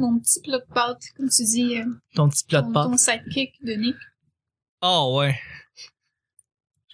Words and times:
Mon 0.00 0.18
petit 0.18 0.40
plat 0.40 0.58
de 0.58 0.64
pâtes, 0.74 1.02
comme 1.16 1.28
tu 1.28 1.44
dis, 1.44 1.76
euh, 1.78 1.84
Ton 2.14 2.28
petit 2.28 2.44
plat 2.44 2.62
de 2.62 2.66
ton, 2.66 2.72
pâtes. 2.72 2.90
ton 2.90 2.96
sidekick 2.96 3.52
de 3.64 3.72
Nick. 3.74 3.96
Oh 4.82 5.16
ouais. 5.18 5.38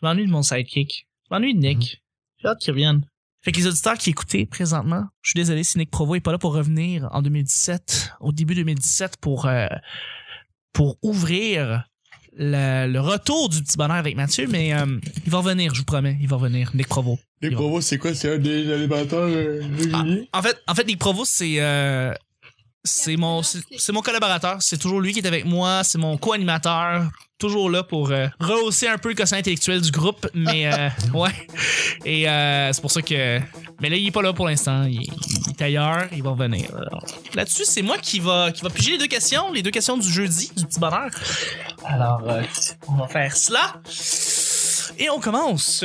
Je 0.01 0.05
m'ennuie 0.07 0.27
de 0.27 0.31
mon 0.31 0.43
sidekick. 0.43 1.06
Je 1.29 1.34
m'ennuie 1.34 1.54
de 1.54 1.61
Nick. 1.61 2.03
J'ai 2.38 2.48
hâte 2.48 2.58
qu'il 2.61 2.72
revienne. 2.72 3.06
Fait 3.42 3.53
que 3.53 3.58
les 3.58 3.66
auditeurs 3.69 3.96
qui 3.96 4.11
écoutaient 4.11 4.45
présentement, 4.45 5.04
je 5.22 5.30
suis 5.30 5.38
désolé 5.38 5.62
si 5.62 5.79
Nick 5.79 5.90
Provo 5.90 6.16
est 6.16 6.21
pas 6.21 6.32
là 6.32 6.38
pour 6.38 6.53
revenir 6.53 7.08
en 7.12 7.22
2017, 7.22 8.12
au 8.21 8.32
début 8.32 8.54
2017 8.56 9.18
pour 9.18 9.46
euh, 9.46 9.68
pour 10.73 10.98
ouvrir 11.02 11.88
le, 12.38 12.86
le 12.93 13.00
retour 13.00 13.48
du 13.48 13.62
petit 13.62 13.77
bonheur 13.79 13.96
avec 13.96 14.16
Mathieu, 14.16 14.46
mais 14.48 14.75
euh, 14.75 14.98
il 15.25 15.30
va 15.30 15.38
revenir, 15.38 15.73
je 15.75 15.79
vous 15.80 15.84
promets, 15.86 16.18
il 16.20 16.29
va 16.29 16.36
revenir, 16.36 16.73
Nick 16.75 16.88
Provo. 16.88 17.18
Va- 17.41 17.50
Provo, 17.52 17.80
c'est 17.80 17.98
quoi? 17.98 18.14
C'est 18.14 18.34
un 18.34 18.38
des 18.38 18.70
animateurs 18.73 19.29
euh, 19.29 19.61
réguliers? 19.62 20.29
En 20.32 20.43
fait, 20.43 20.61
en 20.66 20.75
fait, 20.75 20.84
Nick 20.84 20.98
Provo, 20.98 21.25
c'est 21.25 21.61
euh, 21.62 22.12
c'est 22.87 23.16
mon 23.16 23.43
c'est 23.43 23.93
mon 23.93 24.00
collaborateur. 24.00 24.57
C'est 24.61 24.79
toujours 24.79 25.00
lui 25.00 25.13
qui 25.13 25.18
est 25.18 25.26
avec 25.26 25.45
moi. 25.45 25.82
C'est 25.85 25.99
mon 25.99 26.17
co-animateur. 26.17 27.11
Toujours 27.39 27.68
là 27.68 27.82
pour 27.82 28.11
euh, 28.12 28.29
rehausser 28.40 28.89
un 28.89 28.96
peu 28.96 29.11
le 29.11 29.14
quotient 29.14 29.36
intellectuel 29.36 29.82
du 29.82 29.90
groupe. 29.90 30.26
Mais 30.32 30.72
euh, 30.72 30.89
ouais. 31.14 31.35
Et 32.06 32.27
euh, 32.27 32.72
c'est 32.72 32.81
pour 32.81 32.91
ça 32.91 33.03
que. 33.03 33.41
Mais 33.81 33.91
là, 33.91 33.97
il 33.97 34.06
est 34.06 34.11
pas 34.11 34.22
là 34.22 34.33
pour 34.33 34.47
l'instant. 34.47 34.84
Il, 34.84 35.03
il 35.03 35.50
est 35.50 35.62
ailleurs. 35.62 36.06
Il 36.12 36.22
va 36.22 36.31
revenir. 36.31 36.70
Là-dessus, 37.34 37.64
c'est 37.67 37.83
moi 37.83 37.98
qui 37.98 38.20
va 38.20 38.53
qui 38.53 38.62
va 38.62 38.70
piger 38.70 38.92
les 38.92 38.98
deux 38.98 39.06
questions, 39.06 39.53
les 39.53 39.62
deux 39.62 39.70
questions 39.70 39.98
du 39.98 40.11
jeudi, 40.11 40.50
du 40.56 40.64
petit 40.64 40.81
bonheur. 40.81 41.11
Alors, 41.84 42.23
euh, 42.27 42.42
on 42.89 42.95
va 42.95 43.09
faire 43.09 43.37
cela. 43.37 43.75
Et 44.98 45.11
on 45.11 45.20
commence. 45.20 45.84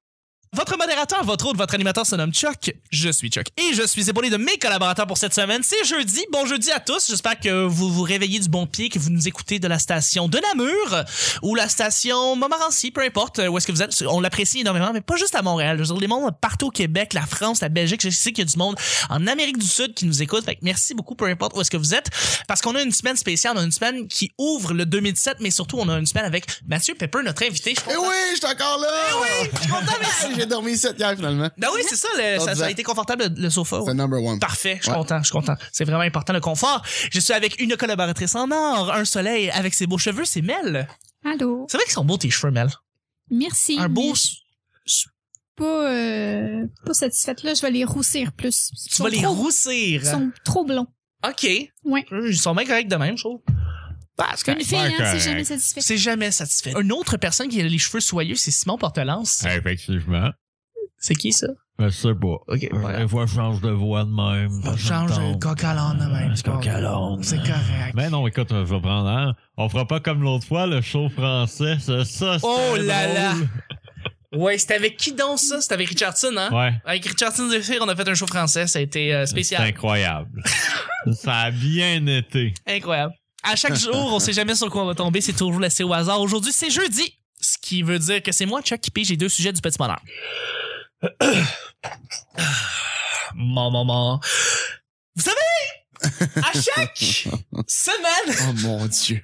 Votre 0.53 0.77
modérateur, 0.77 1.23
votre 1.23 1.45
hôte, 1.45 1.55
votre 1.55 1.75
animateur 1.75 2.05
se 2.05 2.13
nomme 2.13 2.33
Chuck. 2.33 2.75
Je 2.89 3.09
suis 3.09 3.29
Chuck. 3.29 3.45
Et 3.55 3.73
je 3.73 3.87
suis 3.87 4.09
épaulé 4.09 4.29
de 4.29 4.35
mes 4.35 4.57
collaborateurs 4.57 5.07
pour 5.07 5.17
cette 5.17 5.33
semaine. 5.33 5.61
C'est 5.63 5.85
jeudi. 5.85 6.25
Bon 6.29 6.45
jeudi 6.45 6.69
à 6.71 6.81
tous. 6.81 7.07
J'espère 7.07 7.39
que 7.39 7.63
vous 7.63 7.89
vous 7.89 8.01
réveillez 8.01 8.37
du 8.37 8.49
bon 8.49 8.67
pied, 8.67 8.89
que 8.89 8.99
vous 8.99 9.11
nous 9.11 9.29
écoutez 9.29 9.59
de 9.59 9.67
la 9.69 9.79
station 9.79 10.27
de 10.27 10.37
Namur 10.49 11.05
ou 11.41 11.55
la 11.55 11.69
station 11.69 12.35
Montmorency, 12.35 12.91
peu 12.91 12.99
importe 12.99 13.39
euh, 13.39 13.47
où 13.47 13.57
est-ce 13.57 13.65
que 13.65 13.71
vous 13.71 13.81
êtes. 13.81 14.03
On 14.09 14.19
l'apprécie 14.19 14.59
énormément, 14.59 14.91
mais 14.91 14.99
pas 14.99 15.15
juste 15.15 15.35
à 15.35 15.41
Montréal. 15.41 15.77
Je 15.77 15.83
veux 15.83 15.93
dire, 15.93 16.01
les 16.01 16.07
mondes 16.07 16.35
partout 16.41 16.65
au 16.67 16.71
Québec, 16.71 17.13
la 17.13 17.25
France, 17.25 17.61
la 17.61 17.69
Belgique. 17.69 18.01
Je 18.01 18.09
sais 18.09 18.33
qu'il 18.33 18.43
y 18.43 18.47
a 18.49 18.51
du 18.51 18.57
monde 18.57 18.75
en 19.09 19.25
Amérique 19.27 19.57
du 19.57 19.67
Sud 19.67 19.93
qui 19.93 20.05
nous 20.05 20.21
écoute. 20.21 20.43
Fait 20.43 20.55
que 20.55 20.61
merci 20.63 20.93
beaucoup, 20.93 21.15
peu 21.15 21.27
importe 21.27 21.55
où 21.55 21.61
est-ce 21.61 21.71
que 21.71 21.77
vous 21.77 21.93
êtes. 21.93 22.09
Parce 22.49 22.59
qu'on 22.59 22.75
a 22.75 22.81
une 22.81 22.91
semaine 22.91 23.15
spéciale. 23.15 23.53
On 23.55 23.61
a 23.61 23.63
une 23.63 23.71
semaine 23.71 24.09
qui 24.09 24.33
ouvre 24.37 24.73
le 24.73 24.85
2017, 24.85 25.37
mais 25.39 25.49
surtout, 25.49 25.77
on 25.79 25.87
a 25.87 25.97
une 25.97 26.05
semaine 26.07 26.25
avec 26.25 26.43
Mathieu 26.67 26.93
Pepper, 26.93 27.19
notre 27.23 27.41
invité. 27.45 27.73
Je 27.73 27.89
Eh 27.89 27.95
oui, 27.95 28.05
je 28.33 28.35
suis 28.35 28.45
encore 28.45 28.79
là! 28.79 28.89
Eh 29.11 29.13
oui, 29.13 29.49
je 29.53 29.59
suis 29.61 29.69
content, 29.69 29.93
merci. 30.01 30.40
J'ai 30.41 30.45
dormi 30.47 30.75
7 30.77 30.95
hier, 30.99 31.15
finalement. 31.15 31.49
Ben 31.57 31.67
oui, 31.73 31.81
c'est 31.87 31.95
ça, 31.95 32.07
le- 32.17 32.39
ça, 32.39 32.55
ça 32.55 32.65
a 32.65 32.69
été 32.69 32.83
confortable 32.83 33.23
le, 33.35 33.41
le 33.43 33.49
sofa. 33.49 33.81
C'est 33.85 33.93
number 33.93 34.21
one. 34.21 34.39
Parfait, 34.39 34.77
je 34.77 34.83
suis 34.83 34.91
Ouais. 34.91 34.97
content, 34.97 35.19
je 35.19 35.23
suis 35.25 35.31
content. 35.31 35.55
C'est 35.71 35.85
vraiment 35.85 36.01
important 36.01 36.33
le 36.33 36.39
confort. 36.41 36.83
Je 37.11 37.19
suis 37.19 37.33
avec 37.33 37.59
une 37.61 37.75
collaboratrice 37.77 38.35
en 38.35 38.49
or, 38.51 38.91
un 38.93 39.05
soleil 39.05 39.49
avec 39.51 39.73
ses 39.73 39.87
beaux 39.87 39.97
cheveux, 39.97 40.25
c'est 40.25 40.41
Mel. 40.41 40.87
Allô? 41.25 41.65
C'est 41.69 41.77
vrai 41.77 41.83
qu'ils 41.85 41.93
sont 41.93 42.05
beaux 42.05 42.17
tes 42.17 42.29
cheveux, 42.29 42.51
Mel. 42.51 42.69
Merci. 43.29 43.77
Un 43.79 43.87
beau. 43.89 44.13
pas, 45.55 45.89
euh, 45.91 46.65
pas 46.85 46.93
satisfaite 46.93 47.43
là. 47.43 47.53
Je 47.53 47.61
vais 47.61 47.71
les 47.71 47.83
roussir 47.83 48.31
plus. 48.33 48.71
Ils 48.85 48.89
Tu 48.95 49.01
vas 49.03 49.09
les 49.09 49.21
trop- 49.21 49.33
roussir. 49.33 50.01
Ils 50.03 50.07
sont 50.09 50.31
trop 50.43 50.63
blonds. 50.65 50.87
Ok. 51.27 51.47
Ouais. 51.83 52.05
Ils 52.11 52.37
sont 52.37 52.55
bien 52.55 52.65
corrects 52.65 52.87
de 52.87 52.95
même, 52.95 53.17
je 53.17 53.23
trouve. 53.23 53.41
C'est 54.35 54.51
Une 54.51 54.57
correct. 54.57 54.67
fille, 54.67 54.95
hein, 55.05 55.11
c'est 55.13 55.19
jamais 55.29 55.43
satisfait. 55.43 55.81
C'est 55.81 55.97
jamais 55.97 56.31
satisfait. 56.31 56.73
Une 56.79 56.91
autre 56.91 57.17
personne 57.17 57.47
qui 57.49 57.59
a 57.61 57.63
les 57.63 57.77
cheveux 57.77 57.99
soyeux, 58.01 58.35
c'est 58.35 58.51
Simon 58.51 58.77
Portelance. 58.77 59.43
Effectivement. 59.45 60.29
C'est 60.97 61.15
qui 61.15 61.31
ça? 61.33 61.47
Je 61.79 61.89
sais 61.89 62.13
pas. 62.13 62.37
Ok, 62.47 62.67
voilà. 62.73 62.99
Des 62.99 63.07
fois, 63.07 63.25
je 63.25 63.33
change 63.33 63.59
de 63.61 63.71
voix 63.71 64.03
de 64.03 64.09
même. 64.11 64.51
On 64.65 64.77
change 64.77 65.17
de 65.17 65.35
coq 65.39 65.63
à 65.63 65.73
l'âne 65.73 65.97
de 65.97 66.05
même. 66.05 66.35
C'est 66.35 66.45
coq 66.45 66.67
à 66.67 66.79
l'âne. 66.79 67.23
C'est 67.23 67.37
correct. 67.37 67.93
Mais 67.95 68.09
non, 68.11 68.27
écoute, 68.27 68.49
je 68.51 68.55
vais 68.55 68.79
prendre 68.81 69.07
un. 69.09 69.33
On 69.57 69.67
fera 69.67 69.87
pas 69.87 69.99
comme 69.99 70.21
l'autre 70.21 70.45
fois, 70.45 70.67
le 70.67 70.81
show 70.81 71.09
français. 71.09 71.77
Ça, 71.79 72.05
ça 72.05 72.37
c'est 72.37 72.45
Oh 72.45 72.75
là 72.77 73.07
là. 73.11 73.33
Ouais, 74.33 74.57
c'était 74.59 74.75
avec 74.75 74.95
qui 74.95 75.11
donc 75.13 75.39
ça? 75.39 75.59
C'était 75.59 75.73
avec 75.73 75.89
Richardson, 75.89 76.33
hein? 76.37 76.49
Ouais. 76.51 76.73
Avec 76.85 77.03
Richardson 77.05 77.49
Zephyr, 77.49 77.79
on 77.81 77.89
a 77.89 77.95
fait 77.95 78.07
un 78.07 78.13
show 78.13 78.27
français. 78.27 78.67
Ça 78.67 78.77
a 78.77 78.81
été 78.83 79.13
euh, 79.13 79.25
C'est 79.25 79.31
spécial. 79.31 79.63
incroyable. 79.63 80.41
ça 81.13 81.33
a 81.33 81.51
bien 81.51 82.05
été. 82.05 82.53
Incroyable. 82.67 83.13
À 83.43 83.55
chaque 83.55 83.75
jour, 83.79 83.95
on 84.13 84.19
sait 84.19 84.33
jamais 84.33 84.55
sur 84.55 84.69
quoi 84.69 84.83
on 84.83 84.87
va 84.87 84.95
tomber. 84.95 85.21
C'est 85.21 85.33
toujours 85.33 85.59
laissé 85.59 85.83
au 85.83 85.93
hasard. 85.93 86.21
Aujourd'hui, 86.21 86.51
c'est 86.53 86.69
jeudi. 86.69 87.17
Ce 87.39 87.57
qui 87.59 87.81
veut 87.83 87.99
dire 87.99 88.21
que 88.21 88.31
c'est 88.31 88.45
moi, 88.45 88.61
Chuck, 88.61 88.79
qui 88.81 88.91
pige 88.91 89.09
les 89.09 89.17
deux 89.17 89.29
sujets 89.29 89.51
du 89.51 89.61
petit 89.61 89.77
bonheur. 89.77 90.01
Mon 93.35 93.71
maman. 93.71 94.19
Vous 95.15 95.23
savez, 95.23 95.37
à 96.35 96.51
chaque 96.59 96.97
semaine, 97.67 98.35
Oh 98.49 98.53
mon 98.63 98.85
dieu. 98.87 99.21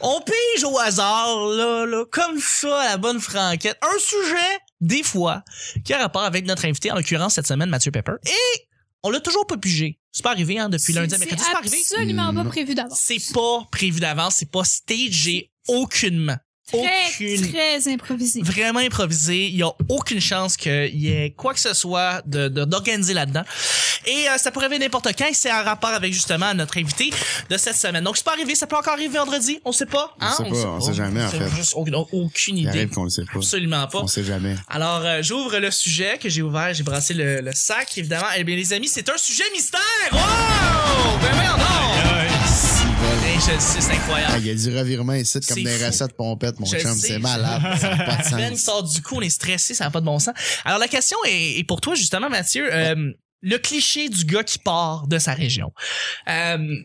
on 0.00 0.20
pige 0.20 0.64
au 0.64 0.78
hasard, 0.78 1.46
là, 1.46 1.86
là, 1.86 2.04
comme 2.10 2.38
ça, 2.40 2.80
à 2.80 2.84
la 2.90 2.96
bonne 2.96 3.20
franquette, 3.20 3.78
un 3.82 3.98
sujet, 3.98 4.58
des 4.80 5.02
fois, 5.02 5.42
qui 5.84 5.92
a 5.92 5.98
rapport 5.98 6.24
avec 6.24 6.46
notre 6.46 6.64
invité, 6.64 6.90
en 6.90 6.96
l'occurrence 6.96 7.34
cette 7.34 7.46
semaine, 7.46 7.70
Mathieu 7.70 7.90
Pepper. 7.90 8.14
Et 8.26 8.66
on 9.04 9.10
l'a 9.10 9.20
toujours 9.20 9.46
pas 9.46 9.56
pigé. 9.56 10.00
C'est 10.10 10.22
pas 10.22 10.30
arrivé, 10.32 10.58
hein, 10.58 10.68
depuis 10.68 10.92
lundi 10.92 11.14
à 11.14 11.18
C'est 11.18 11.24
mercredi. 11.24 11.42
C'est 11.44 11.52
pas 11.52 11.58
arrivé. 11.58 11.76
absolument 11.80 12.34
pas 12.34 12.44
Mm. 12.44 12.48
prévu 12.48 12.74
d'avance. 12.74 13.00
C'est 13.00 13.32
pas 13.32 13.68
prévu 13.70 14.00
d'avance, 14.00 14.34
c'est 14.36 14.50
pas 14.50 14.64
stagé 14.64 15.52
aucunement. 15.68 16.36
Très, 16.72 16.80
aucune- 17.08 17.52
très 17.52 17.88
improvisé. 17.92 18.40
Vraiment 18.42 18.80
improvisé. 18.80 19.46
Il 19.48 19.56
y 19.56 19.62
a 19.62 19.70
aucune 19.88 20.20
chance 20.20 20.56
qu'il 20.56 20.94
y 20.96 21.10
ait 21.10 21.30
quoi 21.36 21.52
que 21.54 21.60
ce 21.60 21.74
soit 21.74 22.22
de, 22.26 22.48
de- 22.48 22.64
d'organiser 22.64 23.12
là-dedans. 23.14 23.42
Et 24.06 24.28
euh, 24.28 24.36
ça 24.38 24.50
pourrait 24.50 24.66
arriver 24.66 24.84
n'importe 24.84 25.08
quand 25.16 25.26
et 25.26 25.34
c'est 25.34 25.52
en 25.52 25.62
rapport 25.62 25.90
avec 25.90 26.12
justement 26.12 26.52
notre 26.54 26.78
invité 26.78 27.10
de 27.48 27.56
cette 27.56 27.76
semaine. 27.76 28.04
Donc 28.04 28.16
c'est 28.16 28.24
pas 28.24 28.32
arrivé, 28.32 28.54
ça 28.54 28.66
peut 28.66 28.76
encore 28.76 28.94
arriver 28.94 29.16
vendredi, 29.18 29.60
on 29.64 29.72
sait 29.72 29.86
pas. 29.86 30.14
On 30.20 30.30
sait 30.30 30.42
pas, 30.50 30.56
on 30.68 30.80
sait 30.80 30.94
jamais, 30.94 31.22
en 31.24 31.30
C'est 31.30 31.38
fait. 31.38 31.56
juste 31.56 31.72
aucune, 31.74 31.94
aucune 31.94 32.56
Il 32.58 32.62
idée. 32.62 32.68
arrive 32.70 32.88
qu'on 32.90 33.04
le 33.04 33.10
sait 33.10 33.24
pas. 33.24 33.36
Absolument 33.36 33.86
pas. 33.86 34.00
On 34.00 34.06
sait 34.06 34.24
jamais. 34.24 34.56
Alors, 34.68 35.02
euh, 35.04 35.22
j'ouvre 35.22 35.58
le 35.58 35.70
sujet 35.70 36.18
que 36.18 36.28
j'ai 36.28 36.42
ouvert, 36.42 36.74
j'ai 36.74 36.82
brassé 36.82 37.14
le, 37.14 37.40
le 37.40 37.52
sac, 37.54 37.96
évidemment. 37.96 38.26
Eh 38.36 38.44
bien, 38.44 38.56
les 38.56 38.72
amis, 38.74 38.88
c'est 38.88 39.08
un 39.08 39.16
sujet 39.16 39.44
mystère! 39.52 39.80
Oh! 40.12 40.16
Ben! 41.22 41.28
Hey, 41.34 41.48
je 43.46 43.52
le 43.52 43.60
sais, 43.60 43.80
c'est 43.80 43.90
Ah, 43.92 43.94
incroyable. 43.94 44.34
il 44.40 44.46
y 44.46 44.50
a 44.50 44.54
du 44.54 44.76
revirement 44.78 45.12
ici 45.14 45.38
comme 45.40 45.62
des 45.62 45.70
fou. 45.78 45.86
recettes 45.86 46.16
pompettes, 46.16 46.58
mon 46.60 46.66
Je 46.66 46.78
chum. 46.78 46.94
C'est 46.94 47.18
malade. 47.18 47.62
Ça 47.78 47.88
pas 47.96 48.16
de 48.16 48.36
Ben 48.36 48.50
sens. 48.56 48.60
sort 48.64 48.82
du 48.82 49.02
coup, 49.02 49.16
on 49.16 49.20
est 49.20 49.30
stressé, 49.30 49.74
ça 49.74 49.84
n'a 49.84 49.90
pas 49.90 50.00
de 50.00 50.06
bon 50.06 50.18
sens. 50.18 50.34
Alors, 50.64 50.78
la 50.78 50.88
question 50.88 51.16
est, 51.26 51.58
est 51.58 51.64
pour 51.64 51.80
toi, 51.80 51.94
justement, 51.94 52.30
Mathieu. 52.30 52.68
Euh, 52.72 53.12
le 53.42 53.58
cliché 53.58 54.08
du 54.08 54.24
gars 54.24 54.44
qui 54.44 54.58
part 54.58 55.06
de 55.06 55.18
sa 55.18 55.34
région. 55.34 55.72
Euh, 56.28 56.76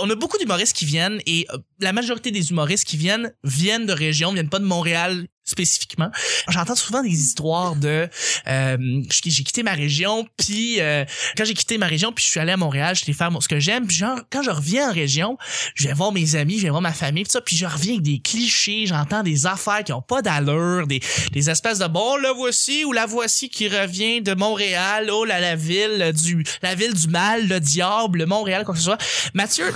on 0.00 0.08
a 0.08 0.14
beaucoup 0.14 0.38
d'humoristes 0.38 0.74
qui 0.74 0.86
viennent 0.86 1.20
et 1.26 1.46
euh, 1.52 1.58
la 1.80 1.92
majorité 1.92 2.30
des 2.30 2.50
humoristes 2.50 2.84
qui 2.86 2.96
viennent 2.96 3.32
viennent 3.44 3.84
de 3.86 3.92
régions, 3.92 4.32
viennent 4.32 4.48
pas 4.48 4.58
de 4.58 4.64
Montréal 4.64 5.26
spécifiquement. 5.44 6.10
J'entends 6.48 6.74
souvent 6.76 7.02
des 7.02 7.10
histoires 7.10 7.74
de 7.76 8.08
euh, 8.46 8.76
j'ai 9.10 9.42
quitté 9.44 9.62
ma 9.62 9.72
région 9.72 10.26
puis 10.36 10.80
euh, 10.80 11.04
quand 11.36 11.44
j'ai 11.44 11.54
quitté 11.54 11.78
ma 11.78 11.86
région 11.86 12.12
puis 12.12 12.24
je 12.24 12.30
suis 12.30 12.40
allé 12.40 12.52
à 12.52 12.56
Montréal, 12.56 12.94
je 12.94 13.04
vais 13.04 13.12
faire 13.12 13.30
ce 13.40 13.48
que 13.48 13.58
j'aime 13.58 13.86
puis 13.86 13.96
genre 13.96 14.18
quand 14.30 14.42
je 14.42 14.50
reviens 14.50 14.90
en 14.90 14.92
région, 14.92 15.36
je 15.74 15.88
vais 15.88 15.94
voir 15.94 16.12
mes 16.12 16.36
amis, 16.36 16.58
je 16.58 16.62
vais 16.64 16.70
voir 16.70 16.80
ma 16.82 16.92
famille 16.92 17.24
puis 17.24 17.32
ça 17.32 17.40
puis 17.40 17.56
je 17.56 17.66
reviens 17.66 17.94
avec 17.94 18.02
des 18.02 18.20
clichés, 18.20 18.86
j'entends 18.86 19.22
des 19.22 19.46
affaires 19.46 19.82
qui 19.84 19.92
ont 19.92 20.02
pas 20.02 20.22
d'allure, 20.22 20.86
des 20.86 21.00
des 21.32 21.50
espèces 21.50 21.78
de 21.78 21.86
bon 21.86 22.16
la 22.16 22.32
voici 22.32 22.84
ou 22.84 22.92
la 22.92 23.06
voici 23.06 23.48
qui 23.48 23.68
revient 23.68 24.22
de 24.22 24.34
Montréal, 24.34 25.10
oh 25.12 25.24
la 25.24 25.40
la 25.40 25.56
ville 25.56 26.12
du 26.14 26.44
la 26.62 26.74
ville 26.74 26.94
du 26.94 27.08
mal, 27.08 27.48
le 27.48 27.58
diable, 27.60 28.26
Montréal 28.26 28.64
quoi 28.64 28.74
que 28.74 28.78
ce 28.78 28.84
soit. 28.86 28.98
Mathieu, 29.34 29.66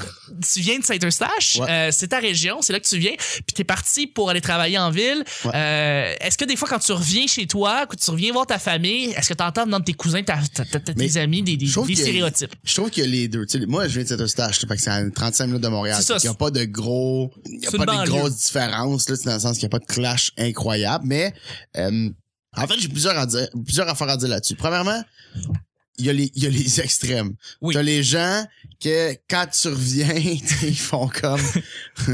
tu 0.53 0.60
viens 0.60 0.79
de 0.79 0.85
Saint-Eustache, 0.85 1.56
Ouais. 1.56 1.70
euh, 1.70 1.90
c'est 1.93 2.08
ta 2.08 2.19
région, 2.19 2.62
c'est 2.62 2.73
là 2.73 2.81
que 2.81 2.87
tu 2.87 2.99
viens, 2.99 3.14
puis 3.19 3.55
t'es 3.55 3.64
parti 3.64 4.06
pour 4.06 4.31
aller 4.31 4.40
travailler 4.40 4.79
en 4.79 4.90
ville. 4.90 5.25
Ouais. 5.44 5.52
Euh, 5.56 6.14
est-ce 6.20 6.37
que 6.37 6.44
des 6.44 6.56
fois 6.56 6.69
quand 6.69 6.79
tu 6.79 6.93
reviens 6.93 7.26
chez 7.26 7.47
toi, 7.47 7.87
quand 7.88 7.97
tu 7.97 8.11
reviens 8.11 8.32
voir 8.32 8.47
ta 8.47 8.58
famille, 8.58 9.06
est-ce 9.11 9.29
que 9.31 9.35
t'entends 9.35 9.67
dans 9.67 9.81
tes 9.81 9.94
cousins, 9.94 10.23
ta, 10.23 10.38
ta- 10.55 10.64
ta- 10.64 10.81
ta- 10.81 10.93
Mais 10.97 11.08
tes 11.08 11.17
amis 11.19 11.43
des, 11.43 11.56
des, 11.56 11.67
a- 11.67 12.03
stéréotypes? 12.03 12.55
Je 12.64 12.75
trouve 12.75 12.91
qu'il 12.91 13.05
y 13.05 13.06
a 13.06 13.11
les 13.11 13.29
deux. 13.29 13.47
Tu 13.47 13.64
moi, 13.67 13.88
je 13.88 13.94
viens 13.94 14.03
de 14.03 14.08
cet 14.08 14.20
eustache, 14.20 14.58
fait 14.61 14.67
que 14.76 14.82
c'est 14.82 14.91
à 14.91 15.08
35 15.11 15.47
minutes 15.47 15.62
de 15.62 15.69
Montréal. 15.69 16.00
Il 16.08 16.23
n'y 16.23 16.29
a 16.29 16.35
pas 16.35 16.50
de 16.50 16.64
gros, 16.64 17.32
il 17.47 17.62
y 17.62 17.67
a 17.67 17.70
pas 17.70 17.79
de 17.79 17.85
banlieue. 17.87 18.11
grosses 18.11 18.37
différences, 18.37 19.08
là, 19.08 19.17
dans 19.25 19.35
le 19.35 19.41
sens 19.41 19.53
qu'il 19.58 19.62
n'y 19.69 19.75
a 19.75 19.79
pas 19.79 19.79
de 19.79 19.87
clash 19.87 20.32
incroyable, 20.37 21.05
mais, 21.06 21.32
euh, 21.79 22.11
en 22.56 22.67
fait, 22.67 22.75
j'ai 22.79 22.88
plusieurs, 22.88 23.17
à 23.19 23.26
dire, 23.26 23.49
plusieurs 23.64 23.88
affaires 23.88 24.09
à 24.09 24.17
dire 24.17 24.29
là-dessus. 24.29 24.55
Premièrement, 24.56 25.02
il 25.98 26.06
y 26.06 26.10
a 26.10 26.12
les, 26.12 26.31
il 26.34 26.43
y 26.43 26.46
a 26.46 26.50
les 26.50 26.81
extrêmes. 26.81 27.34
Oui. 27.60 27.75
T'as 27.75 27.82
les 27.82 28.02
gens 28.02 28.44
que 28.82 29.12
quand 29.31 29.46
tu 29.50 29.69
reviens, 29.69 30.14
ils 30.62 30.76
font 30.76 31.08
comme, 31.08 31.40
tu 32.04 32.12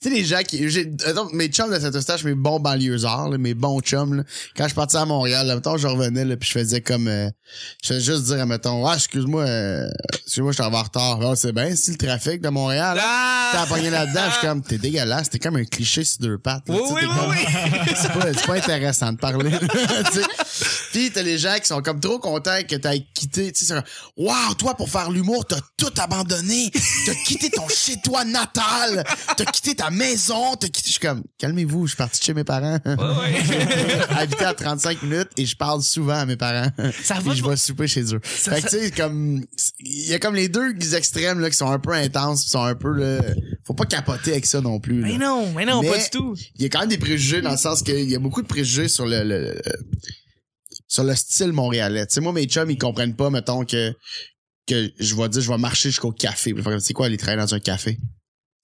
sais, 0.00 0.10
les 0.10 0.24
gens 0.24 0.42
qui, 0.46 0.68
j'ai, 0.70 0.90
attends, 1.04 1.28
mes 1.32 1.48
chums 1.48 1.70
de 1.72 1.78
cet 1.78 2.00
stage, 2.00 2.24
mes 2.24 2.34
bons 2.34 2.60
banlieusards, 2.60 3.30
là, 3.30 3.38
mes 3.38 3.54
bons 3.54 3.80
chums, 3.80 4.14
là, 4.18 4.22
quand 4.56 4.68
je 4.68 4.74
partais 4.74 4.96
à 4.98 5.04
Montréal, 5.04 5.46
là, 5.46 5.56
mettons, 5.56 5.76
je 5.76 5.86
revenais, 5.88 6.24
là, 6.24 6.36
puis 6.36 6.48
je 6.48 6.58
faisais 6.58 6.80
comme, 6.80 7.08
euh, 7.08 7.28
je 7.82 7.88
faisais 7.94 8.00
juste 8.12 8.24
dire, 8.26 8.46
mettons, 8.46 8.86
ah, 8.86 8.94
excuse-moi, 8.94 9.42
euh, 9.44 9.88
excuse-moi, 10.24 10.52
je 10.52 10.62
suis 10.62 10.64
en 10.64 10.82
retard. 10.82 11.18
Ah, 11.22 11.34
c'est 11.36 11.52
bien, 11.52 11.74
si 11.74 11.90
le 11.92 11.96
trafic 11.96 12.40
de 12.40 12.48
Montréal, 12.48 12.98
Ah! 13.00 13.50
t'as 13.52 13.66
pogné 13.66 13.90
là-dedans, 13.90 14.22
je 14.26 14.32
suis 14.38 14.46
comme, 14.46 14.62
t'es 14.62 14.78
dégueulasse, 14.78 15.30
t'es 15.30 15.38
comme 15.38 15.56
un 15.56 15.64
cliché 15.64 16.04
sur 16.04 16.18
deux 16.20 16.38
pattes. 16.38 16.68
là, 16.68 16.74
Oui, 16.76 16.80
oui, 16.92 17.00
oui, 17.04 17.26
oui. 17.30 17.92
c'est 18.00 18.12
pas, 18.12 18.32
c'est 18.32 18.46
pas 18.46 18.54
intéressant 18.56 19.12
de 19.12 19.18
parler. 19.18 19.50
Puis 20.92 21.10
t'as 21.10 21.22
les 21.22 21.38
gens 21.38 21.56
qui 21.60 21.66
sont 21.66 21.80
comme 21.82 22.00
trop 22.00 22.18
contents 22.18 22.58
que 22.68 22.76
t'aies 22.76 23.06
quitté. 23.14 23.52
Tu 23.52 23.64
sais, 23.64 23.74
Wow, 24.16 24.54
toi, 24.58 24.74
pour 24.74 24.88
faire 24.90 25.10
l'humour, 25.10 25.44
t'as 25.46 25.60
tout 25.76 25.92
abandonné. 25.98 26.70
T'as 27.06 27.14
quitté 27.26 27.50
ton 27.50 27.68
chez-toi 27.68 28.24
natal. 28.24 29.04
T'as 29.36 29.44
quitté 29.44 29.74
ta 29.74 29.90
maison. 29.90 30.54
T'as 30.56 30.68
quitté. 30.68 30.86
Je 30.88 30.92
suis 30.92 31.00
comme, 31.00 31.22
calmez-vous, 31.38 31.86
je 31.86 31.90
suis 31.90 31.96
parti 31.96 32.20
de 32.20 32.24
chez 32.24 32.34
mes 32.34 32.44
parents. 32.44 32.78
Ouais, 32.84 32.94
ouais. 32.94 33.98
Habiter 34.10 34.44
à 34.44 34.54
35 34.54 35.02
minutes 35.02 35.28
et 35.36 35.46
je 35.46 35.56
parle 35.56 35.82
souvent 35.82 36.14
à 36.18 36.26
mes 36.26 36.36
parents. 36.36 36.70
Ça 37.02 37.14
va 37.20 37.34
je 37.34 37.42
vais 37.44 37.56
souper 37.56 37.86
chez 37.86 38.14
eux. 38.14 38.20
Ça- 38.24 38.52
fait 38.54 38.62
que 38.62 38.68
tu 38.68 38.78
sais, 38.78 38.90
comme, 38.90 39.44
il 39.80 40.06
y 40.08 40.14
a 40.14 40.18
comme 40.18 40.34
les 40.34 40.48
deux 40.48 40.74
extrêmes, 40.94 41.40
là, 41.40 41.50
qui 41.50 41.56
sont 41.56 41.70
un 41.70 41.78
peu 41.78 41.92
intenses, 41.92 42.44
qui 42.44 42.50
sont 42.50 42.62
un 42.64 42.74
peu, 42.74 42.90
là, 42.92 43.20
faut 43.64 43.74
pas 43.74 43.84
capoter 43.84 44.32
avec 44.32 44.46
ça 44.46 44.60
non 44.60 44.80
plus, 44.80 45.00
là. 45.02 45.08
Mais 45.08 45.18
non, 45.18 45.52
mais 45.54 45.64
non, 45.64 45.82
Mais- 45.82 45.90
pas 45.90 45.98
du 45.98 46.10
tout. 46.10 46.34
il 46.56 46.62
y 46.62 46.66
a 46.66 46.68
quand 46.68 46.80
même 46.80 46.88
des 46.88 46.98
préjugés 46.98 47.42
dans 47.42 47.50
le 47.52 47.56
sens 47.56 47.82
qu'il 47.82 48.10
y 48.10 48.14
a 48.16 48.18
beaucoup 48.18 48.42
de 48.42 48.46
préjugés 48.46 48.88
sur 48.88 49.06
le, 49.06 49.22
le- 49.22 49.40
le- 49.54 49.62
sur 50.88 51.04
le 51.04 51.14
style 51.14 51.52
montréalais. 51.52 52.06
Tu 52.06 52.14
sais, 52.14 52.20
moi, 52.20 52.32
mes 52.32 52.46
chums, 52.46 52.70
ils 52.70 52.78
comprennent 52.78 53.14
pas, 53.14 53.30
mettons, 53.30 53.64
que, 53.64 53.94
que 54.66 54.90
je 54.98 55.14
vais 55.14 55.28
dire, 55.28 55.42
je 55.42 55.48
vais 55.48 55.58
marcher 55.58 55.90
jusqu'au 55.90 56.12
café. 56.12 56.54
C'est 56.80 56.94
quoi 56.94 57.06
aller 57.06 57.18
travailler 57.18 57.42
dans 57.42 57.54
un 57.54 57.60
café? 57.60 57.98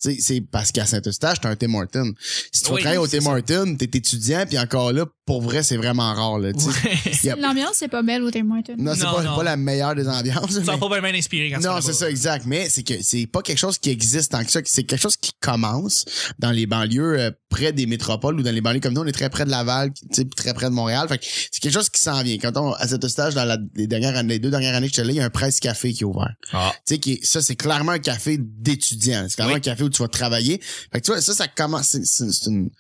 Tu 0.04 0.14
sais, 0.16 0.18
c'est 0.20 0.40
parce 0.40 0.70
qu'à 0.72 0.84
Saint-Eustache, 0.86 1.40
t'as 1.40 1.48
un 1.50 1.56
Tim 1.56 1.72
Horton. 1.74 2.12
Si 2.52 2.62
tu 2.62 2.68
vas 2.68 2.74
Oui, 2.74 2.80
travailler 2.82 2.98
au 2.98 3.06
Tim. 3.06 3.24
Horton, 3.26 3.76
t'es 3.78 3.84
étudiant, 3.86 4.44
puis 4.46 4.58
encore 4.58 4.92
là, 4.92 5.06
pour 5.26 5.40
vrai, 5.40 5.62
c'est 5.62 5.76
vraiment 5.78 6.12
rare, 6.12 6.38
là, 6.38 6.52
tu 6.52 6.60
sais. 6.60 6.68
Ouais. 6.68 7.12
Y 7.24 7.30
a- 7.30 7.36
L'ambiance, 7.40 7.76
c'est 7.76 7.88
pas 7.88 8.02
belle 8.02 8.22
au 8.22 8.30
Tim 8.30 8.50
Hortons. 8.50 8.74
Non, 8.78 8.92
c'est 8.94 9.02
pas, 9.04 9.42
la 9.42 9.56
meilleure 9.56 9.94
des 9.94 10.06
ambiances. 10.08 10.50
Ça 10.52 10.60
mais- 10.72 10.78
pas 10.78 11.00
bien 11.00 11.14
inspiré 11.18 11.50
quand 11.50 11.60
tu 11.60 11.66
non, 11.66 11.80
c'est 11.80 11.92
ça, 11.94 12.10
exact. 12.10 12.44
Mais 12.46 12.68
c'est 12.68 12.82
que 12.82 12.94
c'est 13.02 13.26
pas 13.26 13.40
quelque 13.42 13.58
chose 13.58 13.78
qui 13.78 13.90
existe 13.90 14.32
tant 14.32 14.44
que 14.44 14.50
ça. 14.50 14.60
C'est 14.64 14.84
quelque 14.84 15.00
chose 15.00 15.16
qui 15.16 15.32
commence 15.40 16.04
dans 16.38 16.50
les 16.50 16.66
banlieues 16.66 17.18
euh, 17.18 17.30
près 17.48 17.72
des 17.72 17.86
métropoles 17.86 18.38
ou 18.38 18.42
dans 18.42 18.50
les 18.52 18.60
banlieues 18.60 18.80
comme 18.80 18.94
nous. 18.94 19.00
On 19.02 19.06
est 19.06 19.12
très 19.12 19.30
près 19.30 19.44
de 19.44 19.50
Laval, 19.50 19.92
tu 19.94 20.00
sais, 20.12 20.24
puis 20.24 20.34
très 20.36 20.52
près 20.54 20.66
de 20.66 20.74
Montréal. 20.74 21.06
Fait 21.08 21.18
que 21.18 21.24
c'est 21.24 21.60
quelque 21.60 21.72
chose 21.72 21.88
qui 21.88 22.00
s'en 22.02 22.22
vient. 22.22 22.36
Quand 22.38 22.56
on, 22.56 22.72
à 22.72 22.86
cet 22.88 23.06
stage, 23.08 23.34
dans 23.34 23.44
la- 23.44 23.58
les 23.74 23.86
dernières 23.86 24.16
années, 24.16 24.34
les 24.34 24.38
deux 24.38 24.50
dernières 24.50 24.74
années 24.74 24.88
que 24.88 24.94
j'étais 24.94 25.06
là, 25.06 25.12
il 25.12 25.16
y 25.16 25.20
a 25.20 25.24
un 25.24 25.30
presse 25.30 25.60
café 25.60 25.92
qui 25.92 26.02
est 26.02 26.06
ouvert. 26.06 26.34
Ah. 26.52 26.72
Tu 26.86 26.96
sais, 27.02 27.20
ça, 27.22 27.40
c'est 27.40 27.56
clairement 27.56 27.92
un 27.92 27.98
café 27.98 28.36
d'étudiants. 28.38 29.24
C'est 29.28 29.36
clairement 29.36 29.54
Oui. 29.54 29.58
un 29.58 29.62
café 29.62 29.82
où 29.84 29.88
tu 29.94 30.02
vas 30.02 30.08
travailler. 30.08 30.61
Fait 30.93 31.00
que 31.00 31.06
tu 31.06 31.12
vois, 31.12 31.20
ça, 31.20 31.35
ça 31.35 31.49
commence, 31.49 31.96
c'est, 32.02 32.46
une, 32.46 32.70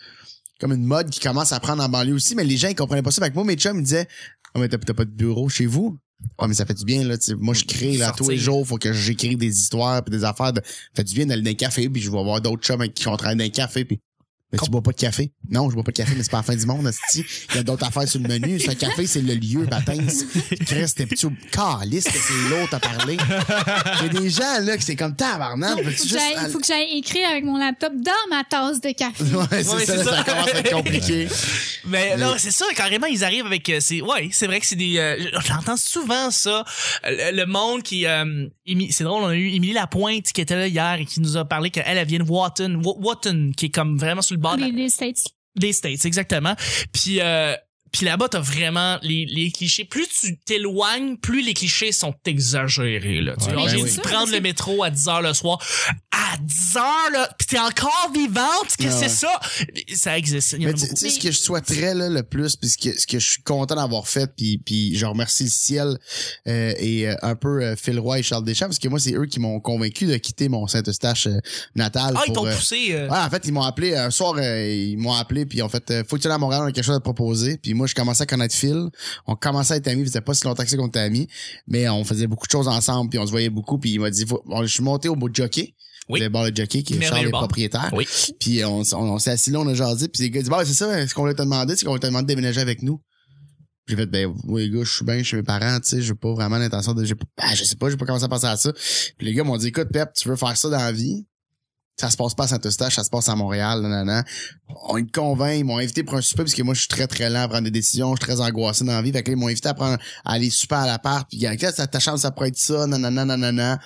comme 0.60 0.72
une 0.72 0.84
mode 0.84 1.10
qui 1.10 1.20
commence 1.20 1.52
à 1.52 1.60
prendre 1.60 1.82
en 1.82 1.88
banlieue 1.88 2.14
aussi, 2.14 2.34
mais 2.34 2.44
les 2.44 2.56
gens, 2.56 2.68
ils 2.68 2.74
comprenaient 2.74 3.02
pas 3.02 3.10
ça. 3.10 3.22
Fait 3.22 3.30
que 3.30 3.34
moi, 3.34 3.44
mes 3.44 3.56
chums, 3.56 3.76
ils 3.76 3.80
me 3.80 3.84
disaient, 3.84 4.08
oh, 4.54 4.58
mais 4.60 4.68
t'as, 4.68 4.78
pas 4.78 5.04
de 5.04 5.10
bureau 5.10 5.48
chez 5.48 5.66
vous? 5.66 5.98
Ouais, 6.38 6.48
mais 6.48 6.54
ça 6.54 6.64
fait 6.64 6.74
du 6.74 6.84
bien, 6.84 7.04
là. 7.04 7.16
Moi, 7.38 7.54
je 7.54 7.64
crée, 7.64 7.96
là, 7.96 8.06
Sortir. 8.06 8.26
tous 8.26 8.30
les 8.30 8.38
jours, 8.38 8.66
faut 8.66 8.78
que 8.78 8.92
j'écrive 8.92 9.38
des 9.38 9.58
histoires 9.58 10.02
puis 10.02 10.16
des 10.16 10.24
affaires 10.24 10.52
de, 10.52 10.60
ça 10.64 10.96
fait 10.96 11.04
du 11.04 11.14
bien 11.14 11.26
d'aller 11.26 11.42
dans 11.42 11.50
un 11.50 11.54
café 11.54 11.88
puis 11.88 12.00
je 12.00 12.10
vais 12.10 12.22
voir 12.22 12.40
d'autres 12.40 12.62
chums 12.62 12.88
qui 12.88 13.02
sont 13.02 13.16
travailler 13.16 13.38
dans 13.38 13.44
un 13.44 13.50
café 13.50 13.84
puis 13.84 14.00
mais 14.54 14.58
tu 14.64 14.70
bois 14.70 14.82
pas 14.82 14.92
de 14.92 14.96
café? 14.96 15.32
Non, 15.50 15.68
je 15.68 15.74
bois 15.74 15.84
pas 15.84 15.90
de 15.90 15.96
café, 15.96 16.12
mais 16.16 16.22
c'est 16.22 16.30
pas 16.30 16.38
la 16.38 16.42
fin 16.44 16.56
du 16.56 16.66
monde. 16.66 16.90
Il 17.14 17.24
y 17.56 17.58
a 17.58 17.62
d'autres 17.62 17.86
affaires 17.86 18.08
sur 18.08 18.20
le 18.20 18.28
menu. 18.28 18.60
C'est 18.60 18.70
un 18.70 18.74
café, 18.74 19.06
c'est 19.06 19.20
le 19.20 19.34
lieu, 19.34 19.64
baptême. 19.66 20.06
Chris, 20.66 20.92
t'es 20.96 21.06
petit 21.06 21.26
au 21.26 21.32
calice 21.50 22.04
que 22.04 22.12
c'est 22.12 22.48
l'autre 22.50 22.74
à 22.74 22.80
parler. 22.80 23.16
Il 24.00 24.06
y 24.06 24.16
a 24.16 24.20
des 24.20 24.30
gens, 24.30 24.60
là, 24.62 24.76
qui 24.76 24.82
c'est 24.84 24.96
comme 24.96 25.16
tabarnak. 25.16 25.78
Il 25.78 25.84
faut 25.84 25.90
juste 25.90 26.50
faut 26.52 26.60
que 26.60 26.66
j'aille 26.66 26.98
écrire 26.98 27.28
avec 27.28 27.44
mon 27.44 27.56
laptop 27.56 27.92
dans 27.96 28.12
ma 28.30 28.44
tasse 28.44 28.80
de 28.80 28.90
café. 28.92 29.24
Ouais, 29.24 29.62
c'est 29.62 29.74
Ouais, 29.74 29.84
ça, 29.86 30.04
ça, 30.04 30.16
ça. 30.18 30.24
commence 30.24 30.48
à 30.48 30.58
être 30.58 30.70
compliqué. 30.72 31.28
Mais, 31.86 32.14
Mais- 32.16 32.24
non, 32.24 32.34
c'est 32.38 32.50
ça, 32.50 32.64
carrément, 32.74 33.06
ils 33.06 33.24
arrivent 33.24 33.44
avec, 33.46 33.68
euh, 33.68 33.78
c'est, 33.80 34.00
ouais, 34.00 34.28
c'est 34.32 34.46
vrai 34.46 34.58
que 34.60 34.66
c'est 34.66 34.76
des, 34.76 34.96
euh, 34.98 35.16
j'entends 35.46 35.76
souvent 35.76 36.30
ça, 36.30 36.64
le, 37.04 37.36
le 37.36 37.46
monde 37.46 37.82
qui, 37.82 38.06
euh, 38.06 38.46
c'est 38.90 39.04
drôle, 39.04 39.22
on 39.22 39.26
a 39.28 39.34
eu 39.34 39.50
Émilie 39.50 39.74
Lapointe 39.74 40.24
qui 40.32 40.40
était 40.40 40.54
là 40.56 40.66
hier 40.66 40.94
et 41.00 41.04
qui 41.04 41.20
nous 41.20 41.36
a 41.36 41.44
parlé 41.44 41.68
qu'elle, 41.70 41.84
elle 41.86 42.06
vient 42.06 42.20
de 42.20 42.24
Wotton, 42.24 42.80
Wa- 42.82 42.96
Wotton, 42.98 43.52
qui 43.56 43.66
est 43.66 43.70
comme 43.70 43.98
vraiment 43.98 44.22
sur 44.22 44.34
le 44.34 44.40
de 44.56 44.60
la- 44.60 44.66
Les, 44.66 44.72
les 44.72 44.88
States. 44.90 45.24
des 45.56 45.72
States, 45.72 46.04
exactement. 46.04 46.54
Puis, 46.92 47.20
euh, 47.20 47.54
puis 47.96 48.04
là-bas, 48.06 48.28
t'as 48.28 48.40
vraiment 48.40 48.98
les, 49.02 49.24
les 49.26 49.52
clichés. 49.52 49.84
Plus 49.84 50.08
tu 50.08 50.36
t'éloignes, 50.44 51.16
plus 51.16 51.42
les 51.42 51.54
clichés 51.54 51.92
sont 51.92 52.12
exagérés. 52.26 53.20
Là. 53.20 53.34
Tu 53.40 53.46
Ouais, 53.46 53.52
vois, 53.54 53.64
ben 53.66 53.76
j'ai 53.76 53.82
oui. 53.84 53.96
prendre 54.02 54.32
le 54.32 54.40
métro 54.40 54.82
à 54.82 54.90
10 54.90 55.08
heures 55.08 55.22
le 55.22 55.32
soir. 55.32 55.58
À 56.10 56.36
10 56.38 56.76
heures, 56.76 57.10
là, 57.12 57.28
pis 57.38 57.46
t'es 57.46 57.58
encore 57.58 58.10
vivante, 58.12 58.66
qu'est-ce 58.78 58.88
que 58.88 58.92
Ah 58.92 58.98
ouais. 58.98 59.08
c'est 59.08 59.08
ça? 59.08 59.40
Ça 59.94 60.18
existe. 60.18 60.54
En 60.54 60.58
Mais 60.58 60.74
tu 60.74 60.88
tu 60.88 60.96
sais, 60.96 61.10
ce 61.10 61.20
que 61.20 61.30
je 61.30 61.38
souhaiterais 61.38 61.94
là, 61.94 62.08
le 62.08 62.22
plus, 62.24 62.56
puis 62.56 62.68
ce 62.68 62.76
que, 62.78 62.98
ce 62.98 63.06
que 63.06 63.18
je 63.20 63.30
suis 63.30 63.42
content 63.42 63.76
d'avoir 63.76 64.08
fait, 64.08 64.28
puis, 64.36 64.58
puis 64.58 64.96
je 64.96 65.06
remercie 65.06 65.44
le 65.44 65.50
ciel 65.50 65.98
euh, 66.48 66.74
et 66.78 67.08
euh, 67.08 67.14
un 67.22 67.36
peu 67.36 67.62
euh, 67.62 67.76
Phil 67.76 68.00
Roy 68.00 68.18
et 68.18 68.22
Charles 68.24 68.44
Deschamps, 68.44 68.66
parce 68.66 68.78
que 68.80 68.88
moi, 68.88 68.98
c'est 68.98 69.14
eux 69.14 69.26
qui 69.26 69.38
m'ont 69.38 69.60
convaincu 69.60 70.06
de 70.06 70.16
quitter 70.16 70.48
mon 70.48 70.66
Saint-Eustache 70.66 71.28
euh, 71.28 71.38
natal. 71.76 72.14
Ah, 72.16 72.22
ils 72.26 72.32
t'ont 72.32 72.46
euh, 72.46 72.54
poussé. 72.54 72.88
euh, 72.90 73.08
Ouais, 73.08 73.18
en 73.18 73.30
fait, 73.30 73.42
ils 73.44 73.52
m'ont 73.52 73.62
appelé 73.62 73.94
un 73.94 74.10
soir, 74.10 74.34
euh, 74.38 74.66
ils 74.68 74.96
m'ont 74.98 75.12
appelé 75.14 75.46
puis 75.46 75.58
ils 75.58 75.62
ont 75.62 75.68
fait 75.68 75.88
euh, 75.92 76.02
faut 76.08 76.16
que 76.16 76.22
tu 76.22 76.26
ailles 76.28 76.34
à 76.34 76.38
Montréal, 76.38 76.62
on 76.64 76.66
a 76.66 76.72
quelque 76.72 76.84
chose 76.84 76.96
à 76.96 76.98
te 76.98 77.04
proposer. 77.04 77.58
Puis 77.58 77.74
moi, 77.74 77.83
je 77.86 77.94
commençais 77.94 78.22
à 78.22 78.26
connaître 78.26 78.54
Phil, 78.54 78.88
on 79.26 79.36
commençait 79.36 79.74
à 79.74 79.76
être 79.78 79.88
amis, 79.88 80.02
ça 80.04 80.12
faisait 80.12 80.20
pas 80.22 80.34
si 80.34 80.44
longtemps 80.44 80.62
que 80.64 80.70
ça 80.70 80.76
qu'on 80.76 80.88
était 80.88 80.98
amis, 81.00 81.28
mais 81.66 81.88
on 81.88 82.04
faisait 82.04 82.26
beaucoup 82.26 82.46
de 82.46 82.52
choses 82.52 82.68
ensemble, 82.68 83.10
puis 83.10 83.18
on 83.18 83.26
se 83.26 83.30
voyait 83.30 83.50
beaucoup, 83.50 83.78
puis 83.78 83.92
il 83.92 84.00
m'a 84.00 84.10
dit 84.10 84.24
faut, 84.26 84.42
je 84.62 84.66
suis 84.66 84.82
monté 84.82 85.08
au 85.08 85.16
bout 85.16 85.28
de 85.28 85.34
jockey. 85.34 85.74
Oui. 86.10 86.20
Le 86.20 86.28
bar 86.28 86.44
de 86.50 86.54
jockey 86.54 86.82
qui 86.82 86.94
est 86.96 87.00
Charles 87.00 87.30
bar. 87.30 87.40
propriétaire. 87.40 87.90
Oui. 87.94 88.06
Puis 88.38 88.62
on, 88.64 88.82
s- 88.82 88.92
on, 88.92 88.98
on 89.14 89.18
s'est 89.18 89.30
assis 89.30 89.50
là, 89.50 89.60
on 89.60 89.66
a 89.68 89.72
jasé, 89.74 90.08
puis 90.08 90.22
les 90.22 90.30
gars 90.30 90.40
disent 90.40 90.50
bah 90.50 90.62
c'est 90.66 90.74
ça, 90.74 91.06
ce 91.06 91.14
qu'on 91.14 91.26
te 91.32 91.36
demander, 91.42 91.76
c'est 91.76 91.86
qu'on 91.86 91.98
te 91.98 92.06
demander 92.06 92.24
de 92.24 92.28
déménager 92.28 92.60
avec 92.60 92.82
nous. 92.82 93.00
J'ai 93.86 93.96
fait 93.96 94.06
ben 94.06 94.32
oui 94.44 94.68
les 94.68 94.70
gars, 94.78 94.84
je 94.84 94.94
suis 94.94 95.04
bien 95.04 95.22
chez 95.22 95.36
mes 95.36 95.42
parents, 95.42 95.78
tu 95.80 95.88
sais, 95.90 96.02
j'ai 96.02 96.14
pas 96.14 96.32
vraiment 96.32 96.58
l'intention 96.58 96.92
de 96.94 97.04
j'ai 97.04 97.14
pas 97.14 97.24
ben, 97.38 97.54
je 97.54 97.64
sais 97.64 97.76
pas, 97.76 97.88
j'ai 97.90 97.96
pas 97.96 98.04
commencé 98.06 98.24
à 98.24 98.28
penser 98.28 98.46
à 98.46 98.56
ça. 98.56 98.72
Puis 99.16 99.26
les 99.26 99.32
gars 99.34 99.44
m'ont 99.44 99.56
dit 99.56 99.68
écoute 99.68 99.88
Pep, 99.92 100.10
tu 100.14 100.28
veux 100.28 100.36
faire 100.36 100.56
ça 100.56 100.68
dans 100.68 100.76
la 100.78 100.92
vie? 100.92 101.26
Ça 101.96 102.10
se 102.10 102.16
passe 102.16 102.34
pas 102.34 102.44
à 102.44 102.48
Saint-Eustache, 102.48 102.96
ça 102.96 103.04
se 103.04 103.10
passe 103.10 103.28
à 103.28 103.36
Montréal, 103.36 103.80
nanana. 103.80 104.24
On 104.88 104.94
te 105.02 105.10
convainc, 105.12 105.58
ils 105.58 105.64
m'ont 105.64 105.78
invité 105.78 106.02
pour 106.02 106.16
un 106.16 106.22
souper 106.22 106.42
parce 106.42 106.54
que 106.54 106.62
moi 106.62 106.74
je 106.74 106.80
suis 106.80 106.88
très 106.88 107.06
très 107.06 107.30
lent 107.30 107.42
à 107.42 107.48
prendre 107.48 107.64
des 107.64 107.70
décisions, 107.70 108.14
je 108.16 108.24
suis 108.24 108.34
très 108.34 108.40
angoissé 108.44 108.84
dans 108.84 108.92
la 108.92 109.02
vie. 109.02 109.12
Fait 109.12 109.22
que 109.22 109.30
là, 109.30 109.36
ils 109.36 109.40
m'ont 109.40 109.48
invité 109.48 109.68
à 109.68 109.74
prendre 109.74 109.98
à 110.24 110.32
aller 110.32 110.50
super 110.50 110.78
à 110.78 110.86
l'appart, 110.86 111.28
puis 111.28 111.38
gars, 111.38 111.72
ta, 111.72 111.86
ta 111.86 112.00
chambre 112.00 112.18
ça 112.18 112.30
pourrait 112.32 112.48
être 112.48 112.58
ça, 112.58 112.86
nanana 112.86 113.24
nanana. 113.24 113.78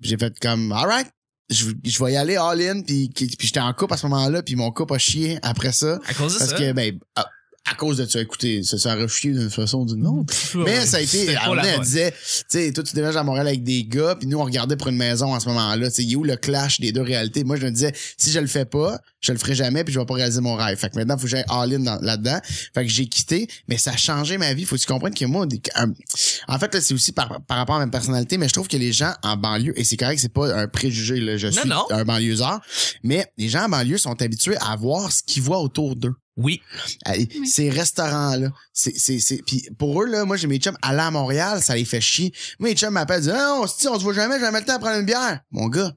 J'ai 0.00 0.16
fait 0.16 0.38
comme 0.40 0.70
alright, 0.72 1.08
je, 1.50 1.70
je 1.84 2.04
vais 2.04 2.12
y 2.12 2.16
aller 2.16 2.36
all 2.36 2.60
in 2.60 2.82
puis 2.82 3.08
puis 3.14 3.28
j'étais 3.40 3.60
en 3.60 3.72
couple 3.72 3.94
à 3.94 3.96
ce 3.96 4.06
moment-là, 4.06 4.42
puis 4.42 4.54
mon 4.56 4.70
couple 4.70 4.94
a 4.94 4.98
chié 4.98 5.38
après 5.42 5.72
ça 5.72 5.98
À 6.06 6.14
cause 6.14 6.34
de 6.34 6.38
parce 6.38 6.50
ça? 6.50 6.56
que 6.58 6.72
ben 6.72 6.98
à, 7.66 7.72
à 7.72 7.74
cause 7.74 7.98
de 7.98 8.06
ça, 8.06 8.20
écoutez, 8.20 8.62
ça 8.62 8.78
ça 8.78 8.94
aurait 8.96 9.08
chié 9.08 9.32
d'une 9.32 9.50
façon 9.50 9.78
ou 9.80 9.86
d'une 9.86 10.06
autre. 10.06 10.32
Mais 10.64 10.84
ça 10.86 10.98
a 10.98 11.00
été, 11.00 11.18
C'était 11.26 11.32
elle, 11.32 11.80
disait, 11.80 12.12
tu 12.12 12.18
sais, 12.48 12.72
toi 12.72 12.84
tu 12.84 12.94
déménages 12.94 13.16
à 13.16 13.22
Montréal 13.22 13.48
avec 13.48 13.62
des 13.64 13.84
gars, 13.84 14.16
puis 14.18 14.26
nous 14.28 14.38
on 14.38 14.44
regardait 14.44 14.76
pour 14.76 14.88
une 14.88 14.96
maison 14.96 15.34
à 15.34 15.40
ce 15.40 15.48
moment-là, 15.48 15.88
tu 15.90 15.96
sais, 15.96 16.02
il 16.04 16.12
est 16.12 16.16
où 16.16 16.24
le 16.24 16.36
clash 16.36 16.80
des 16.80 16.92
deux 16.92 17.02
réalités 17.02 17.44
Moi 17.44 17.56
je 17.56 17.66
me 17.66 17.70
disais, 17.70 17.92
si 18.16 18.30
je 18.30 18.38
le 18.38 18.46
fais 18.46 18.64
pas, 18.64 18.98
je 19.20 19.32
le 19.32 19.38
ferai 19.38 19.54
jamais, 19.54 19.82
puis 19.84 19.92
je 19.92 19.98
vais 19.98 20.06
pas 20.06 20.14
réaliser 20.14 20.40
mon 20.40 20.54
rêve. 20.54 20.78
Fait 20.78 20.88
que 20.90 20.96
maintenant 20.96 21.16
faut 21.16 21.24
que 21.24 21.28
j'aille 21.30 21.44
all-in 21.48 21.80
dans- 21.80 21.98
là-dedans. 22.00 22.38
Fait 22.74 22.84
que 22.84 22.90
j'ai 22.90 23.06
quitté, 23.06 23.48
mais 23.68 23.76
ça 23.76 23.92
a 23.92 23.96
changé 23.96 24.38
ma 24.38 24.54
vie. 24.54 24.64
Faut 24.64 24.76
que 24.76 24.80
tu 24.80 24.86
comprennes 24.86 25.14
que 25.14 25.24
moi, 25.24 25.46
en 26.48 26.58
fait 26.58 26.74
là 26.74 26.80
c'est 26.80 26.94
aussi 26.94 27.12
par, 27.12 27.40
par 27.46 27.56
rapport 27.58 27.76
à 27.76 27.80
ma 27.84 27.90
personnalité, 27.90 28.38
mais 28.38 28.48
je 28.48 28.52
trouve 28.52 28.68
que 28.68 28.76
les 28.76 28.92
gens 28.92 29.12
en 29.22 29.36
banlieue, 29.36 29.72
et 29.78 29.84
c'est 29.84 29.96
correct, 29.96 30.18
c'est 30.20 30.32
pas 30.32 30.54
un 30.54 30.68
préjugé 30.68 31.20
là, 31.20 31.36
je 31.36 31.48
Non, 31.48 31.52
suis 31.52 31.68
non. 31.68 31.84
un 31.90 32.04
banlieusard, 32.04 32.60
mais 33.02 33.26
les 33.36 33.48
gens 33.48 33.64
en 33.64 33.68
banlieue 33.68 33.98
sont 33.98 34.20
habitués 34.22 34.56
à 34.60 34.76
voir 34.76 35.10
ce 35.12 35.22
qu'ils 35.26 35.42
voient 35.42 35.60
autour 35.60 35.96
d'eux. 35.96 36.14
Oui. 36.36 36.60
Allez, 37.04 37.28
Ces 37.46 37.70
restaurants-là. 37.70 38.52
C'est, 38.72 38.96
c'est, 38.98 39.18
c'est, 39.20 39.42
puis 39.46 39.68
pour 39.78 40.02
eux, 40.02 40.06
là, 40.06 40.24
moi, 40.24 40.36
j'ai 40.36 40.46
mes 40.46 40.58
chums 40.58 40.76
aller 40.82 41.00
à 41.00 41.10
Montréal, 41.10 41.62
ça 41.62 41.74
les 41.74 41.84
fait 41.84 42.00
chier. 42.00 42.32
Moi, 42.58 42.70
mes 42.70 42.76
chums 42.76 42.92
m'appellent, 42.92 43.22
disent, 43.22 43.34
ah, 43.34 43.58
on 43.60 43.66
se 43.66 43.78
dit, 43.78 43.88
on 43.88 43.98
se 43.98 44.04
voit 44.04 44.12
jamais, 44.12 44.34
j'ai 44.34 44.44
jamais 44.44 44.60
le 44.60 44.66
temps 44.66 44.76
de 44.76 44.80
prendre 44.80 44.98
une 44.98 45.06
bière. 45.06 45.40
Mon 45.50 45.68
gars, 45.68 45.94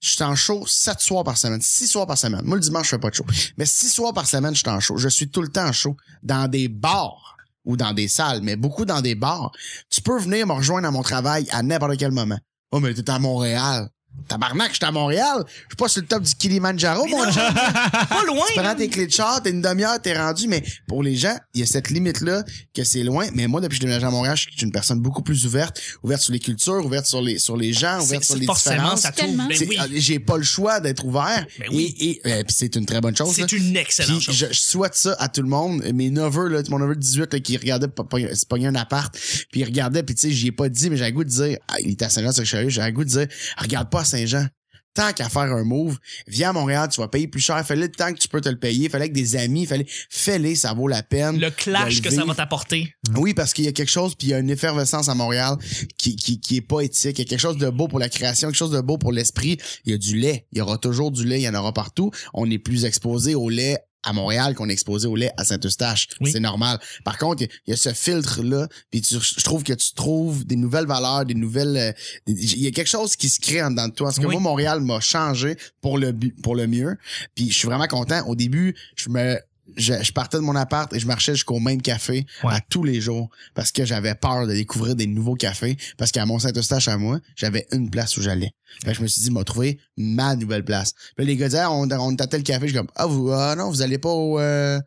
je 0.00 0.10
suis 0.10 0.22
en 0.22 0.34
show 0.34 0.66
sept 0.66 1.00
soirs 1.00 1.24
par 1.24 1.38
semaine, 1.38 1.62
six 1.62 1.86
soirs 1.86 2.06
par 2.06 2.18
semaine. 2.18 2.42
Moi, 2.44 2.56
le 2.56 2.62
dimanche, 2.62 2.86
je 2.86 2.90
fais 2.90 2.98
pas 2.98 3.10
de 3.10 3.14
show. 3.14 3.24
Mais 3.56 3.66
six 3.66 3.88
soirs 3.88 4.12
par 4.12 4.26
semaine, 4.26 4.54
je 4.54 4.60
suis 4.60 4.68
en 4.68 4.80
show. 4.80 4.96
Je 4.98 5.08
suis 5.08 5.30
tout 5.30 5.42
le 5.42 5.48
temps 5.48 5.66
en 5.66 5.72
show. 5.72 5.96
Dans 6.22 6.48
des 6.48 6.68
bars 6.68 7.36
ou 7.64 7.76
dans 7.76 7.92
des 7.92 8.08
salles, 8.08 8.40
mais 8.42 8.56
beaucoup 8.56 8.84
dans 8.84 9.00
des 9.00 9.14
bars. 9.14 9.52
Tu 9.88 10.02
peux 10.02 10.18
venir 10.18 10.46
me 10.46 10.52
rejoindre 10.52 10.88
à 10.88 10.90
mon 10.90 11.02
travail 11.02 11.46
à 11.50 11.62
n'importe 11.62 11.96
quel 11.96 12.10
moment. 12.10 12.38
Oh, 12.72 12.80
mais 12.80 12.92
t'es 12.92 13.08
à 13.08 13.18
Montréal. 13.18 13.88
Tabarnak, 14.28 14.72
j'étais 14.72 14.86
à 14.86 14.92
Montréal. 14.92 15.44
Je 15.46 15.52
suis 15.68 15.76
pas 15.76 15.88
sur 15.88 16.00
le 16.00 16.06
top 16.06 16.22
du 16.22 16.34
Kilimanjaro, 16.34 17.06
mon 17.06 17.24
chum. 17.24 17.34
Pas 17.54 18.24
loin. 18.26 18.44
Tu 18.54 18.60
prends 18.60 18.74
tes 18.74 18.88
clés 18.88 19.06
de 19.06 19.12
char, 19.12 19.42
t'es 19.42 19.50
une 19.50 19.60
demi-heure, 19.60 20.00
t'es 20.00 20.16
rendu, 20.16 20.46
mais 20.48 20.62
pour 20.86 21.02
les 21.02 21.16
gens, 21.16 21.36
il 21.54 21.60
y 21.60 21.62
a 21.64 21.66
cette 21.66 21.90
limite-là 21.90 22.44
que 22.74 22.84
c'est 22.84 23.02
loin. 23.02 23.26
Mais 23.34 23.46
moi, 23.46 23.60
depuis 23.60 23.70
que 23.70 23.76
je 23.76 23.80
déménage 23.80 24.04
à 24.04 24.10
Montréal, 24.10 24.36
je 24.36 24.42
suis 24.42 24.62
une 24.62 24.70
personne 24.72 25.00
beaucoup 25.00 25.22
plus 25.22 25.44
ouverte, 25.44 25.80
ouverte 26.02 26.22
sur 26.22 26.32
les 26.32 26.38
cultures, 26.38 26.84
ouverte 26.86 27.06
sur 27.06 27.20
les, 27.20 27.38
sur 27.38 27.56
les 27.56 27.72
gens, 27.72 27.98
C'est 28.00 28.06
ouverte 28.06 28.24
sur 28.24 28.34
c'est 28.34 28.40
les 28.40 28.46
forcément 28.46 28.94
différences. 28.94 29.00
ça. 29.00 29.10
Ben 29.18 29.48
C'est- 29.54 29.66
oui. 29.68 29.76
ah, 29.80 29.86
J'ai 29.92 30.18
pas 30.20 30.36
le 30.36 30.44
choix 30.44 30.80
d'être 30.80 31.04
ouvert. 31.04 31.44
Ben 31.58 31.68
oui. 31.72 31.94
Et, 31.98 32.10
et, 32.10 32.20
euh, 32.26 32.42
puis 32.44 32.54
c'est 32.56 32.76
une 32.76 32.86
très 32.86 33.00
bonne 33.00 33.16
chose. 33.16 33.34
C'est 33.34 33.50
une 33.52 33.76
excellente 33.76 34.16
Puis 34.18 34.26
chose. 34.26 34.34
je, 34.36 34.46
je 34.54 34.60
souhaite 34.60 34.94
ça 34.94 35.16
à 35.18 35.28
tout 35.28 35.42
le 35.42 35.48
monde. 35.48 35.82
Mes 35.92 36.10
neveux, 36.10 36.48
là, 36.48 36.62
mon 36.70 36.78
neveu 36.78 36.94
de 36.94 37.00
18 37.00 37.32
là, 37.34 37.40
qui 37.40 37.56
regardait 37.56 37.88
pas- 37.88 38.04
pas- 38.04 38.18
un 38.62 38.74
appart, 38.76 39.12
puis 39.50 39.60
il 39.60 39.64
regardait, 39.64 40.02
puis 40.04 40.14
tu 40.14 40.28
sais, 40.28 40.30
j'y 40.30 40.46
ai 40.48 40.52
pas 40.52 40.68
dit, 40.68 40.88
mais 40.88 40.96
j'ai 40.96 41.06
le 41.06 41.10
goût 41.10 41.24
de 41.24 41.28
dire, 41.28 41.58
ah, 41.68 41.74
il 41.80 41.90
était 41.90 42.04
à 42.04 42.08
Saint-Jean 42.08 42.30
sur 42.32 42.44
j'ai 42.44 42.62
le 42.62 42.90
goût 42.92 43.02
de 43.04 43.08
dire, 43.08 43.26
regarde 43.58 43.90
pas 43.90 44.01
à 44.02 44.04
Saint-Jean. 44.04 44.46
Tant 44.94 45.14
qu'à 45.14 45.30
faire 45.30 45.40
un 45.44 45.64
move, 45.64 45.96
viens 46.26 46.50
à 46.50 46.52
Montréal, 46.52 46.86
tu 46.92 47.00
vas 47.00 47.08
payer 47.08 47.26
plus 47.26 47.40
cher. 47.40 47.66
Fais-le 47.66 47.82
le 47.82 47.90
temps 47.90 48.12
que 48.12 48.18
tu 48.18 48.28
peux 48.28 48.42
te 48.42 48.50
le 48.50 48.58
payer. 48.58 48.90
Fallait 48.90 49.04
avec 49.04 49.14
des 49.14 49.36
amis. 49.36 49.64
Fallait, 49.64 49.86
fais-les, 50.10 50.54
ça 50.54 50.74
vaut 50.74 50.86
la 50.86 51.02
peine. 51.02 51.40
Le 51.40 51.50
clash 51.50 52.02
que 52.02 52.10
ça 52.10 52.26
va 52.26 52.34
t'apporter. 52.34 52.94
Oui, 53.16 53.32
parce 53.32 53.54
qu'il 53.54 53.64
y 53.64 53.68
a 53.68 53.72
quelque 53.72 53.88
chose, 53.88 54.14
puis 54.14 54.28
il 54.28 54.30
y 54.32 54.34
a 54.34 54.38
une 54.38 54.50
effervescence 54.50 55.08
à 55.08 55.14
Montréal 55.14 55.56
qui, 55.96 56.16
qui, 56.16 56.40
qui 56.40 56.58
est 56.58 56.60
pas 56.60 56.80
éthique. 56.80 57.18
Il 57.18 57.22
y 57.22 57.26
a 57.26 57.28
quelque 57.30 57.40
chose 57.40 57.56
de 57.56 57.70
beau 57.70 57.88
pour 57.88 58.00
la 58.00 58.10
création, 58.10 58.48
quelque 58.48 58.58
chose 58.58 58.70
de 58.70 58.82
beau 58.82 58.98
pour 58.98 59.12
l'esprit. 59.12 59.56
Il 59.86 59.92
y 59.92 59.94
a 59.94 59.98
du 59.98 60.18
lait. 60.18 60.46
Il 60.52 60.58
y 60.58 60.60
aura 60.60 60.76
toujours 60.76 61.10
du 61.10 61.24
lait, 61.24 61.40
il 61.40 61.44
y 61.44 61.48
en 61.48 61.54
aura 61.54 61.72
partout. 61.72 62.10
On 62.34 62.50
est 62.50 62.58
plus 62.58 62.84
exposé 62.84 63.34
au 63.34 63.48
lait 63.48 63.78
à 64.04 64.12
Montréal 64.12 64.54
qu'on 64.54 64.68
est 64.68 64.72
exposé 64.72 65.06
au 65.08 65.16
lait 65.16 65.30
à 65.36 65.44
Saint-Eustache. 65.44 66.08
Oui. 66.20 66.30
C'est 66.32 66.40
normal. 66.40 66.78
Par 67.04 67.18
contre, 67.18 67.42
il 67.42 67.46
y 67.46 67.48
a- 67.48 67.52
il 67.66 67.70
y 67.70 67.74
a 67.74 67.76
ce 67.76 67.92
filtre-là, 67.92 68.68
puis 68.90 69.00
tu- 69.00 69.14
je 69.20 69.44
trouve 69.44 69.62
que 69.62 69.72
tu 69.72 69.92
trouves 69.94 70.44
des 70.44 70.56
nouvelles 70.56 70.86
valeurs, 70.86 71.24
des 71.24 71.34
nouvelles... 71.34 71.76
euh, 71.76 71.92
Il 72.26 72.58
y 72.62 72.66
a 72.66 72.70
quelque 72.70 72.88
chose 72.90 73.16
qui 73.16 73.28
se 73.28 73.40
crée 73.40 73.62
en 73.62 73.70
dedans 73.70 73.88
de 73.88 73.92
toi. 73.94 74.08
Parce 74.08 74.18
que 74.18 74.26
Oui. 74.26 74.32
moi, 74.34 74.40
Montréal 74.42 74.80
m'a 74.80 75.00
changé 75.00 75.56
pour 75.80 75.98
le 75.98 76.12
pour 76.42 76.54
le 76.56 76.66
mieux. 76.66 76.96
Puis 77.34 77.50
je 77.50 77.56
suis 77.58 77.66
vraiment 77.68 77.86
content. 77.86 78.26
Au 78.26 78.34
début, 78.34 78.74
je 78.96 79.08
me 79.10 79.38
je, 79.76 79.94
je 80.02 80.12
partais 80.12 80.36
de 80.38 80.42
mon 80.42 80.56
appart 80.56 80.92
et 80.92 80.98
je 80.98 81.06
marchais 81.06 81.32
jusqu'au 81.34 81.58
même 81.60 81.80
café 81.82 82.26
Ouais. 82.44 82.52
à 82.54 82.60
tous 82.60 82.84
les 82.84 83.00
jours 83.00 83.28
parce 83.54 83.72
que 83.72 83.84
j'avais 83.84 84.14
peur 84.14 84.46
de 84.46 84.52
découvrir 84.52 84.94
des 84.96 85.06
nouveaux 85.06 85.34
cafés 85.34 85.76
parce 85.98 86.10
qu'à 86.12 86.26
mon 86.26 86.38
Saint-Eustache 86.38 86.88
à 86.88 86.96
moi, 86.98 87.20
j'avais 87.36 87.66
une 87.72 87.90
place 87.90 88.16
où 88.16 88.22
j'allais. 88.22 88.52
Fait 88.84 88.92
que 88.92 88.96
je 88.98 89.02
me 89.02 89.06
suis 89.06 89.22
dit, 89.22 89.30
m'a 89.30 89.44
trouvé 89.44 89.78
ma 89.96 90.34
nouvelle 90.36 90.64
place. 90.64 90.92
Puis 91.16 91.26
les 91.26 91.36
gars 91.36 91.46
disaient, 91.48 91.60
Ah, 91.60 91.70
on, 91.72 91.88
on 91.90 92.14
à 92.16 92.26
tel 92.26 92.42
café. 92.42 92.66
Je 92.66 92.72
suis 92.72 92.76
comme, 92.78 92.88
ah, 92.96 93.06
vous, 93.06 93.30
ah 93.30 93.54
non, 93.56 93.70
vous 93.70 93.82
allez 93.82 93.98
pas 93.98 94.08
au, 94.08 94.38
euh, 94.40 94.80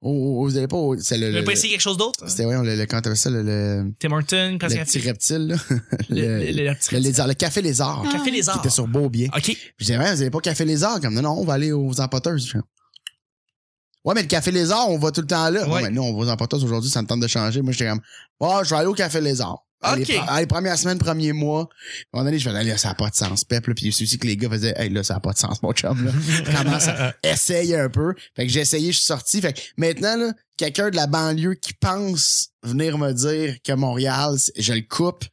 au- 0.00 0.10
au- 0.42 0.44
vous 0.48 0.56
allez 0.56 0.68
pas 0.68 0.76
au, 0.76 0.96
c'est 0.98 1.18
le, 1.18 1.30
le- 1.30 1.42
pas 1.44 1.52
essayer 1.52 1.70
quelque 1.72 1.80
chose 1.80 1.96
d'autre? 1.96 2.28
c'était, 2.28 2.44
voyons, 2.44 2.62
le, 2.62 2.76
le, 2.76 2.86
quand 2.86 3.00
t'avais 3.00 3.16
ça, 3.16 3.30
le, 3.30 3.42
le, 3.42 3.92
Tim 3.98 4.12
Horton, 4.12 4.58
le 4.60 4.84
petit 4.84 4.98
reptile, 5.00 5.46
là. 5.48 5.56
le, 5.68 5.76
le, 6.10 6.38
le, 6.38 6.52
le- 6.52 6.68
le 6.68 6.74
petit 6.74 6.94
le 6.94 7.00
lézard, 7.00 7.26
le 7.26 7.34
café 7.34 7.60
lézard. 7.62 8.04
Ah. 8.06 8.12
café 8.12 8.30
les 8.30 8.40
Qui 8.42 8.50
arts. 8.50 8.58
était 8.60 8.70
sur 8.70 8.86
Beaubien. 8.86 9.28
OK. 9.34 9.42
Puis 9.42 9.58
je 9.78 9.84
disais, 9.86 9.98
Ouais, 9.98 10.14
vous 10.14 10.20
avez 10.20 10.30
pas 10.30 10.40
café 10.40 10.64
lézard? 10.64 11.00
Comme, 11.00 11.14
non, 11.14 11.22
non, 11.22 11.32
on 11.40 11.44
va 11.44 11.54
aller 11.54 11.72
aux 11.72 12.00
empoteuses. 12.00 12.52
Ouais, 14.04 14.14
mais 14.14 14.22
le 14.22 14.28
café 14.28 14.50
lézard, 14.50 14.88
on 14.90 14.98
va 14.98 15.10
tout 15.10 15.22
le 15.22 15.26
temps 15.26 15.48
là. 15.50 15.66
Ouais. 15.68 15.82
Mais 15.82 15.90
nous, 15.90 16.02
on 16.02 16.12
va 16.12 16.18
aux 16.26 16.28
empoteuses 16.28 16.62
aujourd'hui, 16.64 16.90
ça 16.90 17.00
me 17.02 17.06
tente 17.06 17.20
de 17.20 17.26
changer. 17.26 17.62
Moi, 17.62 17.72
j'étais 17.72 17.88
comme, 17.88 18.00
oh, 18.40 18.60
je 18.62 18.70
vais 18.70 18.76
aller 18.76 18.86
au 18.88 18.92
café 18.94 19.20
lézard. 19.20 19.58
Ok. 19.82 19.98
pre- 20.00 20.24
allez, 20.28 20.46
première 20.46 20.78
semaine, 20.78 20.98
premier 20.98 21.32
mois. 21.34 21.60
À 21.60 21.62
un 21.64 21.66
moment 22.14 22.24
donné, 22.24 22.38
je 22.38 22.48
vais 22.48 22.56
aller, 22.56 22.70
là, 22.70 22.78
ça 22.78 22.88
n'a 22.88 22.94
pas 22.94 23.10
de 23.10 23.14
sens, 23.14 23.44
pep, 23.44 23.66
là. 23.66 23.74
Puis 23.74 23.92
c'est 23.92 24.04
aussi 24.04 24.18
que 24.18 24.26
les 24.26 24.36
gars 24.36 24.48
faisaient, 24.48 24.72
hey, 24.78 24.88
là, 24.88 25.02
ça 25.02 25.14
n'a 25.14 25.20
pas 25.20 25.32
de 25.32 25.38
sens, 25.38 25.62
mon 25.62 25.72
chum, 25.72 26.04
là. 26.06 26.12
Commence 26.62 26.88
à 26.88 27.14
essayer 27.22 27.78
un 27.78 27.90
peu. 27.90 28.14
Fait 28.34 28.46
que 28.46 28.52
j'ai 28.52 28.60
essayé, 28.60 28.92
je 28.92 28.96
suis 28.96 29.06
sorti. 29.06 29.40
Fait 29.42 29.52
que 29.52 29.60
maintenant, 29.76 30.16
là, 30.16 30.32
quelqu'un 30.56 30.88
de 30.90 30.96
la 30.96 31.06
banlieue 31.06 31.54
qui 31.54 31.74
pense 31.74 32.48
venir 32.62 32.96
me 32.98 33.12
dire 33.12 33.56
que 33.62 33.72
Montréal, 33.72 34.36
je 34.56 34.72
le 34.72 34.82
coupe. 34.88 35.24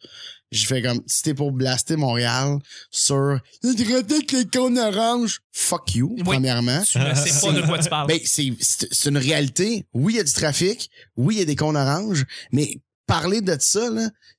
Je 0.52 0.66
fais 0.66 0.82
comme, 0.82 1.02
si 1.08 1.24
t'es 1.24 1.34
pour 1.34 1.52
blaster 1.54 1.96
Montréal 1.96 2.60
sur, 2.90 3.40
que 3.62 4.36
les 4.38 4.46
cônes 4.46 4.78
oranges. 4.78 5.40
Fuck 5.54 5.96
you, 5.96 6.14
Oui. 6.18 6.24
premièrement. 6.24 6.82
Tu 6.84 7.00
ne 7.00 7.14
sais 7.16 7.40
pas 7.48 7.54
de 7.54 7.62
quoi 7.66 7.80
tu 7.80 7.90
parles. 7.90 8.08
Ben, 8.08 8.20
c'est, 8.26 8.52
c'est 8.60 9.10
une 9.10 9.18
réalité. 9.18 9.86
Oui, 9.94 10.14
il 10.14 10.18
y 10.18 10.20
a 10.20 10.24
du 10.24 10.34
trafic. 10.34 10.90
Oui, 11.16 11.36
il 11.36 11.40
y 11.40 11.42
a 11.42 11.46
des 11.46 11.56
cons 11.56 11.76
oranges. 11.76 12.26
Mais 12.52 12.80
parler 13.12 13.42
de 13.42 13.56
ça, 13.60 13.90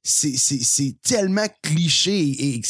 c'est, 0.03 0.97
tellement 1.03 1.47
cliché 1.63 2.19
et, 2.19 2.55
et 2.57 2.63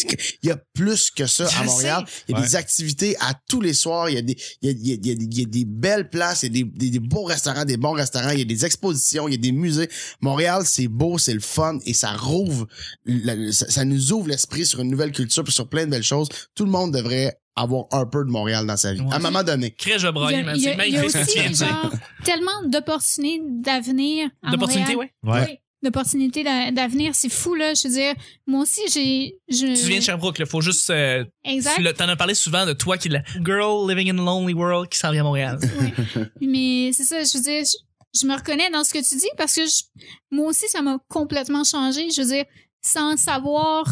il 0.43 0.49
y 0.49 0.51
a 0.51 0.59
plus 0.75 1.11
que 1.11 1.27
ça 1.27 1.47
Je 1.49 1.57
à 1.61 1.65
Montréal. 1.65 2.05
Il 2.29 2.33
y 2.33 2.35
a 2.35 2.41
Ouais. 2.41 2.47
des 2.47 2.57
activités 2.57 3.17
à 3.21 3.35
tous 3.49 3.61
les 3.61 3.73
soirs. 3.75 4.11
Il 4.11 4.15
y 4.15 4.19
a 4.19 4.23
des, 4.23 4.37
il 4.61 4.69
y 4.69 4.71
a, 4.71 4.73
il 4.73 4.87
y 4.87 4.93
a- 4.93 4.95
il 4.97 5.07
y 5.07 5.11
a 5.11 5.15
des- 5.15 5.25
il 5.25 5.39
y 5.39 5.43
a 5.43 5.47
des 5.47 5.65
belles 5.65 6.11
places. 6.11 6.43
Il 6.43 6.57
y 6.57 6.61
a 6.61 6.65
des, 6.65 6.71
des, 6.71 6.91
des 6.91 6.99
beaux 6.99 7.25
restaurants, 7.25 7.65
des 7.65 7.77
bons 7.77 7.93
restaurants. 7.93 8.31
Il 8.31 8.39
y 8.41 8.43
a 8.43 8.47
des 8.47 8.65
expositions. 8.65 9.29
Il 9.29 9.33
y 9.33 9.35
a 9.35 9.41
des 9.41 9.53
musées. 9.53 9.89
Montréal, 10.21 10.63
c'est 10.67 10.89
beau, 10.89 11.19
c'est 11.19 11.35
le 11.35 11.41
fun 11.41 11.79
et 11.87 11.95
ça 11.95 12.13
rouvre, 12.13 12.67
la- 13.07 13.53
ça, 13.53 13.69
ça 13.71 13.85
nous 13.85 14.13
ouvre 14.13 14.29
l'esprit 14.29 14.67
sur 14.67 14.81
une 14.81 14.91
nouvelle 14.91 15.13
culture 15.13 15.45
puis 15.45 15.53
sur 15.53 15.69
plein 15.69 15.87
de 15.87 15.91
belles 15.91 16.03
choses. 16.03 16.29
Tout 16.55 16.65
le 16.65 16.71
monde 16.71 16.93
devrait 16.93 17.39
avoir 17.55 17.85
un 17.93 18.07
peu 18.07 18.25
de 18.25 18.31
Montréal 18.31 18.67
dans 18.67 18.79
sa 18.79 18.95
vie. 18.95 19.01
Ouais. 19.03 19.13
À 19.13 19.17
un 19.17 19.19
moment 19.19 19.43
donné. 19.43 19.73
Crée, 19.73 19.99
je 19.99 20.07
Il 20.07 20.13
y 20.13 20.35
a, 20.37 20.55
il 20.57 20.63
y 20.63 20.69
a- 20.69 20.87
il 20.87 20.95
y 20.95 20.97
a 20.99 21.05
aussi 21.05 21.55
genre, 21.55 21.93
tellement 22.25 22.63
d'opportunités 22.67 23.43
d'avenir 23.47 24.31
D'opportunités, 24.51 24.95
Montréal. 24.95 25.13
ouais. 25.23 25.31
Ouais. 25.33 25.47
Oui, 25.51 25.59
d'opportunités 25.83 26.45
d'a- 26.45 26.71
d'avenir, 26.71 27.15
c'est 27.15 27.29
fou 27.29 27.55
là. 27.55 27.75
Je 27.75 27.89
veux 27.89 27.95
dire, 27.95 28.15
moi 28.47 28.63
aussi 28.63 28.81
j'ai, 28.93 29.35
je. 29.49 29.67
Tu 29.81 29.89
viens 29.89 29.99
de 29.99 30.03
Sherbrooke, 30.05 30.39
là. 30.39 30.47
Faut 30.47 30.61
juste, 30.61 30.89
euh, 30.91 31.25
Exact. 31.45 31.97
t'en 31.97 32.09
as 32.09 32.17
parlé 32.17 32.35
souvent 32.35 32.65
de 32.67 32.73
toi 32.73 32.97
qui 32.99 33.09
la 33.09 33.23
girl 33.45 33.89
living 33.89 34.11
in 34.11 34.19
a 34.19 34.23
lonely 34.25 34.55
world 34.55 34.89
qui 34.89 34.99
s'en 34.99 35.11
vient 35.13 35.23
à 35.23 35.25
Montréal. 35.25 35.59
Ouais. 35.81 36.27
Mais 36.41 36.91
c'est 36.93 37.05
ça, 37.05 37.23
je 37.25 37.37
veux 37.39 37.43
dire, 37.45 37.65
je, 37.65 38.21
je 38.21 38.27
me 38.27 38.35
reconnais 38.35 38.71
dans 38.71 38.85
ce 38.85 38.93
que 38.93 38.99
tu 39.07 39.17
dis 39.17 39.29
parce 39.37 39.55
que 39.55 39.67
je- 39.67 39.83
moi 40.31 40.49
aussi, 40.49 40.67
ça 40.69 40.83
m'a 40.83 40.99
complètement 41.09 41.65
changé. 41.65 42.11
Je 42.11 42.23
veux 42.23 42.29
dire, 42.29 42.45
sans 42.83 43.17
savoir 43.17 43.85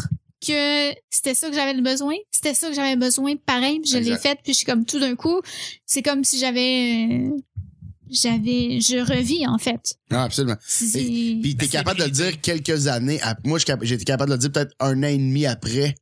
que 0.45 0.91
c'était 1.11 1.35
ça 1.35 1.49
que 1.49 1.55
j'avais 1.55 1.79
besoin, 1.81 2.15
c'était 2.31 2.53
ça 2.55 2.69
que 2.69 2.73
j'avais 2.73 2.95
besoin, 2.95 3.35
pareil, 3.35 3.79
puis 3.79 3.91
je 3.91 3.97
l'ai 3.99 4.17
fait, 4.17 4.39
puis 4.43 4.53
je 4.53 4.57
suis 4.57 4.65
comme 4.65 4.85
tout 4.85 4.99
d'un 4.99 5.15
coup, 5.15 5.39
c'est 5.85 6.01
comme 6.01 6.23
si 6.23 6.39
j'avais, 6.39 7.07
euh, 7.11 7.29
j'avais, 8.11 8.79
je 8.81 8.97
revis 8.99 9.47
en 9.47 9.57
fait. 9.57 9.95
Ah, 10.11 10.23
absolument. 10.23 10.57
C'est- 10.67 10.99
Puis 11.41 11.55
t'es 11.57 11.67
capable 11.67 11.99
de 11.99 12.05
le 12.05 12.11
dire 12.11 12.39
quelques 12.41 12.87
années. 12.87 13.21
ap- 13.21 13.45
Moi, 13.45 13.59
été 13.59 13.97
capable 14.03 14.29
de 14.31 14.35
le 14.35 14.39
dire 14.39 14.51
peut-être 14.51 14.73
un 14.79 14.99
an 15.03 15.07
et 15.07 15.17
demi 15.17 15.45
après. 15.45 15.95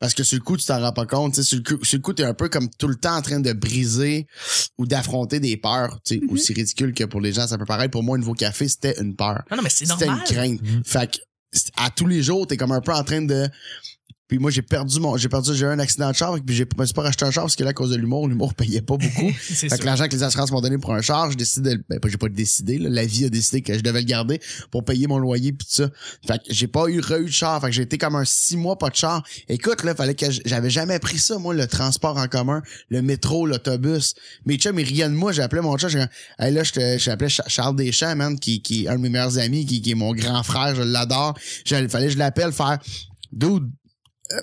Parce 0.00 0.12
que 0.12 0.22
sur 0.24 0.36
le 0.36 0.42
coup, 0.44 0.56
tu 0.56 0.66
t'en 0.66 0.80
rends 0.80 0.92
pas 0.92 1.06
compte. 1.06 1.34
tu 1.34 1.42
sais, 1.42 1.48
Sur 1.48 1.58
le 1.58 1.62
coup, 1.62 1.84
sur 1.84 1.96
le 1.98 2.02
coup, 2.02 2.12
t'es 2.12 2.24
un 2.24 2.34
peu 2.34 2.48
comme 2.48 2.68
tout 2.78 2.88
le 2.88 2.96
temps 2.96 3.16
en 3.16 3.22
train 3.22 3.40
de 3.40 3.52
briser 3.52 4.26
ou 4.76 4.86
d'affronter 4.86 5.40
des 5.40 5.56
peurs. 5.56 5.98
tu 6.04 6.16
sais, 6.16 6.20
Mhm. 6.20 6.30
Aussi 6.30 6.52
ridicule 6.52 6.92
que 6.92 7.04
pour 7.04 7.20
les 7.20 7.32
gens, 7.32 7.46
ça 7.46 7.56
peut 7.56 7.64
paraître. 7.64 7.92
Pour 7.92 8.02
moi, 8.02 8.16
un 8.16 8.20
nouveau 8.20 8.34
café, 8.34 8.68
c'était 8.68 9.00
une 9.00 9.14
peur. 9.16 9.42
Non, 9.50 9.56
non, 9.56 9.62
mais 9.62 9.70
c'est 9.70 9.86
C'était 9.86 10.04
une 10.06 10.10
normal. 10.10 10.26
crainte. 10.26 10.60
Mhm. 10.62 10.82
Fait 10.84 11.10
que 11.10 11.18
à 11.76 11.88
tous 11.90 12.06
les 12.06 12.22
jours, 12.22 12.46
t'es 12.46 12.56
comme 12.56 12.72
un 12.72 12.80
peu 12.80 12.92
en 12.92 13.04
train 13.04 13.22
de. 13.22 13.48
Puis 14.26 14.38
moi, 14.38 14.50
j'ai 14.50 14.62
perdu 14.62 15.00
mon, 15.00 15.18
j'ai 15.18 15.28
perdu, 15.28 15.54
j'ai 15.54 15.66
eu 15.66 15.68
un 15.68 15.78
accident 15.78 16.10
de 16.10 16.14
char, 16.16 16.34
puis 16.34 16.56
j'ai, 16.56 16.64
je 16.64 16.80
me 16.80 16.86
suis 16.86 16.94
pas 16.94 17.02
racheté 17.02 17.26
un 17.26 17.30
char 17.30 17.44
parce 17.44 17.56
que 17.56 17.62
là, 17.62 17.70
à 17.70 17.72
cause 17.74 17.90
de 17.90 17.96
l'humour, 17.96 18.26
l'humour 18.26 18.54
payait 18.54 18.80
pas 18.80 18.96
beaucoup. 18.96 19.30
Fait 19.38 19.68
sûr. 19.68 19.78
que 19.78 19.84
l'argent 19.84 20.06
que 20.08 20.12
les 20.16 20.22
assurances 20.22 20.50
m'ont 20.50 20.62
donné 20.62 20.78
pour 20.78 20.94
un 20.94 21.02
char, 21.02 21.28
j'ai 21.30 21.36
décidé, 21.36 21.76
de- 21.76 21.84
ben, 21.90 22.00
pas- 22.00 22.08
j'ai 22.08 22.16
pas 22.16 22.30
décidé, 22.30 22.78
là, 22.78 22.88
la 22.88 23.04
vie 23.04 23.26
a 23.26 23.28
décidé 23.28 23.60
que 23.60 23.74
je 23.74 23.80
devais 23.80 24.00
le 24.00 24.06
garder 24.06 24.40
pour 24.70 24.82
payer 24.82 25.06
mon 25.08 25.18
loyer 25.18 25.52
pis 25.52 25.66
tout 25.66 25.74
ça. 25.76 25.90
Fait 26.26 26.38
que 26.38 26.44
j'ai 26.48 26.68
pas 26.68 26.86
eu, 26.88 27.00
re-eu 27.00 27.26
de 27.26 27.30
char. 27.30 27.60
Fait 27.60 27.66
que 27.66 27.72
j'ai 27.74 27.82
été 27.82 27.98
comme 27.98 28.16
un 28.16 28.24
six 28.24 28.56
mois 28.56 28.78
pas 28.78 28.88
de 28.88 28.96
char. 28.96 29.22
Écoute, 29.48 29.84
là, 29.84 29.94
fallait 29.94 30.14
que 30.14 30.26
j'avais 30.46 30.70
jamais 30.70 30.98
pris 30.98 31.18
ça, 31.18 31.36
moi, 31.38 31.52
le 31.52 31.66
transport 31.66 32.16
en 32.16 32.26
commun, 32.26 32.62
le 32.88 33.02
métro, 33.02 33.46
l'autobus. 33.46 34.14
Mes 34.46 34.56
chums, 34.56 34.78
ils 34.78 34.86
riaient 34.88 35.08
de 35.10 35.14
moi, 35.14 35.32
j'appelais 35.32 35.60
mon 35.60 35.76
chat, 35.76 35.88
j'ai 35.88 36.02
hey, 36.38 36.50
là, 36.50 36.62
j'appelais 36.96 37.28
Cha- 37.28 37.44
Charles 37.46 37.76
Deschamps, 37.76 38.16
man, 38.16 38.38
qui, 38.38 38.62
qui 38.62 38.84
est 38.84 38.88
un 38.88 38.96
de 38.96 39.00
mes 39.02 39.10
meilleurs 39.10 39.36
amis, 39.38 39.66
qui, 39.66 39.82
qui 39.82 39.90
est 39.90 39.94
mon 39.94 40.14
grand 40.14 40.42
frère, 40.42 40.74
je 40.74 40.82
l'adore. 40.82 41.34
Il 41.70 41.88
fallait 41.90 42.06
que 42.06 42.12
je 42.14 42.18
l'appelle 42.18 42.52
faire, 42.52 42.78
dude, 43.30 43.70
euh, 44.32 44.40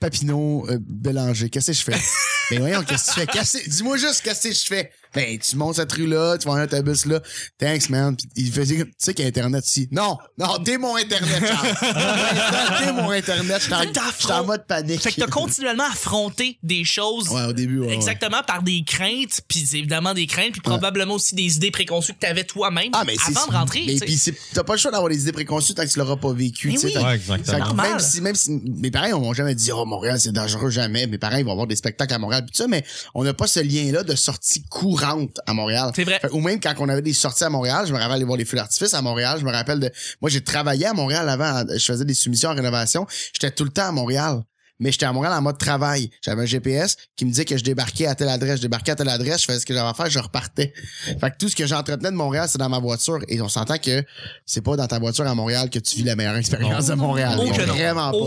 Papineau, 0.00 0.66
euh, 0.68 0.78
Bélanger, 0.80 1.50
qu'est-ce 1.50 1.68
que 1.68 1.72
je 1.72 1.82
fais? 1.82 1.92
ben 2.50 2.60
voyons, 2.60 2.82
qu'est-ce 2.84 3.14
que 3.14 3.20
tu 3.20 3.44
fais? 3.44 3.68
Dis-moi 3.68 3.96
juste 3.96 4.22
qu'est-ce 4.22 4.48
que 4.48 4.54
je 4.54 4.66
fais? 4.66 4.90
Ben, 5.16 5.38
tu 5.38 5.56
montes 5.56 5.76
cette 5.76 5.92
rue-là, 5.92 6.36
tu 6.38 6.46
vas 6.46 6.54
un 6.54 6.64
autobus 6.64 7.06
là. 7.06 7.20
Thanks, 7.58 7.88
man. 7.90 8.14
Puis 8.16 8.28
il 8.36 8.52
faisait, 8.52 8.76
tu 8.84 8.92
sais 8.98 9.14
qu'il 9.14 9.24
y 9.24 9.26
a 9.26 9.28
Internet 9.28 9.66
ici. 9.66 9.88
Non, 9.90 10.18
non, 10.38 10.58
t'es 10.62 10.76
mon 10.78 10.94
Internet, 10.96 11.42
Charles. 11.46 11.74
t'es 12.84 12.92
mon 12.92 13.10
Internet. 13.10 13.62
J'étais 13.62 14.00
en- 14.00 14.40
en 14.40 14.44
mode 14.44 14.66
panique. 14.66 15.00
Fait 15.00 15.12
que 15.12 15.20
t'as 15.20 15.26
continuellement 15.26 15.86
affronté 15.90 16.58
des 16.62 16.84
choses 16.84 17.28
Ouais, 17.30 17.44
au 17.44 17.52
début, 17.52 17.80
ouais, 17.80 17.86
ouais. 17.88 17.94
exactement 17.94 18.42
par 18.46 18.62
des 18.62 18.84
craintes, 18.86 19.40
puis 19.48 19.66
évidemment 19.74 20.12
des 20.14 20.26
craintes, 20.26 20.52
puis 20.52 20.60
probablement 20.60 21.14
aussi 21.14 21.34
des 21.34 21.56
idées 21.56 21.70
préconçues 21.70 22.12
que 22.12 22.18
t'avais 22.18 22.44
toi-même 22.44 22.90
Ah, 22.92 23.04
mais 23.06 23.16
avant 23.26 23.46
de 23.46 23.52
rentrer. 23.52 23.84
Mais 23.86 23.96
puis 23.98 24.20
t'as 24.52 24.64
pas 24.64 24.74
le 24.74 24.78
choix 24.78 24.90
d'avoir 24.90 25.10
des 25.10 25.22
idées 25.22 25.32
préconçues 25.32 25.74
tant 25.74 25.84
que 25.84 25.90
tu 25.90 25.98
l'auras 25.98 26.16
pas 26.16 26.32
vécu. 26.32 26.68
Mais 26.68 26.74
tu 26.74 26.90
sais. 26.90 26.96
oui. 26.98 27.02
Ouais, 27.02 27.18
fait 27.18 27.34
exactement. 27.34 27.82
même 27.82 27.98
si, 28.00 28.20
même 28.20 28.34
si 28.34 28.50
mes 28.50 28.90
parents 28.90 29.18
m'ont 29.18 29.32
jamais 29.32 29.54
dit, 29.54 29.72
oh, 29.72 29.84
Montréal, 29.86 30.20
c'est 30.20 30.32
dangereux, 30.32 30.70
jamais. 30.70 31.06
Mes 31.06 31.18
parents, 31.18 31.36
ils 31.38 31.44
vont 31.44 31.52
avoir 31.52 31.66
des 31.66 31.76
spectacles 31.76 32.12
à 32.14 32.18
Montréal, 32.18 32.44
pis 32.44 32.52
tout 32.52 32.58
ça, 32.58 32.68
mais 32.68 32.84
on 33.14 33.24
n'a 33.24 33.32
pas 33.32 33.46
ce 33.46 33.60
lien-là 33.60 34.02
de 34.02 34.14
sortie 34.14 34.62
courante 34.64 35.05
à 35.46 35.52
Montréal. 35.54 35.90
C'est 35.94 36.04
vrai. 36.04 36.18
Fait- 36.20 36.30
ou 36.32 36.40
même 36.40 36.60
quand 36.60 36.74
on 36.78 36.88
avait 36.88 37.02
des 37.02 37.12
sorties 37.12 37.44
à 37.44 37.50
Montréal, 37.50 37.84
je 37.86 37.92
me 37.92 37.98
rappelle 37.98 38.16
aller 38.16 38.24
voir 38.24 38.36
les 38.38 38.44
feux 38.44 38.56
d'artifice 38.56 38.94
à 38.94 39.02
Montréal, 39.02 39.38
je 39.40 39.44
me 39.44 39.52
rappelle 39.52 39.80
de, 39.80 39.90
moi, 40.20 40.30
j'ai 40.30 40.42
travaillé 40.42 40.86
à 40.86 40.92
Montréal 40.92 41.28
avant, 41.28 41.64
je 41.72 41.84
faisais 41.84 42.04
des 42.04 42.14
soumissions 42.14 42.50
en 42.50 42.54
rénovation, 42.54 43.06
j'étais 43.32 43.50
tout 43.50 43.64
le 43.64 43.70
temps 43.70 43.88
à 43.88 43.92
Montréal. 43.92 44.42
mais 44.78 44.92
j'étais 44.92 45.06
à 45.06 45.12
Montréal 45.14 45.32
en 45.32 45.40
mode 45.40 45.56
travail. 45.56 46.10
J'avais 46.22 46.42
un 46.42 46.46
GPS 46.46 46.98
qui 47.16 47.24
me 47.24 47.30
disait 47.30 47.46
que 47.46 47.56
je 47.56 47.64
débarquais 47.64 48.06
à 48.06 48.14
telle 48.14 48.28
adresse, 48.28 48.56
je 48.58 48.62
débarquais 48.62 48.90
à 48.90 48.94
telle 48.94 49.08
adresse, 49.08 49.40
je 49.40 49.46
faisais 49.46 49.60
ce 49.60 49.64
que 49.64 49.72
j'avais 49.72 49.88
à 49.88 49.94
faire, 49.94 50.10
je 50.10 50.18
repartais. 50.18 50.74
Fait 51.18 51.30
que 51.30 51.36
tout 51.38 51.48
ce 51.48 51.56
que 51.56 51.66
j'entretenais 51.66 52.10
de 52.10 52.14
Montréal, 52.16 52.46
c'est 52.46 52.58
dans 52.58 52.68
ma 52.68 52.78
voiture. 52.78 53.20
Et 53.28 53.40
on 53.40 53.48
s'entend 53.48 53.78
que 53.78 54.04
c'est 54.44 54.60
pas 54.60 54.76
dans 54.76 54.86
ta 54.86 54.98
voiture 54.98 55.26
à 55.26 55.34
Montréal 55.34 55.70
que 55.70 55.78
tu 55.78 55.96
vis 55.96 56.02
la 56.02 56.14
meilleure 56.14 56.36
expérience 56.36 56.88
de. 56.88 56.94
Montréal. 56.94 57.38
Non. 57.38 57.44
Vraiment 57.74 58.10
pas. 58.12 58.18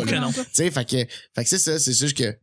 Tu 0.45 0.49
sais, 0.53 0.71
fait 0.71 0.85
que, 0.85 0.97
fait 1.35 1.43
que 1.43 1.49
c'est 1.49 1.59
ça, 1.59 1.77
c'est 1.77 1.93
juste 1.93 2.17
que 2.17 2.35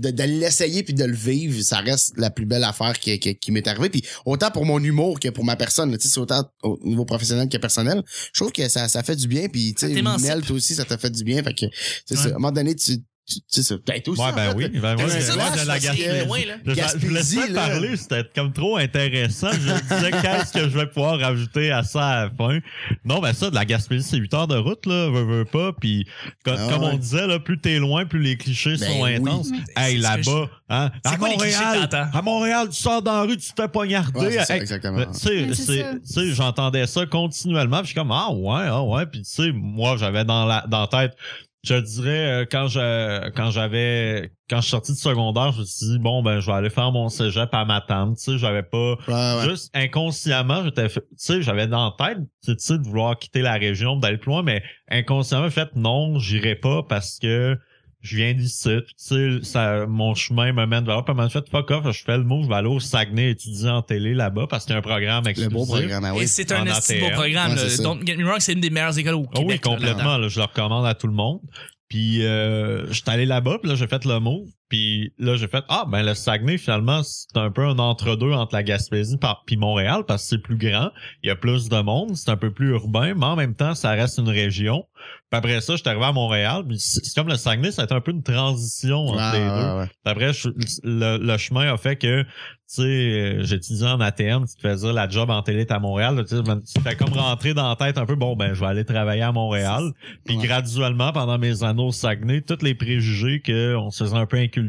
de, 0.00 0.10
de 0.10 0.22
l'essayer 0.24 0.82
puis 0.82 0.94
de 0.94 1.04
le 1.04 1.14
vivre, 1.14 1.62
ça 1.62 1.78
reste 1.78 2.12
la 2.16 2.30
plus 2.30 2.46
belle 2.46 2.64
affaire 2.64 2.98
qui, 2.98 3.18
qui, 3.18 3.36
qui 3.36 3.52
m'est 3.52 3.66
arrivée. 3.66 3.90
Puis 3.90 4.02
autant 4.24 4.50
pour 4.50 4.64
mon 4.66 4.78
humour 4.82 5.20
que 5.20 5.28
pour 5.28 5.44
ma 5.44 5.56
personne, 5.56 5.96
tu 5.96 6.02
sais, 6.02 6.14
c'est 6.14 6.20
autant 6.20 6.42
au 6.62 6.78
niveau 6.84 7.04
professionnel 7.04 7.48
que 7.48 7.56
personnel. 7.58 8.02
Je 8.32 8.40
trouve 8.40 8.52
que 8.52 8.68
ça, 8.68 8.88
ça 8.88 9.02
fait 9.02 9.16
du 9.16 9.28
bien. 9.28 9.48
Puis 9.48 9.74
tu 9.74 9.86
sais. 9.88 10.02
Nel, 10.22 10.42
toi 10.42 10.56
aussi, 10.56 10.74
ça 10.74 10.84
t'a 10.84 10.98
fait 10.98 11.10
du 11.10 11.24
bien. 11.24 11.42
Fait 11.42 11.54
que 11.54 11.66
Ouais. 11.66 12.16
ça. 12.16 12.24
À 12.24 12.28
un 12.28 12.32
moment 12.34 12.52
donné, 12.52 12.74
tu, 12.74 12.98
tu, 13.26 13.38
sais 13.46 13.62
ça. 13.62 13.76
Ben, 13.86 14.00
aussi, 14.06 14.20
Ouais, 14.20 14.26
en 14.28 14.32
ben 14.34 14.50
fait, 14.50 14.56
oui. 14.56 14.68
Ben, 14.80 14.94
moi, 14.96 15.08
c'est 15.08 15.20
j'ai 15.32 15.64
la 15.64 15.78
Gaspésie. 15.78 16.24
loin, 16.26 16.38
là. 16.46 16.54
Je, 16.64 16.70
je 16.70 16.74
Gaspésie, 16.76 17.12
laisse 17.14 17.34
pas 17.36 17.46
là. 17.46 17.68
parler, 17.68 17.96
c'était 17.96 18.24
comme 18.34 18.52
trop 18.52 18.76
intéressant. 18.76 19.50
Je 19.52 19.72
me 19.72 19.80
disais 19.80 20.10
qu'est-ce 20.22 20.52
que 20.52 20.68
je 20.68 20.76
vais 20.78 20.86
pouvoir 20.86 21.18
rajouter 21.20 21.70
à 21.70 21.82
ça 21.84 22.06
à 22.08 22.24
la 22.24 22.30
fin? 22.30 22.58
Non, 23.04 23.20
ben 23.20 23.32
ça, 23.32 23.48
de 23.50 23.54
la 23.54 23.64
Gaspésie, 23.64 24.08
c'est 24.08 24.16
8 24.16 24.34
heures 24.34 24.48
de 24.48 24.56
route, 24.56 24.84
là, 24.86 25.08
veux, 25.08 25.24
veux 25.24 25.44
pas. 25.44 25.72
Puis 25.72 26.06
comme, 26.44 26.56
Ah 26.58 26.68
comme 26.72 26.82
ouais. 26.82 26.90
on 26.94 26.96
disait, 26.98 27.26
là, 27.26 27.38
plus 27.38 27.60
t'es 27.60 27.78
loin, 27.78 28.04
plus 28.06 28.20
les 28.20 28.36
clichés 28.36 28.76
Ben 28.78 28.90
sont 28.92 29.02
oui. 29.02 29.14
intenses. 29.14 29.50
Hey, 29.76 29.98
là-bas, 29.98 30.50
hein, 30.68 30.90
à 31.04 31.16
Montréal, 31.16 31.88
à 32.12 32.22
Montréal, 32.22 32.68
tu 32.70 32.76
sors 32.80 33.02
dans 33.02 33.12
la 33.12 33.22
rue, 33.22 33.36
tu 33.36 33.52
te 33.52 33.62
fais 33.62 33.68
poignarder. 33.68 34.18
Ouais, 34.20 34.32
c'est 34.32 34.44
ça, 34.44 34.54
Hey, 34.56 34.60
exactement. 34.62 35.04
Tu 35.12 35.54
sais, 35.54 35.84
ça. 36.04 36.22
j'entendais 36.32 36.86
ça 36.86 37.06
continuellement. 37.06 37.78
Puis 37.78 37.86
je 37.86 37.90
suis 37.92 37.94
comme, 37.94 38.10
ah 38.12 38.30
ouais, 38.32 38.64
ah 38.66 38.82
ouais. 38.82 39.06
Puis 39.06 39.22
tu 39.22 39.30
sais, 39.30 39.52
moi, 39.54 39.96
j'avais 39.96 40.24
dans 40.24 40.44
la, 40.44 40.64
dans 40.68 40.80
la 40.80 40.86
tête, 40.88 41.16
je 41.64 41.74
dirais, 41.76 42.42
euh, 42.42 42.44
quand 42.50 42.66
je, 42.66 43.30
quand 43.30 43.50
j'avais, 43.50 44.32
quand 44.50 44.56
je 44.56 44.62
suis 44.62 44.70
sorti 44.70 44.92
du 44.92 44.98
secondaire, 44.98 45.52
je 45.52 45.60
me 45.60 45.64
suis 45.64 45.86
dit, 45.86 45.98
bon, 45.98 46.22
ben, 46.22 46.40
je 46.40 46.46
vais 46.46 46.52
aller 46.52 46.70
faire 46.70 46.90
mon 46.90 47.08
cégep 47.08 47.48
à 47.52 47.64
Matane. 47.64 48.14
Tu 48.16 48.22
sais, 48.32 48.38
j'avais 48.38 48.64
pas, 48.64 48.94
Ouais, 49.06 49.14
ouais. 49.14 49.48
juste 49.48 49.70
inconsciemment, 49.74 50.64
j'étais, 50.64 50.88
tu 50.88 51.00
sais, 51.16 51.40
j'avais 51.42 51.66
dans 51.68 51.94
la 51.98 52.06
tête, 52.08 52.18
tu 52.44 52.54
sais, 52.58 52.78
de 52.78 52.82
vouloir 52.84 53.16
quitter 53.18 53.42
la 53.42 53.54
région, 53.54 53.96
d'aller 53.96 54.18
plus 54.18 54.30
loin, 54.30 54.42
mais 54.42 54.62
inconsciemment, 54.90 55.48
fait, 55.50 55.74
non, 55.76 56.18
j'irai 56.18 56.56
pas 56.56 56.82
parce 56.82 57.18
que 57.20 57.56
je 58.02 58.16
viens 58.16 58.34
d'ici, 58.34 58.68
tu 58.68 58.94
sais, 58.96 59.38
ça, 59.42 59.86
mon 59.86 60.14
chemin 60.14 60.52
me 60.52 60.66
mène 60.66 60.84
vers 60.84 60.96
là, 60.96 61.02
puis 61.02 61.14
je 61.16 61.28
fait, 61.28 61.48
fuck 61.48 61.70
off, 61.70 61.84
je 61.92 62.02
fais 62.02 62.18
le 62.18 62.24
move, 62.24 62.44
je 62.44 62.48
vais 62.48 62.54
aller 62.56 62.68
au 62.68 62.80
Saguenay 62.80 63.30
étudier 63.30 63.70
en 63.70 63.80
télé 63.82 64.12
là-bas 64.12 64.46
parce 64.50 64.64
qu'il 64.64 64.72
y 64.72 64.74
a 64.74 64.78
un 64.78 64.82
programme 64.82 65.24
Le 65.24 65.30
exclusif. 65.30 65.52
beau 65.52 65.64
programme, 65.66 66.04
ah 66.04 66.08
Et 66.14 66.18
oui. 66.18 66.28
c'est 66.28 66.50
un 66.52 66.64
de 66.64 67.00
beau 67.00 67.10
programme. 67.10 67.52
Ouais. 67.52 67.76
Don't 67.82 68.04
get 68.06 68.16
me 68.16 68.24
wrong, 68.24 68.40
c'est 68.40 68.52
une 68.54 68.60
des 68.60 68.70
meilleures 68.70 68.98
écoles 68.98 69.14
au 69.14 69.26
Ah 69.34 69.38
oui, 69.38 69.46
Québec. 69.46 69.64
là, 69.64 69.70
complètement. 69.72 70.18
Là, 70.18 70.28
je 70.28 70.38
le 70.38 70.44
recommande 70.44 70.84
à 70.86 70.94
tout 70.94 71.06
le 71.06 71.12
monde. 71.14 71.40
Puis 71.88 72.24
euh, 72.24 72.90
j'étais 72.90 73.10
allé 73.10 73.26
là-bas, 73.26 73.58
puis 73.60 73.68
là 73.70 73.76
j'ai 73.76 73.86
fait 73.86 74.04
le 74.06 74.18
move. 74.18 74.46
Puis 74.72 75.12
là 75.18 75.36
j'ai 75.36 75.48
fait 75.48 75.62
ah 75.68 75.84
ben 75.86 76.02
le 76.02 76.14
Saguenay 76.14 76.56
finalement 76.56 77.02
c'est 77.02 77.36
un 77.36 77.50
peu 77.50 77.62
un 77.66 77.78
entre-deux 77.78 78.32
entre 78.32 78.54
la 78.54 78.62
Gaspésie 78.62 79.18
puis 79.46 79.58
Montréal 79.58 80.04
parce 80.08 80.22
que 80.22 80.28
c'est 80.30 80.38
plus 80.42 80.56
grand, 80.56 80.88
il 81.22 81.26
y 81.26 81.30
a 81.30 81.36
plus 81.36 81.68
de 81.68 81.78
monde, 81.82 82.16
c'est 82.16 82.30
un 82.30 82.38
peu 82.38 82.50
plus 82.54 82.70
urbain, 82.70 83.12
mais 83.14 83.26
en 83.26 83.36
même 83.36 83.54
temps 83.54 83.74
ça 83.74 83.90
reste 83.90 84.16
une 84.16 84.30
région. 84.30 84.86
Puis 85.30 85.38
après 85.38 85.60
ça, 85.60 85.76
j'étais 85.76 85.90
arrivé 85.90 86.04
à 86.06 86.12
Montréal, 86.12 86.62
c'est 86.78 87.14
comme 87.14 87.28
le 87.28 87.34
Saguenay, 87.36 87.70
ça 87.72 87.82
a 87.82 87.84
été 87.84 87.94
un 87.94 88.00
peu 88.00 88.12
une 88.12 88.22
transition 88.22 89.08
entre 89.08 89.16
Ouais, 89.32 89.40
les 89.40 89.44
deux. 89.62 89.78
ouais. 89.78 89.86
Puis 89.86 89.96
Après, 90.12 90.32
je- 90.32 90.48
le, 90.84 91.18
le 91.18 91.36
chemin 91.38 91.72
a 91.72 91.76
fait 91.76 91.96
que, 91.96 92.22
tu 92.22 92.28
sais, 92.66 93.36
j'étudiais 93.44 93.88
en 93.88 94.00
ATM, 94.00 94.44
tu 94.46 94.54
te 94.56 94.60
faisais 94.68 94.92
la 94.92 95.08
job 95.08 95.30
en 95.30 95.42
télé 95.42 95.66
à 95.70 95.78
Montréal, 95.80 96.22
tu 96.28 96.80
fais 96.82 96.94
comme 96.96 97.12
rentrer 97.14 97.54
dans 97.54 97.68
la 97.68 97.76
tête 97.76 97.98
un 97.98 98.06
peu, 98.06 98.14
bon, 98.14 98.36
ben, 98.36 98.54
je 98.54 98.60
vais 98.60 98.66
aller 98.66 98.84
travailler 98.84 99.22
à 99.22 99.32
Montréal. 99.32 99.82
Puis 100.24 100.36
Ouais. 100.36 100.46
graduellement, 100.46 101.12
pendant 101.12 101.38
mes 101.38 101.62
années 101.64 101.82
au 101.82 101.92
Saguenay, 101.92 102.42
tous 102.42 102.62
les 102.62 102.74
préjugés 102.74 103.40
qu'on 103.44 103.90
se 103.90 104.04
faisait 104.04 104.16
un 104.16 104.26
peu 104.26 104.36
inculquer, 104.36 104.61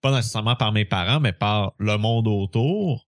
pas 0.00 0.14
nécessairement 0.14 0.56
par 0.56 0.72
mes 0.72 0.84
parents, 0.84 1.20
mais 1.20 1.32
par 1.32 1.72
le 1.78 1.96
monde 1.98 2.26
autour, 2.28 3.06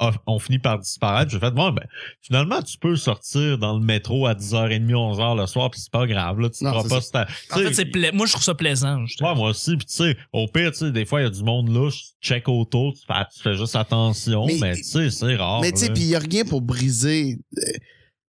a- 0.00 0.10
ont 0.26 0.40
fini 0.40 0.58
par 0.58 0.80
disparaître. 0.80 1.30
J'ai 1.30 1.38
fait, 1.38 1.52
bon, 1.52 1.70
ben, 1.70 1.84
finalement, 2.20 2.60
tu 2.62 2.76
peux 2.76 2.96
sortir 2.96 3.56
dans 3.58 3.78
le 3.78 3.84
métro 3.84 4.26
à 4.26 4.34
10h30, 4.34 4.92
11h 4.92 5.36
le 5.36 5.46
soir, 5.46 5.70
puis 5.70 5.80
c'est 5.80 5.92
pas 5.92 6.08
grave, 6.08 6.40
là, 6.40 6.50
tu 6.50 6.64
Non, 6.64 6.72
pas 6.72 6.98
sta- 6.98 7.28
En 7.52 7.56
fait, 7.58 7.72
c'est 7.72 7.84
pla- 7.84 8.10
moi, 8.10 8.26
je 8.26 8.32
trouve 8.32 8.42
ça 8.42 8.54
plaisant. 8.56 9.06
je 9.06 9.16
te- 9.16 9.22
Ouais, 9.22 9.34
moi 9.36 9.50
aussi. 9.50 9.76
Puis 9.76 9.86
tu 9.86 9.94
sais, 9.94 10.16
au 10.32 10.48
pire, 10.48 10.72
tu 10.72 10.78
sais, 10.78 10.90
des 10.90 11.04
fois, 11.04 11.20
il 11.20 11.24
y 11.24 11.26
a 11.28 11.30
du 11.30 11.44
monde 11.44 11.68
là, 11.68 11.88
je 11.90 11.98
check 12.20 12.48
autour, 12.48 12.94
tu 12.94 13.02
fais, 13.06 13.14
tu 13.32 13.40
fais 13.42 13.54
juste 13.56 13.76
attention, 13.76 14.46
Mais- 14.46 14.58
mais, 14.60 14.74
tu 14.74 14.82
sais, 14.82 15.10
c'est 15.10 15.36
rare. 15.36 15.60
Mais 15.60 15.70
tu 15.70 15.78
sais, 15.78 15.92
puis 15.92 16.02
il 16.02 16.08
y 16.08 16.16
a 16.16 16.18
rien 16.18 16.44
pour 16.44 16.62
briser. 16.62 17.38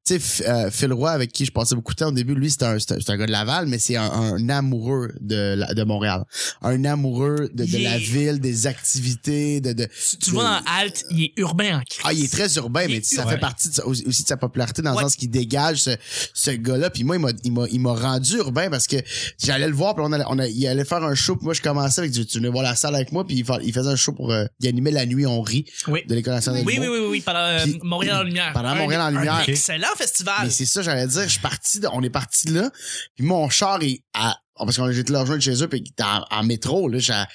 Tu 0.08 0.20
sais, 0.20 0.48
euh, 0.48 0.72
Phil 0.72 0.94
Roy, 0.94 1.12
avec 1.12 1.32
qui 1.32 1.44
je 1.46 1.52
passais 1.52 1.76
beaucoup 1.76 1.92
de 1.94 1.98
temps 1.98 2.08
au 2.08 2.12
début, 2.12 2.34
lui, 2.34 2.50
c'est 2.50 2.64
un, 2.64 2.76
un, 2.78 2.78
un 3.08 3.18
gars 3.18 3.26
de 3.26 3.32
Laval, 3.32 3.66
mais 3.68 3.78
c'est 3.78 3.96
un, 3.98 4.10
un 4.10 4.50
amoureux 4.50 5.12
de, 5.20 5.56
la- 5.58 5.74
de 5.74 5.84
Montréal. 5.84 6.24
Un 6.62 6.86
amoureux 6.86 7.50
de, 7.54 7.66
de 7.66 7.78
la 7.84 7.98
ville, 7.98 8.40
des 8.40 8.68
activités, 8.68 9.60
de... 9.62 9.74
de 9.74 9.86
Tu, 9.86 10.18
tu 10.18 10.32
vois, 10.32 10.44
dans 10.44 10.62
Alt, 10.80 11.04
il 11.12 11.24
est 11.26 11.34
urbain 11.38 11.80
en 11.80 11.82
ah, 12.04 12.14
il 12.14 12.24
est 12.26 12.32
très 12.32 12.56
urbain, 12.56 12.84
Il 12.88 12.96
mais 12.96 13.02
ça 13.02 13.22
urbain. 13.24 13.32
fait 13.32 13.38
partie 13.40 13.70
de 13.70 13.82
aussi 13.84 14.24
de 14.24 14.28
sa 14.28 14.38
popularité 14.38 14.82
dans 14.82 14.92
Ouais. 14.92 14.98
le 15.04 15.10
sens 15.10 15.16
qu'il 15.16 15.30
dégage 15.30 15.82
ce, 15.82 15.92
ce 16.34 16.52
gars-là. 16.52 16.90
Puis 16.90 17.04
moi, 17.04 17.18
il 17.18 17.22
m'a, 17.22 17.30
il 17.44 17.52
m'a, 17.52 17.66
il 17.70 17.80
m'a 17.82 17.94
rendu 17.94 18.38
urbain 18.38 18.70
parce 18.70 18.88
que 18.88 18.96
j'allais 19.44 19.68
le 19.68 19.74
voir, 19.74 19.94
puis 19.96 20.04
on 20.08 20.12
allait, 20.14 20.24
on 20.30 20.40
a- 20.40 20.48
il 20.48 20.66
allait 20.68 20.86
faire 20.86 21.04
un 21.04 21.16
show. 21.16 21.36
Puis 21.36 21.46
moi, 21.46 21.54
je 21.54 21.62
commençais 21.62 22.00
avec, 22.02 22.14
tu 22.14 22.26
tu 22.26 22.38
venais 22.40 22.50
voir 22.50 22.64
la 22.64 22.76
salle 22.76 22.96
avec 22.96 23.12
moi, 23.12 23.26
puis 23.28 23.38
il, 23.38 23.46
fa- 23.46 23.60
il 23.62 23.74
faisait 23.74 23.90
un 23.90 23.96
show 23.96 24.14
pour, 24.14 24.32
euh, 24.32 24.46
il 24.62 24.68
animait 24.70 24.92
la 24.92 25.06
nuit, 25.06 25.26
on 25.26 25.42
rit 25.42 25.66
Oui. 25.88 26.02
de 26.08 26.16
l'école 26.16 26.34
nationale 26.36 26.64
Oui, 26.66 26.78
oui, 26.80 26.88
oui, 26.88 27.00
oui, 27.10 27.22
pendant 27.22 27.40
euh, 27.40 27.66
Montréal 27.84 28.22
en 28.22 28.24
lumière. 28.24 28.54
pendant 28.54 28.76
Montréal 28.76 29.02
en 29.02 29.10
lumière. 29.10 29.44
Excellent 29.48 29.88
festival. 29.98 30.46
Mais 30.46 30.50
c'est 30.50 30.66
ça, 30.66 30.82
j'allais 30.82 31.08
dire, 31.08 31.24
je 31.24 31.28
suis 31.30 31.40
parti, 31.42 31.80
de- 31.80 31.88
on 31.92 32.02
est 32.04 32.10
parti 32.10 32.48
de 32.48 32.60
là, 32.62 32.72
puis 33.16 33.26
mon 33.26 33.50
char 33.50 33.82
est 33.82 34.02
à, 34.14 34.38
parce 34.56 34.78
qu'on 34.78 34.92
j'étais 34.92 35.12
là 35.14 35.22
rejoindre 35.22 35.42
chez 35.44 35.62
eux, 35.64 35.68
puis 35.68 35.80
il 35.86 35.90
était 35.90 36.04
en, 36.04 36.26
en 36.32 36.44
métro, 36.44 36.88
là, 36.90 37.00
à 37.14 37.28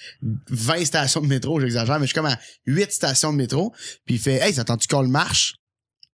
20 0.51 0.85
stations 0.85 1.21
de 1.21 1.27
métro, 1.27 1.61
j'exagère, 1.61 1.99
mais 2.01 2.07
je 2.07 2.13
suis 2.13 2.15
comme 2.15 2.27
à 2.27 2.39
8 2.67 2.91
stations 2.93 3.33
de 3.33 3.37
métro, 3.39 3.73
puis 4.05 4.15
il 4.17 4.21
fait, 4.21 4.37
hey, 4.41 4.55
t'attends-tu 4.55 4.89
qu'on 4.89 5.03
le 5.03 5.09
marche? 5.09 5.55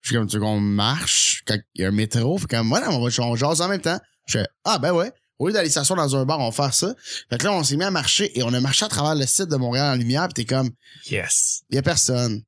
Je 0.01 0.09
suis 0.09 0.15
comme, 0.17 0.27
tu 0.27 0.39
qu'on 0.39 0.59
marche? 0.59 1.41
Quand 1.47 1.57
il 1.73 1.81
y 1.81 1.85
a 1.85 1.87
un 1.87 1.91
métro? 1.91 2.37
Fait 2.37 2.45
comme, 2.47 2.69
voilà, 2.69 2.91
on 2.91 3.03
va, 3.03 3.09
on 3.23 3.35
jase 3.35 3.61
en 3.61 3.67
même 3.67 3.81
temps. 3.81 3.99
Je 4.27 4.37
fais, 4.39 4.45
ah, 4.63 4.77
ben 4.77 4.91
ouais. 4.93 5.11
Au 5.39 5.47
lieu 5.47 5.53
d'aller 5.53 5.69
s'asseoir 5.69 5.97
dans 5.97 6.15
un 6.15 6.25
bar, 6.25 6.39
on 6.39 6.49
va 6.49 6.51
faire 6.55 6.73
ça. 6.73 6.93
Fait 7.29 7.37
que 7.39 7.43
là, 7.43 7.51
on 7.51 7.63
s'est 7.63 7.75
mis 7.75 7.83
à 7.83 7.91
marcher 7.91 8.37
et 8.37 8.43
on 8.43 8.53
a 8.53 8.59
marché 8.61 8.85
à 8.85 8.87
travers 8.87 9.15
le 9.15 9.25
site 9.25 9.47
de 9.49 9.55
Montréal 9.57 9.93
en 9.93 9.97
lumière, 9.97 10.27
pis 10.29 10.33
t'es 10.35 10.45
comme, 10.45 10.69
Yes. 11.09 11.63
il 11.71 11.75
y 11.75 11.77
a 11.77 11.81
personne. 11.81 12.41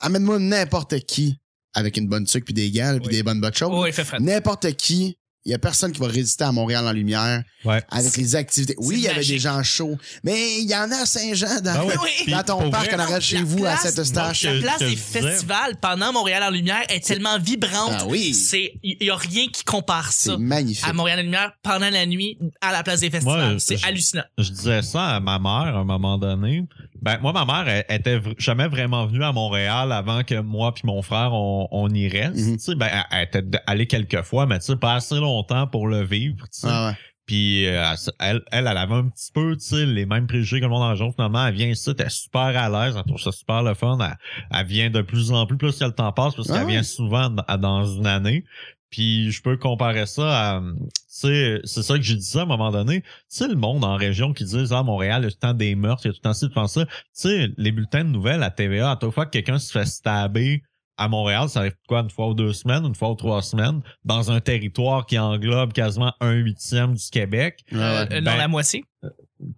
Amène-moi 0.00 0.38
n'importe 0.40 0.98
qui 1.00 1.38
avec 1.74 1.96
une 1.96 2.08
bonne 2.08 2.26
sucre 2.26 2.44
puis 2.44 2.54
des 2.54 2.70
gants, 2.70 2.96
puis 2.98 3.06
Oui. 3.08 3.12
des 3.16 3.22
bonnes 3.22 3.40
bottes 3.40 3.56
chaudes. 3.56 3.72
Oh, 3.72 3.86
il 3.86 3.92
fait 3.92 4.04
frais. 4.04 4.18
N'importe 4.20 4.72
qui. 4.76 5.16
Il 5.44 5.50
y 5.50 5.54
a 5.56 5.58
personne 5.58 5.90
qui 5.90 5.98
va 5.98 6.06
résister 6.06 6.44
à 6.44 6.52
Montréal 6.52 6.86
en 6.86 6.92
lumière 6.92 7.42
Ouais. 7.64 7.82
avec 7.90 8.16
les 8.16 8.36
activités. 8.36 8.76
Oui, 8.78 8.94
il 8.98 9.00
y 9.02 9.08
avait 9.08 9.24
des 9.24 9.40
gens 9.40 9.60
chauds, 9.64 9.98
mais 10.22 10.60
il 10.60 10.70
y 10.70 10.74
en 10.76 10.88
a 10.92 10.98
à 10.98 11.04
Saint-Jean 11.04 11.60
dans, 11.60 11.72
Ah. 11.90 11.94
Oui. 12.00 12.30
Dans 12.30 12.44
ton 12.44 12.70
parc 12.70 12.84
vrai, 12.86 12.94
en 12.94 12.98
arrière 13.00 13.18
de 13.18 13.24
chez 13.24 13.42
vous 13.42 13.66
à 13.66 13.76
Saint-Eustache. 13.76 14.42
que- 14.42 14.46
La 14.46 14.60
place 14.60 14.78
des 14.78 14.94
festivals 14.94 15.74
pendant 15.80 16.12
Montréal 16.12 16.44
en 16.44 16.50
lumière 16.50 16.84
est 16.88 17.04
tellement 17.04 17.40
vibrante. 17.40 17.90
Ah 17.92 18.06
oui. 18.06 18.34
C'est, 18.34 18.74
il 18.84 19.02
y, 19.02 19.10
a 19.10 19.16
rien 19.16 19.48
qui 19.48 19.64
compare 19.64 20.12
ça 20.12 20.30
C'est 20.30 20.38
magnifique. 20.38 20.84
à 20.86 20.92
Montréal 20.92 21.18
en 21.18 21.22
lumière 21.22 21.52
pendant 21.64 21.90
la 21.90 22.06
nuit 22.06 22.38
à 22.60 22.70
la 22.70 22.84
place 22.84 23.00
des 23.00 23.10
festivals. 23.10 23.58
C'est 23.60 23.82
hallucinant. 23.84 24.22
Je 24.38 24.48
disais 24.48 24.82
ça 24.82 25.16
à 25.16 25.18
ma 25.18 25.40
mère 25.40 25.74
à 25.76 25.80
un 25.80 25.84
moment 25.84 26.18
donné. 26.18 26.62
Ben 27.02 27.18
moi 27.20 27.32
ma 27.32 27.44
mère 27.44 27.68
elle, 27.88 27.96
était 27.96 28.20
jamais 28.38 28.68
vraiment 28.68 29.06
venue 29.06 29.24
à 29.24 29.32
Montréal 29.32 29.90
avant 29.92 30.22
que 30.22 30.40
moi 30.40 30.72
puis 30.72 30.82
mon 30.86 31.02
frère 31.02 31.32
on, 31.32 31.68
on 31.70 31.88
y 31.90 32.08
reste. 32.08 32.36
Tu 32.36 32.58
sais 32.58 32.74
ben 32.76 32.88
elle, 32.90 33.04
elle 33.10 33.42
était 33.42 33.58
allée 33.66 33.86
quelques 33.86 34.22
fois 34.22 34.46
mais 34.46 34.58
tu 34.60 34.66
sais 34.66 34.76
pas 34.76 34.94
assez 34.94 35.16
longtemps 35.16 35.66
pour 35.66 35.88
le 35.88 36.02
vivre. 36.04 36.36
tu 36.44 36.60
sais. 36.60 36.68
Ah 36.70 36.88
ouais. 36.90 36.96
Puis 37.26 37.66
euh, 37.66 37.94
elle, 38.18 38.42
elle, 38.50 38.66
elle 38.68 38.76
avait 38.76 38.94
un 38.94 39.08
petit 39.08 39.30
peu, 39.32 39.56
tu 39.56 39.64
sais, 39.64 39.86
les 39.86 40.06
mêmes 40.06 40.26
préjugés 40.26 40.58
que 40.58 40.64
le 40.64 40.70
monde 40.70 40.82
en 40.82 40.88
région. 40.90 41.12
Finalement, 41.12 41.46
elle 41.46 41.54
vient 41.54 41.68
ici, 41.68 41.90
elle 41.96 42.04
est 42.04 42.10
super 42.10 42.40
à 42.40 42.68
l'aise, 42.68 42.96
elle 42.96 43.04
trouve 43.04 43.20
ça 43.20 43.30
super 43.30 43.62
le 43.62 43.74
fun. 43.74 43.96
Elle, 44.00 44.16
elle 44.50 44.66
vient 44.66 44.90
de 44.90 45.02
plus 45.02 45.30
en 45.30 45.46
plus, 45.46 45.56
plus 45.56 45.78
que 45.78 45.84
le 45.84 45.92
temps 45.92 46.10
passe, 46.10 46.34
parce 46.34 46.50
Ah 46.50 46.54
qu'elle 46.54 46.64
ouais. 46.66 46.72
vient 46.72 46.82
souvent 46.82 47.30
dans 47.30 47.84
une 47.86 48.06
année. 48.08 48.44
Puis 48.92 49.32
je 49.32 49.42
peux 49.42 49.56
comparer 49.56 50.06
ça 50.06 50.56
à, 50.56 50.60
tu 50.60 50.86
sais, 51.08 51.60
c'est 51.64 51.82
ça 51.82 51.96
que 51.96 52.02
j'ai 52.02 52.14
dit 52.14 52.24
ça 52.24 52.40
à 52.40 52.42
un 52.42 52.46
moment 52.46 52.70
donné. 52.70 53.00
Tu 53.00 53.08
sais, 53.28 53.48
le 53.48 53.56
monde 53.56 53.84
en 53.84 53.96
région 53.96 54.32
qui 54.34 54.44
disent, 54.44 54.72
ah, 54.72 54.82
Montréal, 54.82 55.22
il 55.22 55.24
y 55.24 55.28
a 55.28 55.30
tout 55.30 55.38
le 55.42 55.48
temps 55.48 55.54
des 55.54 55.74
meurtres, 55.74 56.02
il 56.04 56.08
y 56.08 56.10
a 56.10 56.12
tout 56.12 56.20
le 56.22 56.28
temps 56.28 56.34
ci, 56.34 56.40
tout 56.42 56.48
le 56.50 56.54
temps 56.54 56.66
ça. 56.68 56.84
Tu 56.84 56.92
sais, 57.14 57.48
les 57.56 57.72
bulletins 57.72 58.04
de 58.04 58.10
nouvelles 58.10 58.42
à 58.42 58.50
TVA, 58.50 58.92
à 58.92 58.98
chaque 59.00 59.10
fois 59.10 59.24
que 59.24 59.30
quelqu'un 59.30 59.58
se 59.58 59.72
fait 59.72 59.86
stabber 59.86 60.62
à 60.98 61.08
Montréal, 61.08 61.48
ça 61.48 61.60
arrive 61.60 61.74
quoi, 61.88 62.00
une 62.00 62.10
fois 62.10 62.28
ou 62.28 62.34
deux 62.34 62.52
semaines, 62.52 62.84
une 62.84 62.94
fois 62.94 63.10
ou 63.10 63.14
trois 63.14 63.40
semaines, 63.40 63.80
dans 64.04 64.30
un 64.30 64.40
territoire 64.40 65.06
qui 65.06 65.18
englobe 65.18 65.72
quasiment 65.72 66.12
un 66.20 66.32
huitième 66.32 66.94
du 66.94 67.10
Québec? 67.10 67.64
Euh, 67.72 68.04
non, 68.04 68.20
Ben, 68.20 68.36
la 68.36 68.48
moitié. 68.48 68.84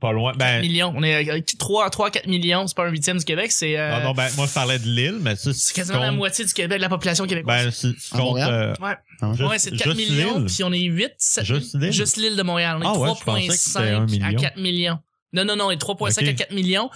Pas 0.01 0.12
loin. 0.12 0.33
4 0.33 0.38
Ben, 0.38 0.61
millions. 0.62 0.92
On 0.97 1.03
est 1.03 1.31
à 1.31 1.40
3, 1.59 1.90
3, 1.90 2.11
4 2.11 2.27
millions. 2.27 2.66
C'est 2.66 2.77
pas 2.77 2.87
un 2.87 2.90
huitième 2.90 3.18
du 3.18 3.25
Québec, 3.25 3.53
c'est, 3.53 3.79
euh, 3.79 3.90
ah 3.94 4.01
non, 4.03 4.12
ben, 4.12 4.29
moi, 4.37 4.47
je 4.47 4.53
parlais 4.55 4.79
de 4.79 4.87
l'île, 4.87 5.18
mais 5.20 5.37
sais, 5.37 5.53
c'est 5.53 5.75
quasiment 5.75 5.99
la 5.99 6.12
moitié 6.12 6.44
du 6.44 6.53
Québec, 6.53 6.79
de 6.79 6.83
la 6.83 6.88
population 6.88 7.27
québécoise. 7.27 7.64
Ben, 7.64 7.70
si 7.70 7.94
tu 7.94 8.16
comptes, 8.16 8.38
euh, 8.38 8.73
ouais. 8.81 8.94
Ah 9.20 9.29
ouais. 9.31 9.37
juste- 9.37 9.51
ouais, 9.51 9.59
c'est 9.59 9.70
4 9.77 9.94
juste 9.97 10.11
millions, 10.11 10.44
puis 10.47 10.64
on 10.64 10.73
est 10.73 10.81
8, 10.81 11.12
7, 11.18 11.44
Juste 11.44 11.75
l'île? 11.79 11.92
juste 11.92 12.16
l'île 12.16 12.37
de 12.37 12.42
Montréal. 12.42 12.77
On 12.79 12.83
est 12.83 12.87
Ah 12.87 12.99
ouais, 12.99 13.11
je 13.18 13.25
pensais 13.25 13.47
que 13.49 13.53
c'était 13.55 13.79
3,5 13.79 13.94
un 13.94 14.03
à 14.03 14.07
million. 14.29 14.40
4 14.40 14.57
millions. 14.59 14.99
Non, 15.33 15.44
non, 15.44 15.57
non, 15.57 15.64
on 15.66 15.70
est 15.73 15.77
3,5 15.81 16.23
Ok. 16.23 16.29
à 16.29 16.33
4 16.33 16.53
millions. 16.53 16.88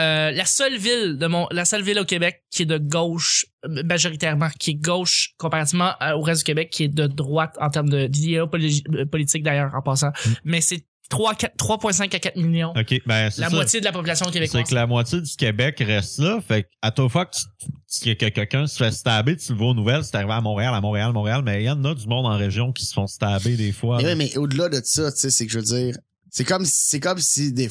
Euh, 0.00 0.32
la 0.32 0.44
seule 0.46 0.76
ville 0.76 1.16
de 1.16 1.26
mon, 1.28 1.46
la 1.52 1.64
seule 1.64 1.82
ville 1.82 1.98
au 2.00 2.04
Québec 2.04 2.42
qui 2.50 2.62
est 2.62 2.66
de 2.66 2.76
gauche, 2.78 3.46
euh, 3.64 3.82
majoritairement, 3.84 4.48
qui 4.58 4.70
est 4.72 4.74
gauche 4.74 5.30
comparativement 5.38 5.92
à- 6.00 6.16
au 6.16 6.20
reste 6.22 6.40
du 6.40 6.44
Québec, 6.44 6.70
qui 6.70 6.82
est 6.84 6.88
de 6.88 7.06
droite 7.06 7.54
en 7.60 7.70
termes 7.70 7.88
de 7.88 8.08
d'idéologie 8.08 8.50
poli- 8.50 8.84
euh, 8.96 9.06
politique 9.06 9.44
d'ailleurs, 9.44 9.72
en 9.76 9.80
passant. 9.82 10.08
Mm. 10.08 10.30
Mais 10.44 10.60
c'est 10.60 10.78
3, 10.78 10.82
4 10.82 10.93
3,5 11.10 12.14
à 12.14 12.18
4 12.18 12.36
millions. 12.36 12.72
OK, 12.76 13.02
ben 13.06 13.30
c'est 13.30 13.40
la 13.42 13.50
ça. 13.50 13.54
moitié 13.54 13.80
de 13.80 13.84
la 13.84 13.92
population 13.92 14.26
C'est 14.26 14.32
québécoise. 14.32 14.68
que 14.68 14.74
la 14.74 14.86
moitié 14.86 15.20
du 15.20 15.36
Québec 15.36 15.82
reste 15.86 16.18
là. 16.18 16.40
Fait 16.46 16.68
à 16.82 16.90
toute 16.90 17.10
fois 17.12 17.26
que, 17.26 17.36
tu- 17.36 18.16
que 18.16 18.28
quelqu'un 18.30 18.66
se 18.66 18.76
fait 18.82 18.90
stabber, 18.90 19.36
tu 19.36 19.52
le 19.52 19.58
vois 19.58 19.68
aux 19.68 19.74
nouvelles, 19.74 20.02
c'est 20.04 20.16
arrivé 20.16 20.32
à 20.32 20.40
Montréal, 20.40 20.74
à 20.74 20.80
Montréal, 20.80 21.12
Montréal, 21.12 21.42
mais 21.44 21.62
il 21.62 21.66
y 21.66 21.70
en 21.70 21.84
a 21.84 21.94
du 21.94 22.06
monde 22.06 22.26
en 22.26 22.36
région 22.36 22.72
qui 22.72 22.84
se 22.86 22.92
font 22.94 23.06
stabber 23.06 23.56
des 23.56 23.72
fois. 23.72 24.00
Mais, 24.02 24.14
mais 24.14 24.36
au-delà 24.36 24.68
de 24.68 24.80
ça, 24.84 25.12
tu 25.12 25.18
sais, 25.20 25.30
c'est 25.30 25.46
que 25.46 25.52
je 25.52 25.58
veux 25.58 25.64
dire, 25.64 25.96
c'est 26.30 26.44
comme, 26.44 26.64
c'est 26.64 26.98
comme 27.00 27.18
si 27.20 27.52
des, 27.52 27.68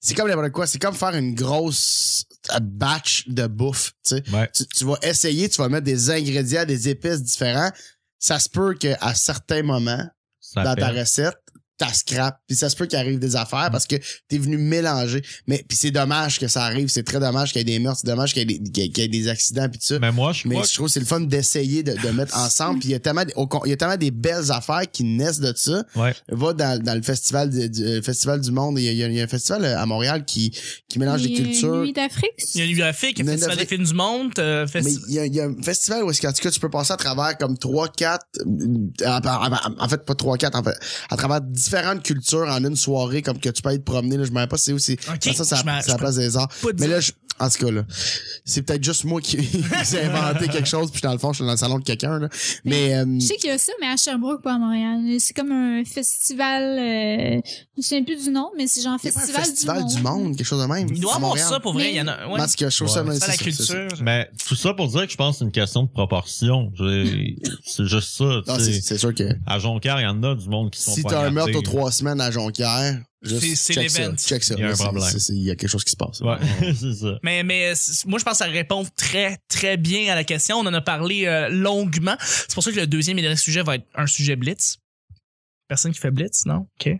c'est 0.00 0.14
comme 0.14 0.28
n'importe 0.28 0.52
quoi, 0.52 0.66
c'est 0.66 0.78
comme 0.80 0.94
faire 0.94 1.14
une 1.14 1.34
grosse 1.34 2.24
batch 2.62 3.28
de 3.28 3.46
bouffe, 3.46 3.92
tu 4.06 4.16
sais. 4.16 4.22
Ouais. 4.32 4.48
Tu, 4.54 4.64
tu 4.74 4.84
vas 4.84 4.96
essayer, 5.02 5.48
tu 5.48 5.60
vas 5.60 5.68
mettre 5.68 5.84
des 5.84 6.10
ingrédients, 6.10 6.64
des 6.64 6.88
épices 6.88 7.22
différents. 7.22 7.70
Ça 8.18 8.38
se 8.38 8.48
peut 8.48 8.74
qu'à 8.74 9.14
certains 9.14 9.62
moments, 9.62 10.02
Ça 10.40 10.62
dans 10.64 10.74
ta 10.74 10.88
recette, 10.90 11.36
t'as 11.78 11.92
scrap. 11.92 12.40
Puis 12.46 12.56
ça 12.56 12.68
se 12.68 12.76
peut 12.76 12.86
qu'il 12.86 12.98
arrive 12.98 13.18
des 13.18 13.36
affaires 13.36 13.70
parce 13.70 13.86
que 13.86 13.96
t'es 14.28 14.38
venu 14.38 14.58
mélanger. 14.58 15.22
Mais 15.46 15.64
puis 15.66 15.76
c'est 15.78 15.90
dommage 15.90 16.38
que 16.38 16.48
ça 16.48 16.64
arrive. 16.64 16.88
C'est 16.88 17.04
très 17.04 17.20
dommage 17.20 17.52
qu'il 17.52 17.60
y 17.60 17.62
ait 17.62 17.64
des 17.64 17.78
meurtres. 17.78 18.00
C'est 18.02 18.08
dommage 18.08 18.34
qu'il 18.34 18.50
y 18.50 18.54
ait 18.54 18.58
des, 18.58 18.70
qu'il 18.70 18.82
y 18.82 18.86
ait- 18.86 18.90
qu'il 18.90 19.02
y 19.04 19.06
ait 19.06 19.08
des 19.08 19.28
accidents 19.28 19.68
puis 19.68 19.78
tout 19.78 19.86
ça. 19.86 19.98
Mais 19.98 20.12
moi, 20.12 20.32
je 20.32 20.46
Mais 20.48 20.56
crois 20.56 20.66
je 20.66 20.74
trouve 20.74 20.86
que 20.88 20.92
c'est 20.92 21.00
le 21.00 21.06
fun 21.06 21.20
d'essayer 21.20 21.82
de, 21.82 21.92
de 21.92 22.08
mettre 22.10 22.36
ensemble. 22.36 22.80
Puis 22.80 22.88
il 22.90 22.92
y 22.92 22.94
a 22.94 23.00
tellement, 23.00 23.24
au 23.36 23.48
il 23.64 23.70
y 23.70 23.72
a 23.72 23.76
tellement 23.76 23.96
des 23.96 24.10
belles 24.10 24.50
affaires 24.50 24.82
qui 24.92 25.04
naissent 25.04 25.40
de 25.40 25.52
ça. 25.56 25.84
ouais. 25.96 26.14
Va 26.28 26.52
dans, 26.52 26.82
dans 26.82 26.94
le 26.94 27.02
festival 27.02 27.50
du, 27.50 27.68
du- 27.70 27.84
euh, 27.84 28.02
festival 28.02 28.40
du 28.40 28.50
monde. 28.50 28.78
Il 28.78 28.84
y, 28.84 28.88
a, 28.88 28.92
il 28.92 29.14
y 29.14 29.20
a- 29.20 29.24
un 29.24 29.28
festival 29.28 29.64
euh, 29.64 29.78
à 29.78 29.86
Montréal 29.86 30.24
qui, 30.24 30.52
qui 30.88 30.98
mélange 30.98 31.22
des 31.22 31.28
Il 31.28 31.36
y 31.38 31.40
a 31.40 31.44
cultures. 31.44 31.76
Nuit 31.82 31.92
d'Afrique? 31.92 32.30
Il 32.54 32.60
y 32.60 32.62
a 32.62 32.66
le 32.66 33.24
Mais 33.24 33.32
Festival 33.32 33.56
des 33.56 33.66
films 33.66 33.84
du 33.84 33.94
monde, 33.94 34.32
euh, 34.38 34.66
Mais 34.74 34.82
il 35.08 35.14
y, 35.14 35.18
a, 35.18 35.26
il 35.26 35.34
y 35.34 35.40
a 35.40 35.44
un 35.44 35.62
festival 35.62 36.02
où 36.04 36.10
est-ce 36.10 36.20
qu'en 36.20 36.32
tout 36.32 36.42
cas 36.42 36.50
tu 36.50 36.58
peux 36.60 36.70
passer 36.70 36.92
à 36.92 36.96
travers 36.96 37.36
comme 37.38 37.56
trois, 37.56 37.88
quatre, 37.88 38.26
euh, 38.46 39.06
en 39.06 39.84
en 39.84 39.88
fait 39.88 40.04
pas 40.04 40.14
trois, 40.14 40.36
quatre, 40.36 40.56
en 40.56 40.62
fait, 40.62 40.76
à 41.10 41.16
travers 41.16 41.40
différentes 41.76 42.02
cultures 42.02 42.46
en 42.48 42.64
une 42.64 42.76
soirée 42.76 43.22
comme 43.22 43.38
que 43.38 43.48
tu 43.48 43.62
peux 43.62 43.70
être 43.72 43.84
promené 43.84 44.16
là, 44.16 44.24
je 44.24 44.30
me 44.30 44.36
rappelle 44.36 44.48
pas 44.48 44.56
c'est 44.58 44.72
où 44.72 44.78
c'est. 44.78 44.94
Ok, 45.08 45.18
ça, 45.34 45.44
c'est 45.44 45.54
à- 45.54 45.58
la 45.88 45.98
place 45.98 46.16
des 46.16 46.36
arts. 46.36 46.48
Mais 46.80 46.86
là, 46.88 47.00
je- 47.00 47.12
en 47.40 47.48
tout 47.48 47.64
cas 47.66 47.70
là, 47.72 47.84
c'est 48.44 48.62
peut-être 48.62 48.82
juste 48.84 49.04
moi 49.04 49.20
qui, 49.20 49.36
qui 49.46 49.96
ai 49.96 50.04
inventé 50.04 50.48
quelque 50.48 50.68
chose 50.68 50.90
puis 50.90 51.00
dans 51.02 51.12
le 51.12 51.18
fond 51.18 51.32
je 51.32 51.38
suis 51.38 51.44
dans 51.44 51.50
le 51.52 51.56
salon 51.56 51.78
de 51.78 51.84
quelqu'un 51.84 52.18
là. 52.18 52.28
Mais 52.64 52.94
euh, 52.94 53.04
Je 53.20 53.26
sais 53.26 53.36
qu'il 53.36 53.50
y 53.50 53.52
a 53.52 53.58
ça, 53.58 53.72
mais 53.80 53.86
à 53.88 53.96
Sherbrooke, 53.96 54.42
pas 54.42 54.54
à 54.54 54.58
Montréal. 54.58 55.00
C'est 55.20 55.34
comme 55.34 55.52
un 55.52 55.84
festival, 55.84 56.62
euh, 56.78 57.40
je 57.76 57.78
ne 57.78 57.82
sais 57.82 58.02
plus 58.02 58.24
du 58.24 58.30
nom, 58.30 58.50
mais 58.56 58.66
c'est 58.66 58.82
genre 58.82 58.98
pas 59.00 59.08
un 59.08 59.12
festival, 59.12 59.44
festival 59.44 59.84
du 59.86 60.00
monde, 60.02 60.36
quelque 60.36 60.46
chose 60.46 60.62
de 60.62 60.66
même. 60.66 60.88
Il 60.90 61.00
doit 61.00 61.14
avoir 61.14 61.30
Montréal. 61.30 61.48
ça 61.48 61.60
pour 61.60 61.72
vrai, 61.72 61.84
Mais- 61.84 61.90
il 61.92 61.96
y 61.96 62.00
en 62.00 62.08
a. 62.08 62.26
Ouais. 62.28 62.36
Parce 62.36 62.56
que 62.56 62.68
je 62.68 62.76
trouve 62.76 62.88
ça, 62.88 63.02
Ouais. 63.02 63.08
la 63.14 63.14
ça, 63.20 63.26
c'est 63.32 63.32
ça. 63.32 63.44
culture. 63.44 63.88
Mais 64.02 64.28
tout 64.46 64.54
ça 64.56 64.74
pour 64.74 64.88
dire 64.88 65.04
que 65.06 65.12
je 65.12 65.16
pense 65.16 65.34
que 65.36 65.38
c'est 65.40 65.44
une 65.44 65.52
question 65.52 65.82
de 65.84 65.88
proportion. 65.88 66.70
Je- 66.74 67.34
C'est 67.64 67.84
juste 67.86 68.16
ça. 68.16 68.24
tu 68.44 68.50
Ah, 68.50 68.58
sais. 68.58 68.72
c'est 68.72 68.80
c'est 68.80 68.98
sûr 68.98 69.14
que 69.14 69.24
à 69.46 69.58
Jonquière, 69.58 70.00
il 70.00 70.04
y 70.04 70.06
en 70.06 70.22
a 70.22 70.34
du 70.34 70.48
monde 70.48 70.70
qui 70.70 70.80
sont 70.80 70.92
si 70.94 71.02
pas 71.02 71.10
t'as 71.10 71.26
un 71.26 71.30
meurtre 71.30 71.56
aux 71.56 71.62
trois 71.62 71.92
semaines 71.92 72.20
à 72.20 72.30
Jonquière, 72.30 72.98
C'est- 73.24 73.56
c'est 73.56 73.74
check 73.74 73.90
ça, 73.90 74.00
l'event. 74.02 74.16
check 74.16 74.44
ça. 74.44 74.54
Il 74.56 74.60
y 74.60 74.64
a 74.64 74.68
un 74.70 74.74
problème. 74.74 75.04
Il 75.30 75.42
y 75.42 75.50
a 75.50 75.56
quelque 75.56 75.70
chose 75.70 75.82
qui 75.84 75.90
se 75.90 75.96
passe. 75.96 76.20
Ouais, 76.20 76.36
c'est 76.78 76.94
ça. 76.94 77.18
Mais, 77.24 77.42
mais 77.42 77.72
moi, 78.06 78.18
je 78.18 78.24
pense 78.24 78.32
que 78.34 78.38
ça 78.38 78.44
répond 78.46 78.86
très, 78.96 79.38
très 79.48 79.76
bien 79.76 80.12
à 80.12 80.14
la 80.14 80.22
question. 80.24 80.56
On 80.58 80.66
en 80.66 80.74
a 80.74 80.80
parlé 80.80 81.26
euh, 81.26 81.48
longuement. 81.48 82.16
C'est 82.20 82.54
pour 82.54 82.62
ça 82.62 82.70
que 82.70 82.76
le 82.76 82.86
deuxième 82.86 83.18
et 83.18 83.22
dernier 83.22 83.36
sujet 83.36 83.62
va 83.62 83.74
être 83.76 83.86
un 83.96 84.06
sujet 84.06 84.36
Blitz. 84.36 84.78
Personne 85.68 85.92
qui 85.92 85.98
fait 85.98 86.10
Blitz, 86.10 86.46
non? 86.46 86.66
OK. 86.80 86.90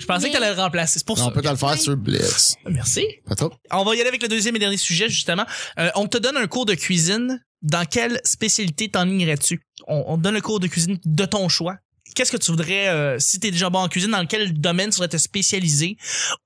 Je 0.00 0.06
pensais 0.06 0.24
Mais- 0.24 0.28
que 0.32 0.34
t'allais 0.38 0.54
le 0.54 0.60
remplacer. 0.60 0.98
C'est 0.98 1.06
pour 1.06 1.18
On 1.20 1.24
ça. 1.26 1.30
peut 1.30 1.42
te 1.42 1.48
le 1.48 1.56
faire 1.56 1.78
sur 1.78 1.96
Blitz. 1.96 2.54
Merci. 2.68 3.06
Pas 3.26 3.34
trop. 3.34 3.52
On 3.70 3.84
va 3.84 3.94
y 3.94 4.00
aller 4.00 4.08
avec 4.08 4.22
le 4.22 4.28
deuxième 4.28 4.56
et 4.56 4.58
dernier 4.58 4.76
sujet, 4.76 5.08
justement. 5.08 5.44
Euh, 5.78 5.90
on 5.94 6.06
te 6.08 6.18
donne 6.18 6.36
un 6.36 6.46
cours 6.46 6.66
de 6.66 6.74
cuisine. 6.74 7.40
Dans 7.62 7.86
quelle 7.86 8.20
spécialité 8.24 8.90
t'enlignerais-tu? 8.90 9.60
On, 9.86 10.04
on 10.08 10.16
te 10.18 10.22
donne 10.22 10.34
le 10.34 10.40
cours 10.42 10.60
de 10.60 10.66
cuisine 10.66 10.98
de 11.04 11.24
ton 11.24 11.48
choix. 11.48 11.76
Qu'est-ce 12.14 12.30
que 12.30 12.36
tu 12.36 12.50
voudrais, 12.50 12.88
euh, 12.88 13.18
si 13.18 13.40
t'es 13.40 13.50
déjà 13.50 13.70
bon 13.70 13.80
en 13.80 13.88
cuisine, 13.88 14.10
dans 14.10 14.26
quel 14.26 14.52
domaine 14.52 14.90
tu 14.90 14.96
voudrais 14.96 15.08
te 15.08 15.16
spécialiser? 15.16 15.96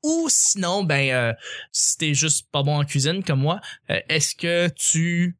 Ou 0.02 0.28
sinon, 0.30 0.84
ben, 0.84 1.10
euh, 1.10 1.32
si 1.72 1.96
t'es 1.96 2.14
juste 2.14 2.46
pas 2.52 2.62
bon 2.62 2.80
en 2.80 2.84
cuisine 2.84 3.22
comme 3.24 3.40
moi, 3.40 3.60
euh, 3.90 3.98
est-ce 4.08 4.34
que 4.34 4.68
tu... 4.68 5.36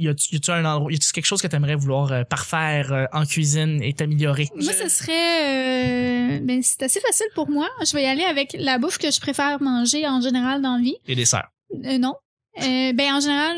Y 0.00 0.08
a-tu 0.08 0.34
y 0.34 0.36
a-tu 0.36 0.50
un 0.52 0.64
endroit, 0.64 0.92
y 0.92 0.94
a-tu 0.94 1.10
quelque 1.12 1.26
chose 1.26 1.42
que 1.42 1.48
t'aimerais 1.48 1.74
vouloir 1.74 2.12
euh, 2.12 2.22
parfaire 2.22 2.92
euh, 2.92 3.04
en 3.12 3.26
cuisine 3.26 3.82
et 3.82 3.92
t'améliorer? 3.92 4.48
Moi, 4.54 4.72
ce 4.72 4.88
serait, 4.88 6.36
euh, 6.36 6.38
ben, 6.40 6.62
c'est 6.62 6.84
assez 6.84 7.00
facile 7.00 7.26
pour 7.34 7.50
moi. 7.50 7.68
Je 7.84 7.92
vais 7.94 8.04
y 8.04 8.06
aller 8.06 8.22
avec 8.22 8.54
la 8.58 8.78
bouffe 8.78 8.98
que 8.98 9.10
je 9.10 9.20
préfère 9.20 9.60
manger 9.60 10.06
en 10.06 10.20
général 10.20 10.62
dans 10.62 10.76
la 10.76 10.82
vie. 10.82 10.96
Les 11.06 11.16
desserts. 11.16 11.48
Euh, 11.84 11.98
non. 11.98 12.14
Euh, 12.60 12.92
ben, 12.92 13.14
en 13.14 13.20
général, 13.20 13.56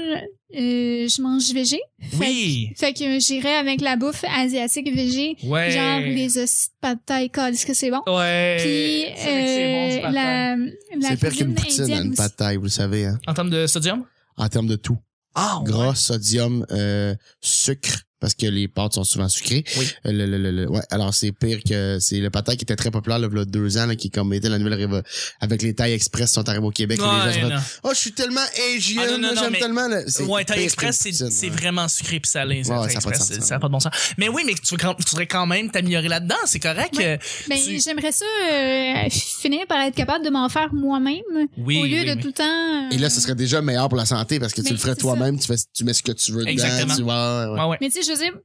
euh, 0.55 1.09
je 1.09 1.23
mange 1.23 1.51
végé. 1.55 1.79
Fait 2.01 2.17
Oui! 2.19 2.69
que- 2.75 2.79
Fait 2.79 2.93
que 2.93 3.19
j'irai 3.21 3.55
avec 3.55 3.81
la 3.81 3.97
bouffe 3.97 4.25
asiatique 4.25 4.95
végé. 4.95 5.37
Ouais! 5.45 5.71
Genre 5.71 6.01
les 6.01 6.37
hosties 6.39 6.69
de 6.83 6.95
thai, 7.07 7.31
est-ce 7.51 7.65
que 7.67 7.73
c'est 7.75 7.91
bon? 7.91 8.03
Ouais! 8.07 8.57
Puis, 8.61 9.05
bon, 9.25 9.31
euh, 9.31 9.97
thai. 9.97 10.13
la, 10.13 10.57
la 10.57 11.09
C'est 11.09 11.17
pire 11.21 11.33
qu'une 11.37 11.55
poutine, 11.55 11.83
indienne 11.83 12.07
une 12.09 12.15
pâte 12.15 12.37
taille, 12.37 12.57
vous 12.57 12.65
le 12.65 12.69
savez, 12.69 13.07
hein. 13.07 13.19
En 13.27 13.33
termes 13.35 13.51
de 13.51 13.67
sodium? 13.67 14.05
En 14.37 14.49
termes 14.49 14.67
de 14.67 14.77
tout. 14.77 14.99
Ah, 15.35 15.61
Gras, 15.65 15.95
sodium, 15.95 16.67
euh, 16.73 17.15
sucre, 17.41 18.03
parce 18.21 18.35
que 18.35 18.47
les 18.47 18.69
pâtes 18.69 18.95
sont 18.95 19.05
souvent 19.05 19.29
sucrées. 19.29 19.65
Oui. 19.79 19.89
Euh, 20.07 20.13
Le, 20.13 20.27
le, 20.27 20.39
le, 20.39 20.51
le- 20.51 20.69
ouais, 20.71 20.83
alors 20.91 21.15
c'est 21.15 21.33
pire 21.33 21.61
que 21.69 21.99
c'est 22.01 22.19
le 22.19 22.31
taille 22.31 22.57
qui 22.57 22.65
était 22.65 22.77
très 22.77 22.91
populaire 22.91 23.19
là, 23.19 23.29
il 23.31 23.37
y 23.39 23.41
a 23.41 23.45
deux 23.45 23.79
ans, 23.79 23.87
là, 23.87 23.97
qui 23.97 24.11
comme 24.11 24.33
était 24.35 24.49
la 24.49 24.59
nouvelle 24.59 24.79
révo- 24.79 25.03
avec 25.41 25.63
les 25.63 25.75
tailles 25.75 25.93
express 25.93 26.33
sont 26.33 26.49
arrivés 26.49 26.67
au 26.67 26.71
Québec. 26.71 26.99
et 27.01 27.27
les 27.35 27.41
gens. 27.41 27.57
Oh, 27.83 27.91
je 27.93 27.99
suis 27.99 28.13
tellement 28.13 28.41
Asian, 28.75 29.03
Ah, 29.05 29.35
j'aime 29.35 29.53
mais- 29.53 29.59
tellement 29.59 29.89
le. 29.89 30.05
c'est 30.07 30.23
Ouais, 30.25 30.45
Thai 30.45 30.55
pire 30.55 30.63
Express, 30.65 30.97
c'est 31.11 31.23
ouais. 31.23 31.51
vraiment 31.51 31.89
sucré 31.89 32.21
puis 32.21 32.31
salé. 32.31 32.63
c'est 32.65 32.71
Ouais, 32.73 32.89
ça 32.91 33.01
pas 33.01 33.11
de 33.11 33.49
n'a 33.51 33.59
pas 33.59 33.67
de 33.69 33.73
bon 33.73 33.81
sens. 33.81 33.93
Mais 34.19 34.29
oui, 34.29 34.43
mais 34.47 34.55
tu, 34.55 34.75
veux 34.75 34.79
quand- 34.79 34.95
tu 34.95 35.09
voudrais 35.11 35.27
quand 35.27 35.47
même 35.47 35.71
t'améliorer 35.71 36.09
là-dedans, 36.09 36.37
c'est 36.47 36.61
correct. 36.61 36.97
Ouais. 36.97 37.07
euh, 37.07 37.17
Ben, 37.49 37.59
tu- 37.59 37.81
j'aimerais 37.81 38.13
ça 38.13 38.25
euh, 38.53 39.09
finir 39.11 39.67
par 39.67 39.81
être 39.81 39.95
capable 39.95 40.25
de 40.25 40.31
m'en 40.31 40.49
faire 40.49 40.73
moi-même 40.75 41.21
Oui, 41.57 41.79
au 41.79 41.85
lieu 41.85 42.01
oui, 42.01 42.05
de 42.07 42.13
oui. 42.15 42.21
tout 42.21 42.27
le 42.29 42.33
temps. 42.33 42.45
euh, 42.45 42.91
Et 42.95 42.99
là, 42.99 43.09
ce 43.11 43.21
serait 43.21 43.35
déjà 43.35 43.63
meilleur 43.63 43.89
pour 43.89 43.97
la 43.99 44.07
santé 44.07 44.39
parce 44.39 44.53
que 44.53 44.61
tu 44.61 44.67
Mais 44.69 44.71
le 44.73 44.77
ferais 44.79 44.97
toi-même, 44.97 45.39
tu 45.39 45.47
fais, 45.47 45.57
tu 45.75 45.85
mets 45.85 45.93
ce 45.95 46.03
que 46.03 46.13
tu 46.13 46.33
veux 46.33 46.41
dedans, 46.41 46.51
Exactement. 46.51 46.97
tu 46.97 47.03
vois. 47.03 47.55
Je 48.15 48.19
veux 48.19 48.25
dire, 48.31 48.39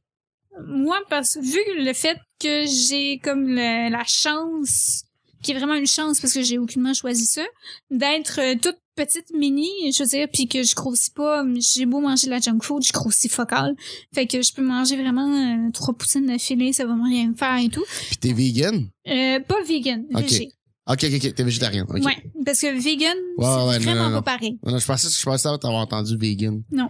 moi, 0.67 0.99
parce 1.10 1.38
vu 1.38 1.60
le 1.78 1.93
fait 1.93 2.17
que 2.39 2.65
j'ai 2.65 3.19
comme 3.19 3.47
le- 3.47 3.89
la 3.91 4.04
chance, 4.06 5.04
qui 5.41 5.51
est 5.51 5.56
vraiment 5.58 5.75
une 5.75 5.88
chance 5.88 6.19
parce 6.19 6.34
que 6.34 6.41
j'ai 6.41 6.58
aucunement 6.58 6.93
choisi 6.93 7.25
ça, 7.25 7.43
d'être 7.91 8.39
euh, 8.39 8.56
toute 8.62 8.78
petite 8.95 9.30
mini, 9.38 9.67
je 9.91 10.01
veux 10.04 10.10
dire, 10.10 10.28
puis 10.32 10.47
que 10.47 10.63
je 10.63 10.73
grossis 10.73 11.12
pas, 11.12 11.43
j'ai 11.60 11.86
beau 11.86 11.99
manger 11.99 12.28
de 12.28 12.32
la 12.32 12.39
junk 12.39 12.60
food, 12.63 12.84
je 12.86 12.93
grossis 12.93 13.28
focal. 13.28 13.75
Fait 14.13 14.25
que 14.25 14.41
je 14.41 14.54
peux 14.54 14.62
manger 14.63 14.95
vraiment 14.95 15.28
euh, 15.67 15.71
trois 15.71 15.93
poutines 15.93 16.25
d'affilée, 16.25 16.71
ça 16.71 16.86
va 16.86 16.95
rien 17.04 17.28
me 17.30 17.36
faire 17.36 17.58
et 17.58 17.67
tout. 17.69 17.84
Puis 18.08 18.17
t'es 18.17 18.32
vegan? 18.34 18.88
Euh, 19.08 19.39
pas 19.41 19.62
vegan, 19.67 20.06
Ok. 20.13 20.21
végé. 20.21 20.49
Ok, 20.88 21.04
ok, 21.04 21.13
ok, 21.15 21.34
t'es 21.36 21.43
végétarien. 21.43 21.84
ok. 21.89 21.95
Ouais, 22.06 22.32
parce 22.45 22.62
que 22.62 22.67
vegan, 22.80 23.17
Ouais, 23.38 23.45
c'est 23.45 23.67
ouais, 23.67 23.80
vraiment 23.80 24.04
non, 24.06 24.10
non. 24.12 24.21
pas 24.21 24.38
pareil. 24.38 24.58
Non, 24.65 24.78
je 24.78 24.86
pensais, 24.86 25.10
je 25.10 25.23
pensais 25.25 25.43
t'avoir 25.60 25.82
entendu 25.82 26.15
vegan. 26.17 26.63
Non. 26.71 26.89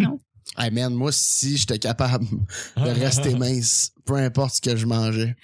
Non. 0.00 0.18
Hey 0.56 0.70
man, 0.70 0.94
moi, 0.94 1.12
si 1.12 1.56
j'étais 1.56 1.78
capable 1.78 2.26
de 2.76 2.88
rester 3.00 3.34
mince, 3.38 3.92
peu 4.06 4.14
importe 4.14 4.54
ce 4.56 4.60
que 4.60 4.76
je 4.76 4.86
mangeais. 4.86 5.34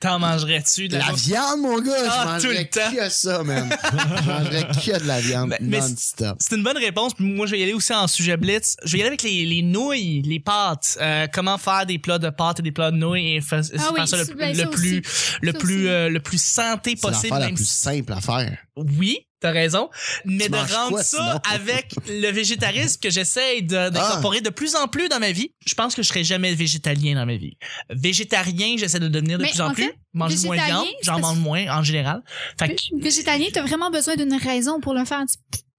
T'en 0.00 0.18
mangerais-tu 0.18 0.88
de 0.88 0.96
la, 0.96 1.12
viande, 1.12 1.60
mon 1.60 1.80
gars, 1.80 1.92
Ah, 2.10 2.36
je 2.36 2.42
tout 2.42 2.48
le 2.48 2.54
mangerais 2.54 2.64
temps. 2.68 2.92
que 2.96 3.08
ça, 3.08 3.42
man. 3.44 3.70
je 3.70 4.26
mangerais 4.26 4.62
que 4.64 5.00
de 5.00 5.06
la 5.06 5.20
viande 5.20 5.54
mais 5.60 5.78
non-stop. 5.78 6.36
C'est 6.40 6.56
une 6.56 6.64
bonne 6.64 6.76
réponse. 6.78 7.12
Moi, 7.20 7.46
je 7.46 7.52
vais 7.52 7.60
y 7.60 7.62
aller 7.62 7.72
aussi 7.72 7.94
en 7.94 8.08
sujet 8.08 8.36
blitz. 8.36 8.76
Je 8.84 8.92
vais 8.92 8.98
y 8.98 9.00
aller 9.02 9.08
avec 9.10 9.22
les, 9.22 9.44
les 9.46 9.62
nouilles, 9.62 10.22
les 10.22 10.40
pâtes. 10.40 10.98
Euh, 11.00 11.28
comment 11.32 11.56
faire 11.56 11.86
des 11.86 12.00
plats 12.00 12.18
de 12.18 12.30
pâtes 12.30 12.58
et 12.58 12.62
des 12.62 12.72
plats 12.72 12.90
de 12.90 12.96
nouilles 12.96 13.36
et 13.36 13.40
fa- 13.40 13.62
faire, 13.62 13.80
Ah 13.80 13.92
oui, 13.96 14.08
ça 14.08 14.16
le, 14.16 14.24
ça, 14.24 14.34
ben, 14.34 14.56
le 14.56 14.62
ça 14.64 14.66
plus, 14.68 15.02
le 15.40 15.52
Ça 15.52 15.58
plus, 15.58 15.86
euh, 15.88 16.08
le 16.08 16.18
plus 16.20 16.42
santé 16.42 16.94
C'est 16.96 17.00
possible. 17.00 17.28
l'affaire 17.34 17.48
la 17.50 17.54
plus 17.54 17.64
si- 17.68 17.74
simple 17.76 18.12
à 18.12 18.20
faire. 18.20 18.58
Oui, 18.74 19.18
t'as 19.38 19.50
raison. 19.50 19.90
Mais 20.24 20.44
Tu 20.46 20.50
de 20.50 20.56
rendre 20.56 20.88
quoi, 20.90 21.02
ça 21.04 21.18
sinon? 21.18 21.40
avec 21.54 21.94
le 22.08 22.30
végétarisme 22.30 22.98
que 23.00 23.10
j'essaie 23.10 23.60
de- 23.60 23.90
d'incorporer 23.90 24.38
Ah. 24.40 24.44
de 24.44 24.50
plus 24.50 24.74
en 24.76 24.88
plus 24.88 25.08
dans 25.08 25.20
ma 25.20 25.30
vie, 25.32 25.52
je 25.66 25.74
pense 25.74 25.94
que 25.94 26.02
je 26.02 26.08
serai 26.08 26.24
jamais 26.24 26.54
végétalien 26.54 27.14
dans 27.16 27.26
ma 27.26 27.36
vie. 27.36 27.56
Végétarien, 27.94 28.76
j'essaie 28.76 29.00
de 29.00 29.08
devenir 29.08 29.38
de 29.38 29.42
Mais 29.44 29.50
plus 29.50 29.60
en, 29.60 29.68
en 29.68 29.74
plus. 29.74 29.84
fait, 29.84 29.96
Mange 30.14 30.44
moins 30.44 30.56
de 30.56 30.62
viande, 30.64 30.86
j'en 31.02 31.20
mange 31.20 31.38
moins 31.38 31.78
en 31.78 31.82
général. 31.82 32.22
Fait 32.58 32.74
que- 32.74 33.02
Végétalien, 33.02 33.46
t'as 33.52 33.62
vraiment 33.62 33.90
besoin 33.90 34.14
d'une 34.16 34.34
raison 34.34 34.80
pour 34.80 34.94
le 34.94 35.04
faire. 35.04 35.22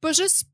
Pas 0.02 0.14
juste 0.14 0.46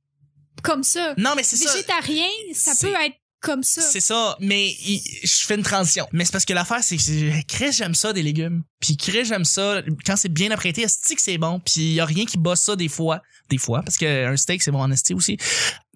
comme 0.63 0.83
ça. 0.83 1.13
non, 1.17 1.31
mais 1.35 1.43
c'est 1.43 1.55
ça. 1.55 1.71
Végétarien, 1.71 2.27
ça 2.53 2.71
peut 2.79 2.93
être 3.05 3.15
comme 3.41 3.63
ça. 3.63 3.81
C'est 3.81 3.99
ça, 3.99 4.35
mais 4.39 4.67
il- 4.69 5.01
je 5.23 5.45
fais 5.45 5.55
une 5.55 5.63
transition. 5.63 6.07
Mais 6.11 6.25
c'est 6.25 6.31
parce 6.31 6.45
que 6.45 6.53
l'affaire, 6.53 6.83
c'est 6.83 6.97
que 6.97 7.45
Chris, 7.47 7.71
j'aime 7.71 7.95
ça 7.95 8.13
des 8.13 8.23
légumes. 8.23 8.63
Puis 8.79 8.97
Chris, 8.97 9.25
j'aime 9.25 9.45
ça 9.45 9.81
quand 10.05 10.15
c'est 10.15 10.31
bien 10.31 10.51
apprêté. 10.51 10.81
Esti 10.81 11.15
que 11.15 11.21
c'est 11.21 11.37
bon? 11.37 11.59
Puis 11.59 11.93
y 11.93 11.99
a 11.99 12.05
rien 12.05 12.25
qui 12.25 12.37
bosse 12.37 12.61
ça 12.61 12.75
des 12.75 12.89
fois. 12.89 13.21
Des 13.49 13.57
fois, 13.57 13.81
parce 13.81 13.97
qu'un 13.97 14.37
steak, 14.37 14.61
c'est 14.61 14.69
bon 14.69 14.79
en 14.81 14.91
esti 14.91 15.13
aussi. 15.15 15.37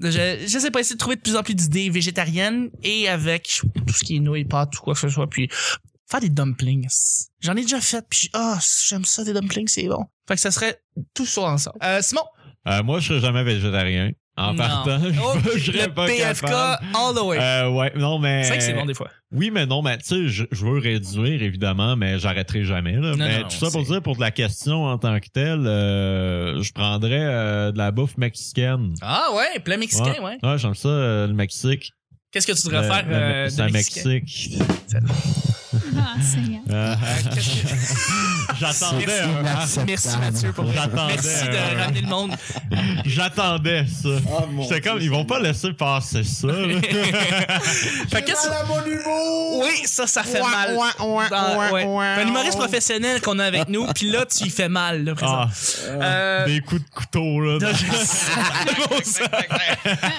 Je, 0.01 0.09
je 0.47 0.59
sais 0.59 0.71
pas, 0.71 0.79
essayer 0.79 0.95
de 0.95 0.99
trouver 0.99 1.17
de 1.17 1.21
plus 1.21 1.35
en 1.35 1.43
plus 1.43 1.53
d'idées 1.53 1.89
végétariennes 1.91 2.71
et 2.81 3.07
avec 3.07 3.61
tout 3.85 3.93
ce 3.93 4.03
qui 4.03 4.15
est 4.15 4.19
nouilles, 4.19 4.45
pâtes, 4.45 4.71
tout 4.71 4.81
quoi 4.81 4.95
que 4.95 4.99
ce 4.99 5.09
soit. 5.09 5.29
Puis 5.29 5.49
faire 6.09 6.19
des 6.19 6.29
dumplings. 6.29 6.87
J'en 7.41 7.55
ai 7.55 7.61
déjà 7.61 7.79
fait. 7.79 8.03
Puis 8.09 8.29
ah, 8.33 8.59
j'aime 8.87 9.05
ça 9.05 9.23
des 9.23 9.33
dumplings, 9.33 9.67
c'est 9.67 9.87
bon. 9.87 10.03
Fait 10.27 10.33
que 10.33 10.41
ça 10.41 10.49
serait 10.49 10.79
tout 11.13 11.25
ça 11.27 11.41
ensemble. 11.41 11.77
Euh, 11.83 12.01
Simon, 12.01 12.23
Euh, 12.67 12.81
moi, 12.81 12.99
je 12.99 13.09
serais 13.09 13.19
jamais 13.19 13.43
végétarien. 13.43 14.11
En 14.35 14.53
Non. 14.53 14.57
partant, 14.57 14.99
je, 14.99 15.19
Oh, 15.23 15.37
je 15.57 15.71
serais 15.71 15.85
le 15.87 15.93
pas 15.93 16.07
PFK 16.07 16.41
capable. 16.41 16.85
all 16.95 17.13
the 17.15 17.21
way. 17.23 17.37
Euh, 17.39 17.69
ouais, 17.69 17.91
non, 17.95 18.17
mais. 18.17 18.41
c'est 18.43 18.49
vrai 18.49 18.57
que 18.57 18.63
c'est 18.63 18.73
bon 18.73 18.85
des 18.85 18.95
fois. 18.95 19.09
Oui, 19.31 19.51
mais 19.51 19.65
non, 19.67 19.83
mais 19.83 19.97
tu 19.99 20.05
sais, 20.05 20.27
je, 20.27 20.45
je 20.51 20.65
veux 20.65 20.79
réduire, 20.79 21.41
évidemment, 21.43 21.95
mais 21.95 22.17
j'arrêterai 22.17 22.63
jamais. 22.65 22.93
Là. 22.93 23.11
Non, 23.11 23.17
mais 23.17 23.41
non, 23.41 23.47
tout 23.47 23.55
ça 23.57 23.69
pour 23.69 23.83
dire, 23.83 24.01
pour 24.01 24.15
de 24.15 24.21
la 24.21 24.31
question 24.31 24.85
en 24.85 24.97
tant 24.97 25.19
que 25.19 25.27
telle, 25.31 25.67
euh, 25.67 26.61
je 26.63 26.71
prendrais 26.73 27.19
euh, 27.21 27.71
de 27.71 27.77
la 27.77 27.91
bouffe 27.91 28.17
mexicaine. 28.17 28.95
Ah 29.03 29.27
ouais, 29.35 29.59
plat 29.59 29.77
mexicain, 29.77 30.15
ouais. 30.23 30.37
Ouais, 30.41 30.57
j'aime 30.57 30.73
ça, 30.75 30.87
euh, 30.89 31.27
le 31.27 31.33
Mexique. 31.33 31.91
Qu'est-ce 32.31 32.47
que 32.47 32.53
tu 32.53 32.63
voudrais 32.63 32.81
Le- 32.81 32.87
faire 32.91 33.05
euh, 33.09 33.49
c'est 33.49 33.57
de 33.57 33.61
un? 33.61 33.69
Mexique. 33.69 34.57
Ah. 35.97 36.15
Euh, 36.71 36.95
J'attendais 38.59 39.05
Merci. 39.43 39.79
Merci, 39.85 40.17
Mathieu 40.19 40.51
pour 40.51 40.71
J'attendais 40.71 41.13
Merci 41.15 41.45
de 41.45 41.79
ramener 41.79 42.01
le 42.01 42.07
monde. 42.07 42.31
J'attendais 43.05 43.85
ça. 43.87 44.09
Oh, 44.29 44.43
J'étais 44.61 44.81
comme, 44.81 44.99
ils 45.01 45.09
vont 45.09 45.25
pas 45.25 45.39
laisser 45.39 45.73
passer 45.73 46.23
ça. 46.23 46.47
fait 48.09 48.21
que 48.23 48.67
bonne 48.67 48.91
humour! 48.91 49.63
Oui, 49.63 49.81
ça, 49.85 50.07
ça 50.07 50.23
fait 50.23 50.41
Ouin, 50.41 50.49
mal. 50.51 50.75
ouin, 50.75 51.71
ouais. 51.71 51.83
Un 52.05 52.27
humoriste 52.27 52.57
professionnel 52.57 53.21
qu'on 53.21 53.39
a 53.39 53.45
avec 53.45 53.69
nous, 53.69 53.85
puis 53.93 54.09
là, 54.09 54.25
tu 54.25 54.45
y 54.45 54.49
fais 54.49 54.69
mal, 54.69 55.03
là. 55.03 55.13
Ah, 55.21 55.47
Euh, 55.87 56.45
des 56.45 56.61
coups 56.61 56.81
de 56.81 56.89
couteau, 56.93 57.39
là. 57.41 57.59
ça. 58.03 59.23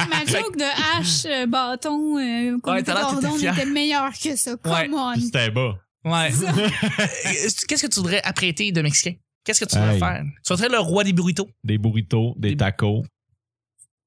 Ma, 0.08 0.20
joke 0.26 0.56
de 0.56 0.98
hache, 0.98 1.24
euh, 1.26 1.46
bâton, 1.46 2.18
euh, 2.18 2.56
Ouais, 2.64 2.80
était 2.80 2.92
l'air 2.92 3.02
que 3.08 3.14
t'étais 3.14 3.22
cordon 3.26 3.38
fier. 3.38 3.52
était 3.58 3.66
meilleur 3.66 4.10
que 4.22 4.36
ça. 4.36 4.52
Come 4.62 4.72
Ouais. 4.72 4.88
on. 4.92 5.14
Bas. 5.50 5.78
Ouais. 6.04 6.30
Qu'est-ce 7.68 7.82
que 7.82 7.88
tu 7.88 8.00
voudrais 8.00 8.22
apprêter 8.22 8.72
de 8.72 8.82
Mexicain? 8.82 9.16
Qu'est-ce 9.44 9.64
que 9.64 9.70
tu 9.70 9.76
voudrais 9.76 9.98
faire? 9.98 10.24
Tu 10.44 10.56
serais 10.56 10.68
le 10.68 10.78
roi 10.78 11.04
des 11.04 11.12
burritos? 11.12 11.48
Des 11.62 11.78
burritos, 11.78 12.34
des 12.36 12.50
Des- 12.50 12.56
tacos. 12.56 13.04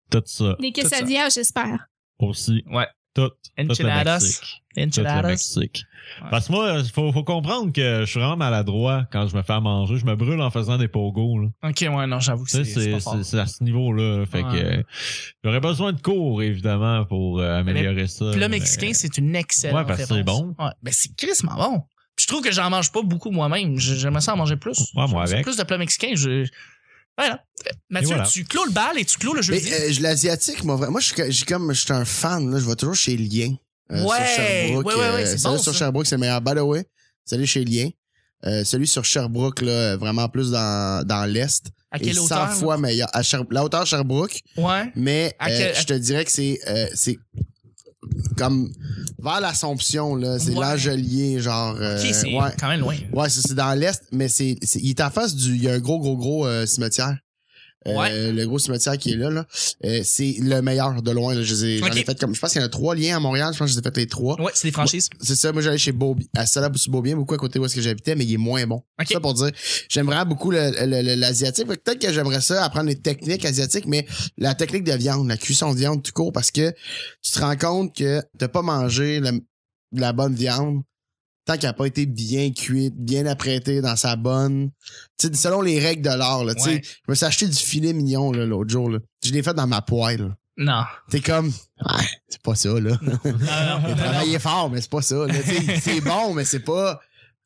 Tout 0.10 0.24
ça. 0.26 0.56
Des 0.60 0.72
quesadillas, 0.72 1.30
j'espère. 1.30 1.88
Aussi. 2.20 2.64
Ouais. 2.68 2.88
Tout. 3.14 3.30
Tout 3.30 3.36
le 3.58 3.72
Enchiladas. 3.72 4.20
Mexique. 4.20 4.64
Tout 4.78 5.00
le 5.02 5.06
Enchiladas. 5.08 5.28
Mexique. 5.30 5.84
Ouais. 6.22 6.28
Parce 6.32 6.48
que 6.48 6.52
moi, 6.54 6.84
faut, 6.94 7.12
faut 7.12 7.24
comprendre 7.24 7.72
que 7.74 8.02
je 8.02 8.06
suis 8.06 8.20
vraiment 8.20 8.38
maladroit 8.38 9.06
quand 9.12 9.28
je 9.28 9.36
me 9.36 9.42
fais 9.42 9.54
à 9.54 9.60
manger. 9.60 9.98
Je 9.98 10.06
me 10.06 10.16
brûle 10.16 10.40
en 10.42 10.52
faisant 10.52 10.78
des 10.78 10.88
pogos. 10.88 11.40
là. 11.40 11.48
Ok, 11.70 11.82
ouais, 11.82 12.08
non, 12.08 12.20
j'avoue 12.20 12.44
que 12.46 12.52
c'est 12.52 12.64
c'est 12.64 13.40
à 13.40 13.46
ce 13.48 13.64
niveau-là. 13.64 14.26
Fait 14.26 14.44
Ouais. 14.44 14.52
que 14.52 14.58
euh, 14.80 14.84
j'aurais 15.44 15.60
besoin 15.60 15.94
de 15.94 16.02
cours, 16.02 16.42
évidemment, 16.44 17.04
pour 17.06 17.40
euh, 17.40 17.60
améliorer 17.60 18.08
ça. 18.08 18.26
Le 18.26 18.38
mais- 18.38 18.50
mexicain, 18.50 18.92
c'est 18.94 19.18
une 19.18 19.36
excellente 19.36 19.76
Ouais, 19.80 19.86
parce 19.86 20.00
que 20.02 20.06
c'est 20.08 20.14
réponse. 20.14 20.42
bon. 20.58 20.64
Ouais, 20.64 20.72
ben 20.84 20.94
c'est 20.94 21.16
crissement 21.16 21.56
bon. 21.56 21.80
Puis 22.16 22.24
je 22.24 22.28
trouve 22.28 22.42
que 22.44 22.52
j'en 22.52 22.70
mange 22.70 22.92
pas 22.92 23.02
beaucoup 23.04 23.32
moi-même. 23.32 23.78
J'aimerais 23.80 24.22
ça 24.22 24.34
en 24.34 24.38
manger 24.38 24.56
plus. 24.56 24.92
Ouais, 24.96 25.08
moi 25.08 25.24
avec. 25.24 25.44
Plus 25.44 25.58
de 25.58 25.64
plats 25.64 25.78
mexicains. 25.78 26.14
Je... 26.16 26.48
Voilà. 27.18 27.44
Mathieu, 27.90 28.10
voilà. 28.10 28.24
tu 28.26 28.44
clôt 28.44 28.66
le 28.66 28.72
bal 28.72 28.98
et 28.98 29.06
tu 29.06 29.18
clôt 29.18 29.34
le 29.34 29.42
jeu. 29.42 29.54
Mais 29.54 29.74
euh, 29.74 29.92
l'asiatique, 30.02 30.64
moi, 30.64 30.76
vraiment, 30.76 30.94
moi, 30.94 31.02
je 31.02 31.08
suis 31.14 31.16
j'ai 31.32 31.46
comme, 31.46 31.74
je 31.74 31.80
suis 31.82 31.92
un 31.94 32.06
fan, 32.06 32.52
là, 32.52 32.60
je 32.60 32.66
vais 32.68 32.76
toujours 32.76 32.96
chez 32.96 33.18
Lien. 33.18 33.56
Euh, 33.92 34.04
Ouais, 34.04 34.18
sur 34.18 34.44
Sherbrooke. 34.44 34.86
ouais, 34.88 34.94
ouais, 34.96 35.00
ouais, 35.14 35.28
euh, 35.30 35.36
bon, 35.44 35.58
sur 35.58 35.74
ça. 35.74 35.80
Sherbrooke, 35.80 36.06
c'est 36.08 36.16
le 36.16 36.22
meilleur. 36.22 36.42
By 36.42 36.52
the 36.56 36.60
way, 36.60 36.86
celui 37.26 37.48
chez 37.48 37.64
Lien. 37.66 37.90
Euh, 38.46 38.64
celui 38.64 38.86
sur 38.88 39.04
Sherbrooke, 39.04 39.62
là, 39.62 39.98
vraiment 39.98 40.30
plus 40.30 40.52
dans, 40.52 41.06
dans 41.06 41.26
l'Est. 41.26 41.66
à 41.92 41.98
est 41.98 42.02
quelle 42.02 42.16
100 42.16 42.24
hauteur? 42.26 42.54
fois 42.54 42.78
meilleur. 42.78 43.08
À 43.14 43.22
Sher- 43.24 43.46
la 43.50 43.64
hauteur 43.64 43.86
Sherbrooke, 43.88 44.42
Ouais. 44.58 44.92
mais 44.96 45.34
euh, 45.42 45.46
quel- 45.48 45.76
je 45.76 45.84
te 45.86 45.94
dirais 45.94 46.24
que 46.26 46.32
c'est 46.32 46.60
euh, 46.68 46.88
c'est 46.94 47.18
comme 48.38 48.72
vers 49.20 49.42
l'Assomption, 49.42 50.16
là. 50.16 50.38
C'est 50.40 50.52
Ouais. 50.52 50.60
l'Angelier, 50.62 51.40
genre. 51.40 51.76
euh, 51.80 51.98
c'est 52.00 52.28
ouais. 52.34 52.52
quand 52.60 52.68
même 52.68 52.82
loin. 52.82 52.96
Ouais, 53.14 53.30
c'est 53.30 53.54
dans 53.56 53.74
l'Est, 53.78 54.04
mais 54.12 54.28
c'est, 54.28 54.58
c'est- 54.62 54.80
il 54.80 54.92
est 54.92 55.02
en 55.02 55.10
face 55.10 55.36
du, 55.36 55.56
il 55.56 55.64
y 55.64 55.68
a 55.70 55.74
un 55.74 55.80
gros, 55.80 56.00
gros, 56.00 56.16
gros 56.18 56.46
euh, 56.46 56.66
cimetière. 56.66 57.18
Euh, 57.88 57.96
Ouais. 57.98 58.32
Le 58.32 58.46
gros 58.46 58.60
cimetière 58.60 58.98
qui 58.98 59.14
est 59.14 59.16
là, 59.16 59.30
là. 59.30 59.46
Euh, 59.86 60.02
c'est 60.04 60.36
le 60.40 60.62
meilleur 60.62 61.02
de 61.02 61.12
loin. 61.12 61.34
Là. 61.34 61.42
Je 61.44 61.54
les 61.54 61.64
ai- 61.78 62.04
fait 62.04 62.20
comme, 62.20 62.36
je 62.36 62.40
pense 62.40 62.52
qu'il 62.52 62.62
y 62.62 62.64
en 62.64 62.68
a 62.68 62.70
trois 62.70 62.96
liens 62.96 63.18
à 63.18 63.20
Montréal. 63.20 63.54
Je 63.54 63.60
pense 63.60 63.70
que 63.70 63.76
je 63.76 63.80
les 63.82 63.88
ai 63.88 63.92
fait 63.92 64.00
les 64.02 64.08
trois. 64.08 64.40
Ouais, 64.42 64.52
c'est 64.54 64.68
des 64.68 64.72
franchises. 64.72 65.10
C'est 65.22 65.36
ça, 65.36 65.52
moi 65.52 65.62
j'allais 65.62 65.78
chez 65.78 65.92
Beaubien, 65.92 66.28
à 66.36 66.46
Salab-Beaubien, 66.46 67.16
beaucoup 67.16 67.34
à 67.34 67.38
côté 67.38 67.60
où 67.60 67.66
est-ce 67.66 67.76
que 67.76 67.82
j'habitais, 67.82 68.16
mais 68.16 68.26
il 68.26 68.34
est 68.34 68.38
moins 68.38 68.66
bon. 68.68 68.84
Ok. 69.00 69.08
Ça 69.12 69.20
pour 69.20 69.34
dire, 69.34 69.52
j'aime 69.90 70.06
vraiment 70.08 70.26
beaucoup 70.26 70.52
l'asiatique. 70.52 71.68
Peut-être 71.68 72.00
que 72.00 72.12
j'aimerais 72.14 72.42
ça 72.42 72.64
apprendre 72.64 72.88
les 72.90 73.00
techniques 73.00 73.46
asiatiques, 73.46 73.86
mais 73.88 74.06
la 74.38 74.54
technique 74.56 74.84
de 74.84 74.94
viande, 74.94 75.28
la 75.28 75.38
cuisson 75.38 75.74
de 75.74 75.78
viande 75.80 76.04
tout 76.04 76.12
court, 76.12 76.32
parce 76.32 76.52
que 76.52 76.72
tu 77.22 77.32
te 77.32 77.40
rends 77.40 77.56
compte 77.58 77.96
que 77.96 78.22
t'as 78.38 78.48
pas 78.48 78.62
mangé 78.62 79.20
la, 79.20 79.32
la 79.94 80.14
bonne 80.14 80.36
viande 80.36 80.82
tant 81.48 81.58
qu'elle 81.58 81.70
a 81.70 81.74
pas 81.74 81.88
été 81.88 82.06
bien 82.06 82.52
cuite, 82.52 82.94
bien 82.96 83.26
apprêtée 83.26 83.82
dans 83.82 83.96
sa 83.96 84.16
bonne, 84.16 84.70
tu 85.18 85.28
sais, 85.28 85.34
selon 85.34 85.62
les 85.62 85.80
règles 85.80 86.04
de 86.04 86.16
l'art, 86.16 86.44
là, 86.44 86.54
tu 86.54 86.62
sais. 86.62 86.70
Ouais. 86.70 86.82
Je 86.84 87.12
me 87.12 87.16
suis 87.16 87.26
acheté 87.26 87.48
du 87.48 87.56
filet 87.58 87.94
mignon, 87.94 88.32
là, 88.32 88.46
l'autre 88.46 88.70
jour, 88.70 88.90
là. 88.90 89.00
Je 89.24 89.32
l'ai 89.32 89.42
fait 89.42 89.54
dans 89.54 89.66
ma 89.66 89.82
poêle. 89.82 90.36
Non. 90.58 90.84
T'es 91.10 91.22
comme, 91.22 91.48
ouais, 91.48 92.06
c'est 92.28 92.42
pas 92.42 92.56
ça, 92.56 92.70
là. 92.80 92.98
Non, 93.02 93.20
non, 93.24 93.32
non, 93.90 93.96
travaillé 93.96 94.40
fort, 94.40 94.70
mais 94.70 94.82
c'est 94.82 94.90
pas 94.90 95.02
ça. 95.02 95.26
là. 95.26 95.34
C'est 95.82 96.02
bon, 96.02 96.34
mais 96.34 96.46
c'est 96.46 96.60
pas. 96.60 97.00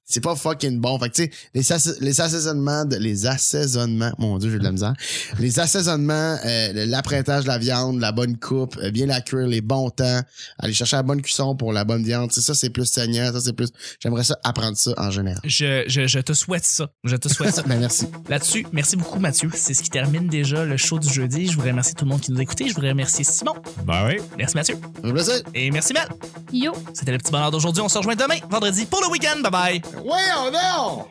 C'est 0.05 0.19
pas 0.19 0.35
fucking 0.35 0.79
bon. 0.79 0.99
Fait 0.99 1.09
que, 1.09 1.13
tu 1.15 1.23
sais, 1.23 1.31
les, 1.53 1.71
assa- 1.71 1.95
les 2.01 2.19
assaisonnements, 2.19 2.83
de, 2.85 2.97
les 2.97 3.25
assaisonnements, 3.27 4.11
mon 4.17 4.37
dieu, 4.39 4.49
j'ai 4.51 4.59
de 4.59 4.63
la 4.63 4.71
misère. 4.73 4.93
Les 5.39 5.59
assaisonnements, 5.59 6.37
euh, 6.45 6.85
l'apprêtage 6.85 7.43
de 7.43 7.47
la 7.47 7.57
viande, 7.57 7.99
la 8.01 8.11
bonne 8.11 8.37
coupe, 8.37 8.77
euh, 8.83 8.91
bien 8.91 9.05
la 9.05 9.21
cuire, 9.21 9.47
les 9.47 9.61
bons 9.61 9.89
temps, 9.89 10.19
aller 10.59 10.73
chercher 10.73 10.97
la 10.97 11.03
bonne 11.03 11.21
cuisson 11.21 11.55
pour 11.55 11.71
la 11.71 11.85
bonne 11.85 12.03
viande. 12.03 12.29
Tu 12.29 12.35
sais, 12.35 12.41
ça, 12.41 12.53
c'est 12.55 12.69
plus 12.71 12.85
saignant, 12.85 13.31
ça, 13.31 13.39
c'est 13.39 13.53
plus. 13.53 13.69
J'aimerais 14.01 14.23
ça 14.25 14.37
apprendre 14.43 14.75
ça 14.75 14.91
en 14.97 15.11
général. 15.11 15.39
Je, 15.45 15.83
je, 15.87 16.07
je 16.07 16.19
te 16.19 16.33
souhaite 16.33 16.65
ça. 16.65 16.89
Je 17.05 17.15
te 17.15 17.29
souhaite 17.29 17.55
ça. 17.55 17.61
Ben, 17.67 17.79
merci. 17.79 18.05
Là-dessus, 18.27 18.65
merci 18.73 18.97
beaucoup 18.97 19.19
Mathieu. 19.19 19.49
C'est 19.55 19.73
ce 19.73 19.81
qui 19.83 19.89
termine 19.89 20.27
déjà 20.27 20.65
le 20.65 20.75
show 20.77 20.99
du 20.99 21.07
jeudi. 21.07 21.47
Je 21.47 21.53
voudrais 21.53 21.69
remercier 21.69 21.93
tout 21.93 22.03
le 22.05 22.09
monde 22.11 22.19
qui 22.21 22.31
nous 22.33 22.39
a 22.39 22.41
écoutés. 22.41 22.67
Je 22.67 22.73
voudrais 22.73 22.89
remercier 22.89 23.23
Simon. 23.23 23.53
Ben 23.85 24.07
oui. 24.07 24.17
Merci 24.37 24.55
Mathieu. 24.55 24.75
Plaisir. 25.01 25.35
Et 25.53 25.71
merci 25.71 25.93
Mel. 25.93 26.07
Yo. 26.51 26.73
C'était 26.93 27.11
le 27.13 27.17
petit 27.17 27.31
bonheur 27.31 27.51
d'aujourd'hui. 27.51 27.81
On 27.81 27.87
se 27.89 27.97
rejoint 27.97 28.15
demain, 28.15 28.39
vendredi, 28.49 28.85
pour 28.85 28.99
le 29.01 29.09
week-end. 29.09 29.39
Bye 29.41 29.51
bye. 29.51 29.81
Ouais, 29.97 30.17
on 30.37 30.51
est! 30.53 31.05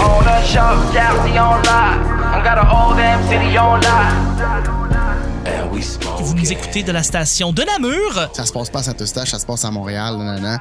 On 0.00 0.26
a 0.26 0.42
shop, 0.42 0.92
Jersey 0.92 1.38
on 1.38 1.60
lock. 1.62 1.98
I 2.34 2.40
got 2.42 2.58
a 2.58 2.64
whole 2.64 2.96
damn 2.96 3.22
city 3.28 3.56
on 3.58 3.80
lock. 3.80 4.28
And 5.68 5.74
we 5.74 5.82
smoke. 5.84 6.22
Vous 6.22 6.34
nous 6.34 6.52
écoutez 6.52 6.82
de 6.82 6.92
la 6.92 7.02
station 7.02 7.52
de 7.52 7.62
Namur. 7.62 8.28
Ça 8.32 8.46
se 8.46 8.52
passe 8.52 8.70
pas 8.70 8.80
à 8.80 8.82
Saint-Eustache, 8.84 9.30
ça 9.30 9.38
se 9.38 9.46
passe 9.46 9.64
à 9.64 9.70
Montréal. 9.70 10.16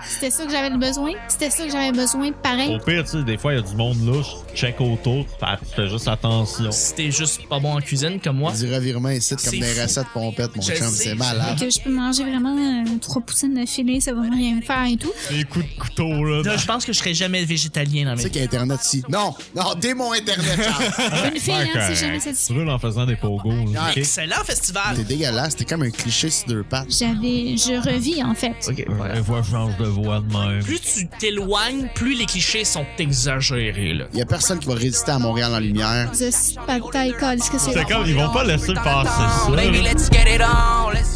C'était 0.08 0.32
ça 0.32 0.46
que 0.46 0.52
j'avais 0.52 0.76
besoin? 0.76 1.12
C'était 1.28 1.50
ça 1.50 1.66
que 1.66 1.72
j'avais 1.72 1.92
besoin. 1.92 2.32
Pareil? 2.32 2.76
Au 2.76 2.80
pire, 2.84 3.04
tu 3.04 3.12
sais, 3.12 3.24
des 3.24 3.38
fois, 3.38 3.54
il 3.54 3.58
y 3.58 3.60
a 3.60 3.62
du 3.62 3.76
monde 3.76 3.98
louche, 4.06 4.28
tu 4.54 4.58
check 4.62 4.80
autour, 4.82 5.26
tu 5.26 5.32
fais- 5.40 5.76
tu 5.84 5.90
juste 5.90 6.08
attention. 6.08 6.72
Si 6.72 6.94
t'es 6.96 7.12
juste 7.12 7.48
pas 7.48 7.60
bon 7.60 7.76
en 7.78 7.82
cuisine 7.82 8.20
comme 8.20 8.38
moi. 8.38 8.52
Du 8.54 8.74
revirement 8.74 9.10
ici, 9.10 9.36
comme 9.36 9.52
des 9.52 9.62
fou. 9.62 9.82
recettes 9.82 10.08
pompettes, 10.14 10.56
mon 10.56 10.62
Je 10.62 10.74
chum, 10.74 10.88
c'est 10.90 11.16
malade. 11.16 11.60
Que 11.60 11.70
je 11.70 11.80
peux 11.80 11.92
manger 11.92 12.24
vraiment 12.24 12.56
euh, 12.58 12.98
trois 13.02 13.22
poutines 13.22 13.54
de 13.60 13.66
filet, 13.66 14.00
ça 14.00 14.14
va 14.14 14.22
rien 14.22 14.56
me 14.56 14.62
faire 14.62 14.86
et 14.90 14.98
tout. 14.98 15.12
Des 15.30 15.44
coups 15.46 15.66
de 15.66 15.80
couteau, 15.80 16.24
là. 16.24 16.42
Là, 16.44 16.58
je 16.58 16.66
pense 16.66 16.86
que 16.86 16.92
je 16.94 16.98
serais 17.00 17.14
jamais 17.14 17.44
végétalien 17.46 18.06
dans 18.06 18.12
Tu 18.12 18.18
mes 18.18 18.24
sais 18.24 18.30
qu'il 18.30 18.42
y 18.42 18.44
a 18.44 18.48
Internet 18.48 18.80
ici. 18.84 19.04
Non, 19.10 19.34
non, 19.56 19.74
dès 19.80 19.94
mon 19.94 20.12
Internet, 20.14 20.60
Charles. 20.62 21.32
Une 21.34 21.40
fille, 21.40 21.54
hein, 21.54 21.88
c'est 21.88 21.96
jamais 21.96 22.18
Tu 22.18 22.24
satisfait. 22.26 22.54
brûles 22.54 22.70
en 22.70 22.80
faisant 22.80 23.06
des 23.06 23.16
pogos, 23.16 23.52
là. 23.74 23.88
ok? 23.92 23.98
Excellent 23.98 24.44
festival. 24.46 24.97
T'es 24.98 25.04
dégueulasse, 25.04 25.56
t'es 25.56 25.64
comme 25.64 25.84
un 25.84 25.92
cliché 25.92 26.32
sur 26.32 26.48
deux 26.48 26.64
pattes. 26.64 26.88
J'avais, 26.90 27.56
je 27.56 27.80
revis 27.88 28.24
en 28.24 28.34
fait. 28.34 28.56
Ok, 28.68 28.84
Ouais, 29.00 29.14
Des 29.14 29.24
fois, 29.24 29.44
je 29.44 29.52
change 29.52 29.78
de 29.78 29.86
voix 29.86 30.22
de 30.22 30.34
même. 30.36 30.64
Plus 30.64 30.82
tu 30.82 31.08
t'éloignes, 31.20 31.88
plus 31.94 32.16
les 32.16 32.26
clichés 32.26 32.66
sont 32.66 32.84
exagérés, 32.98 33.94
là. 33.94 34.06
Il 34.14 34.18
y 34.18 34.24
a 34.24 34.26
personne 34.26 34.58
qui 34.58 34.68
va 34.68 34.74
résister 34.74 35.12
à 35.12 35.20
Montréal 35.20 35.54
en 35.54 35.60
lumière. 35.60 36.10
The 36.12 37.20
Call, 37.20 37.38
est-ce 37.38 37.52
que 37.52 37.60
c'est 37.60 37.74
C'est 37.74 37.86
comme, 37.86 38.08
ils 38.08 38.16
vont 38.16 38.34
pas 38.34 38.44
laisser 38.44 38.74
passer 38.74 39.10
ça. 39.46 39.52
Baby, 39.56 39.84
let's 39.84 40.10
get 40.12 40.34
it 40.36 40.42
on. 40.42 40.90
Let's 40.90 41.16